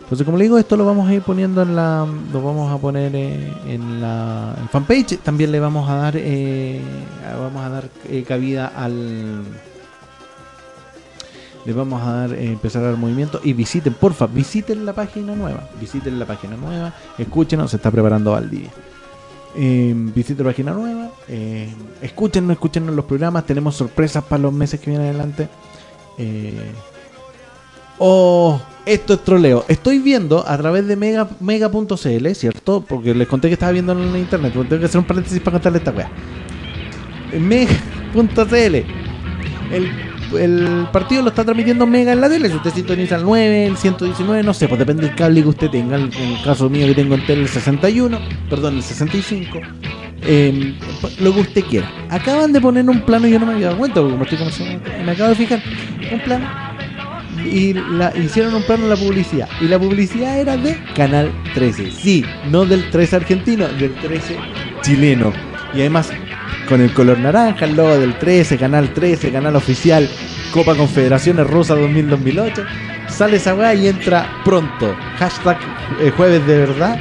[0.00, 2.78] Entonces, como le digo, esto lo vamos a ir poniendo en la, lo vamos a
[2.78, 5.18] poner eh, en la en fanpage.
[5.18, 6.18] También le vamos a dar,
[7.38, 7.90] vamos a dar
[8.26, 9.44] cabida al,
[11.64, 15.34] le vamos a dar, eh, empezar a dar movimiento y visiten, porfa, visiten la página
[15.34, 18.70] nueva, visiten la página nueva, escúchenos, se está preparando Valdivia.
[19.56, 21.72] Eh, visiten la página nueva, eh,
[22.02, 25.48] escúchenos, escúchenos los programas, tenemos sorpresas para los meses que vienen adelante.
[26.18, 26.72] Eh,
[27.98, 29.64] oh, esto es troleo.
[29.68, 32.84] Estoy viendo a través de mega, mega.cl, ¿cierto?
[32.86, 35.52] Porque les conté que estaba viendo en internet, porque tengo que hacer un paréntesis para
[35.52, 36.10] contarle esta weá.
[37.38, 39.04] Mega.cl
[39.70, 42.48] el, el partido lo está transmitiendo Mega en la tele.
[42.48, 45.70] Si usted sintoniza el 9, el 119, no sé, pues depende del cable que usted
[45.70, 45.96] tenga.
[45.96, 48.18] En el caso mío que tengo en tele el 61,
[48.48, 49.60] perdón, el 65.
[50.22, 50.74] eh,
[51.20, 51.90] lo que usted quiera.
[52.10, 55.04] Acaban de poner un plano, yo no me había dado cuenta, porque como estoy comenzando,
[55.04, 55.62] me acabo de fijar.
[56.12, 56.48] Un plano.
[57.44, 59.48] Y la, hicieron un plano en la publicidad.
[59.60, 61.90] Y la publicidad era de Canal 13.
[61.90, 64.36] Sí, no del 13 argentino, del 13
[64.82, 65.32] chileno.
[65.74, 66.10] Y además
[66.68, 70.08] con el color naranja, el logo del 13, Canal 13, Canal Oficial,
[70.52, 72.66] Copa Confederaciones Rusa 2000-2008.
[73.08, 74.96] Sale esa weá y entra pronto.
[75.18, 75.58] Hashtag
[76.00, 76.98] eh, jueves de verdad.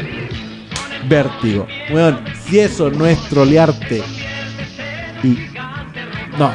[1.07, 1.67] Vértigo.
[1.91, 4.01] Weón, si eso no es trolearte
[5.23, 5.37] y.
[6.37, 6.51] No,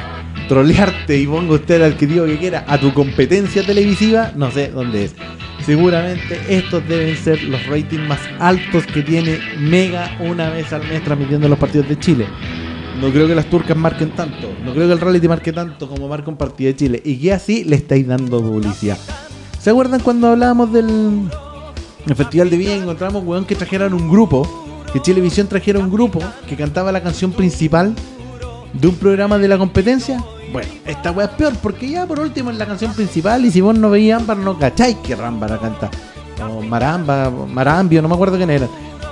[0.49, 5.05] trolearte y ponga usted el adjetivo que quiera a tu competencia televisiva, no sé dónde
[5.05, 5.15] es.
[5.65, 11.03] Seguramente estos deben ser los ratings más altos que tiene Mega una vez al mes
[11.05, 12.27] transmitiendo los partidos de Chile.
[13.01, 14.49] No creo que las turcas marquen tanto.
[14.65, 17.03] No creo que el reality marque tanto como marca un partido de Chile.
[17.05, 18.99] Y que así le estáis dando publicidad.
[19.61, 21.29] ¿Se acuerdan cuando hablábamos del
[22.07, 24.49] el Festival de y encontramos, weón, que trajeran un grupo,
[24.93, 27.95] que Chilevisión trajera un grupo que cantaba la canción principal
[28.73, 30.25] de un programa de la competencia?
[30.53, 33.61] Bueno, esta weá es peor, porque ya por último es la canción principal y si
[33.61, 35.91] vos no veías Ámbar no cacháis que Rámbar la canta.
[36.51, 38.69] O Maramba, Marambio, no me acuerdo quién era.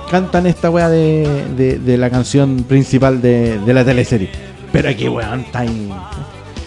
[0.09, 4.29] Cantan esta weá de, de, la canción principal de, de la teleserie.
[4.71, 5.91] Pero aquí weón, está ahí.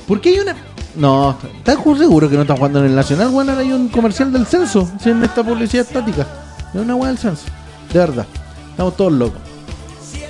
[0.07, 0.57] ¿Por qué hay una.?
[0.97, 3.29] No, ¿estás seguro que no están jugando en el Nacional?
[3.29, 6.27] Weón, ahora hay un comercial del censo, sin esta publicidad estática.
[6.75, 7.45] Es una weá del censo,
[7.93, 8.27] de verdad.
[8.71, 9.41] Estamos todos locos.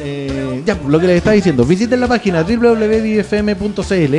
[0.03, 4.15] Eh, ya, lo que les estaba diciendo, visiten la página www.bfm.cl,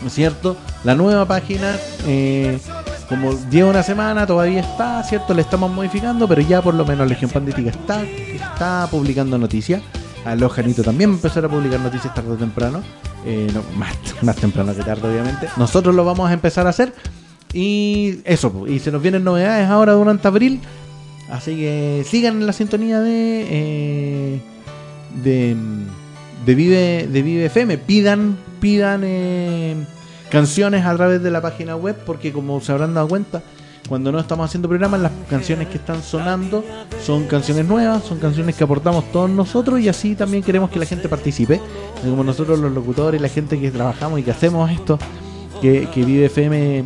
[0.00, 0.56] ¿no es cierto?
[0.84, 1.76] La nueva página,
[2.06, 2.58] eh,
[3.08, 5.34] como lleva una semana, todavía está, ¿cierto?
[5.34, 9.82] Le estamos modificando, pero ya por lo menos Legión Pandística está, está publicando noticias.
[10.38, 12.82] Los Janito también empezar a publicar noticias tarde o temprano.
[13.26, 15.48] Eh, más, más temprano que tarde, obviamente.
[15.56, 16.94] Nosotros lo vamos a empezar a hacer.
[17.52, 20.60] Y eso, y se nos vienen novedades ahora durante abril.
[21.30, 23.46] Así que sigan en la sintonía de.
[23.50, 24.40] eh,
[25.22, 25.56] de,
[26.44, 27.78] de Vive de Vive FM.
[27.78, 29.76] Pidan, pidan eh,
[30.30, 31.96] canciones a través de la página web.
[32.06, 33.42] Porque como se habrán dado cuenta,
[33.88, 36.64] cuando no estamos haciendo programas, las canciones que están sonando
[37.02, 40.86] son canciones nuevas, son canciones que aportamos todos nosotros y así también queremos que la
[40.86, 41.60] gente participe.
[42.02, 44.98] Como nosotros los locutores, la gente que trabajamos y que hacemos esto,
[45.60, 46.84] que, que Vive FM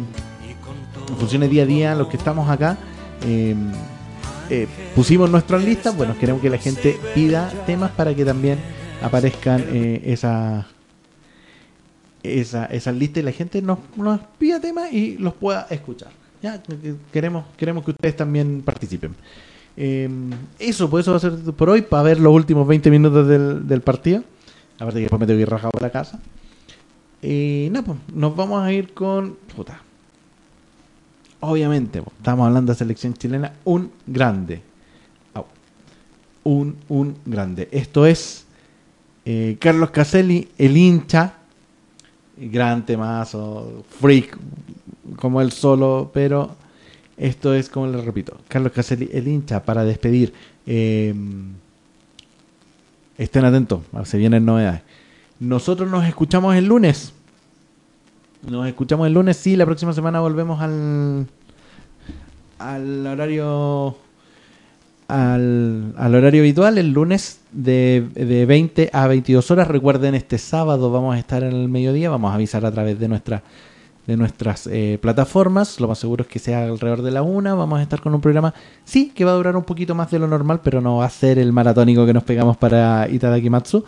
[1.19, 2.77] funcione día a día, los que estamos acá,
[3.25, 3.55] eh,
[4.51, 8.59] eh, pusimos nuestras listas, bueno, queremos que la gente pida temas para que también
[9.03, 10.01] aparezcan eh,
[12.23, 16.11] esa, esa, esas listas y la gente nos, nos pida temas y los pueda escuchar.
[16.43, 19.15] Ya, que- que queremos, queremos que ustedes también participen.
[19.77, 20.09] Eh,
[20.59, 23.67] eso, pues eso va a ser por hoy, para ver los últimos 20 minutos del,
[23.67, 24.23] del partido.
[24.77, 26.21] Aparte que después me tengo que ir rajado a la casa.
[27.23, 29.37] Y nada, pues nos vamos a ir con...
[31.41, 34.63] Obviamente, pues, estamos hablando de selección chilena, un grande.
[36.45, 37.69] Un, un grande.
[37.73, 38.45] Esto es
[39.25, 41.35] eh, Carlos Caselli, el hincha.
[42.41, 44.39] Gran temazo, freak,
[45.17, 46.55] como él solo, pero
[47.17, 48.37] esto es como les repito.
[48.49, 50.33] Carlos Caselli, el hincha, para despedir.
[50.67, 51.15] Eh,
[53.17, 54.83] estén atentos, se vienen novedades.
[55.41, 57.13] Nosotros nos escuchamos el lunes.
[58.49, 61.27] Nos escuchamos el lunes, sí, la próxima semana volvemos al
[62.59, 63.97] al horario
[65.09, 69.69] al, al horario habitual, el lunes de, de 20 a 22 horas.
[69.69, 73.09] Recuerden, este sábado vamos a estar en el mediodía, vamos a avisar a través de
[73.09, 73.43] nuestra
[74.09, 75.81] de nuestras eh, plataformas.
[75.81, 77.55] Lo más seguro es que sea alrededor de la una.
[77.55, 80.19] Vamos a estar con un programa, sí, que va a durar un poquito más de
[80.19, 83.85] lo normal, pero no va a ser el maratónico que nos pegamos para Itadaki Matsu.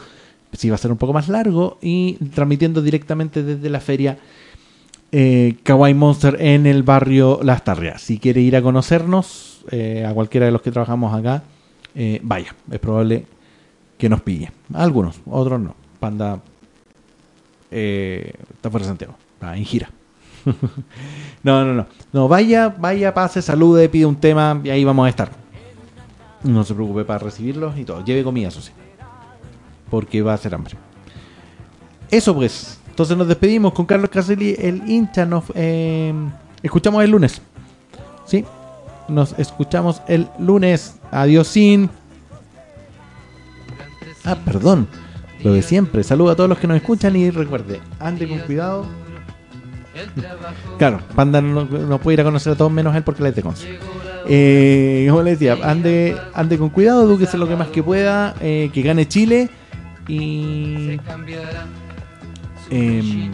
[0.52, 4.18] Sí, va a ser un poco más largo y transmitiendo directamente desde la feria
[5.10, 8.02] eh, Kawaii Monster en el barrio Las Tarrias.
[8.02, 11.44] Si quiere ir a conocernos, eh, a cualquiera de los que trabajamos acá,
[11.94, 13.26] eh, vaya, es probable
[13.96, 14.50] que nos pille.
[14.74, 15.76] Algunos, otros no.
[16.00, 16.40] Panda
[17.70, 19.90] eh, está fuera de Santiago, en gira.
[21.44, 21.86] no, no, no.
[22.12, 25.30] No, vaya, vaya, pase, salude, pide un tema y ahí vamos a estar.
[26.42, 28.04] No se preocupe para recibirlos y todo.
[28.04, 28.72] Lleve comida, eso sí.
[29.88, 30.74] Porque va a hacer hambre.
[32.10, 32.80] Eso pues.
[32.88, 35.24] Entonces nos despedimos con Carlos Caselli, el hincha.
[35.26, 35.44] Nos
[36.62, 37.40] escuchamos el lunes.
[38.26, 38.44] Sí.
[39.10, 40.98] Nos escuchamos el lunes.
[41.10, 41.90] Adiós sin.
[44.24, 44.86] Ah, perdón.
[45.42, 46.02] Lo de siempre.
[46.02, 48.86] Saludos a todos los que nos escuchan y recuerde, ande con cuidado.
[50.78, 53.42] Claro, Panda no, puede ir a conocer a todos menos él porque la es de
[53.42, 53.78] Conce.
[54.28, 58.70] Eh, como le decía, ande, ande con cuidado, edúquese lo que más que pueda, eh,
[58.72, 59.50] que gane Chile
[60.06, 61.00] y
[62.70, 63.30] em,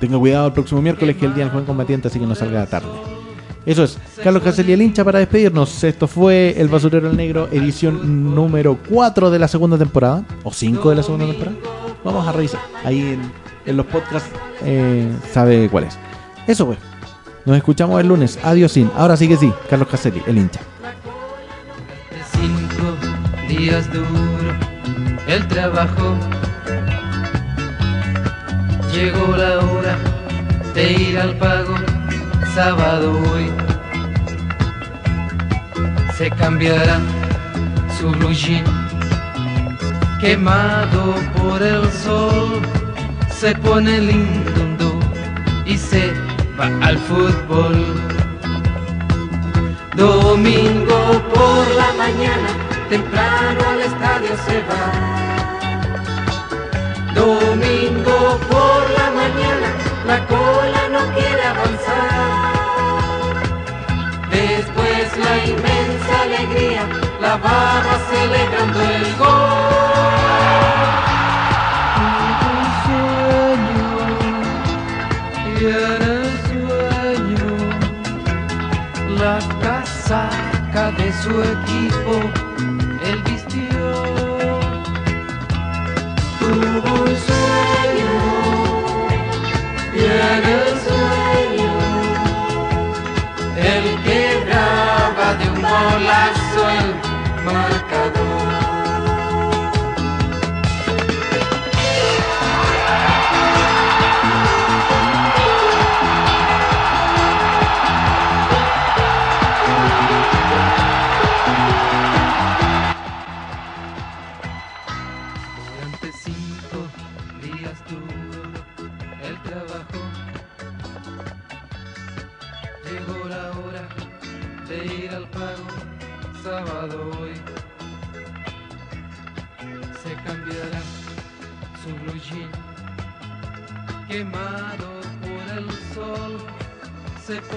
[0.00, 2.34] tenga cuidado el próximo miércoles que es el día del joven combatiente, así que no
[2.34, 3.17] salga tarde.
[3.66, 5.84] Eso es, Carlos Caselli el hincha para despedirnos.
[5.84, 10.90] Esto fue El Basurero el Negro, edición número 4 de la segunda temporada, o 5
[10.90, 11.56] de la segunda temporada.
[12.04, 12.60] Vamos a revisar.
[12.84, 13.20] Ahí en,
[13.66, 14.30] en los podcasts
[14.64, 15.98] eh, sabe cuál es.
[16.46, 16.78] Eso pues.
[17.44, 18.38] Nos escuchamos el lunes.
[18.42, 18.90] Adiós sin.
[18.96, 19.52] Ahora sí que sí.
[19.70, 20.60] Carlos Caselli, el hincha.
[22.32, 22.94] cinco
[23.48, 24.68] días duro
[25.28, 26.14] el trabajo.
[28.92, 29.98] Llegó la hora
[30.74, 31.74] de ir al pago,
[32.54, 33.50] sábado hoy.
[36.16, 37.00] Se cambiará
[37.98, 38.34] su blue
[40.20, 42.60] quemado por el sol.
[43.30, 44.98] Se pone lindo
[45.64, 46.12] y se
[46.58, 47.76] va al fútbol.
[49.94, 51.00] Domingo
[51.34, 52.48] por la mañana,
[52.88, 54.84] temprano al estadio se va.
[57.14, 59.68] Domingo por la mañana,
[60.06, 62.07] la cola no quiere avanzar.
[65.18, 66.82] La inmensa alegría,
[67.20, 70.38] la barra celebrando el gol.
[72.48, 73.90] Un sueño
[75.54, 77.50] y el sueño
[79.18, 82.12] la casaca de su equipo
[83.04, 83.84] él vistió.
[86.38, 87.06] Tuvo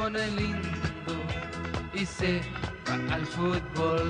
[0.01, 1.13] pone lindo
[1.93, 2.41] y se
[2.87, 4.05] va al fútbol.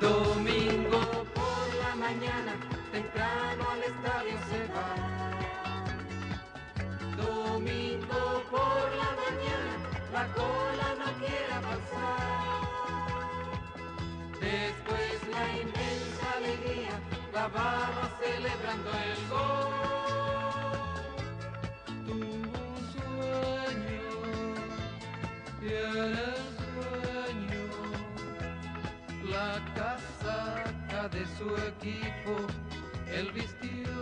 [0.00, 1.00] Domingo
[1.38, 2.52] por la mañana,
[2.92, 4.90] temprano al estadio se va.
[7.24, 8.22] Domingo
[8.54, 9.72] por la mañana,
[10.16, 12.62] la cola no quiere avanzar.
[14.40, 16.94] Después la inmensa alegría,
[17.34, 20.01] la barra celebrando el gol.
[26.62, 27.64] Sueño
[29.30, 32.46] la casaca de su equipo
[33.12, 33.92] él vistió.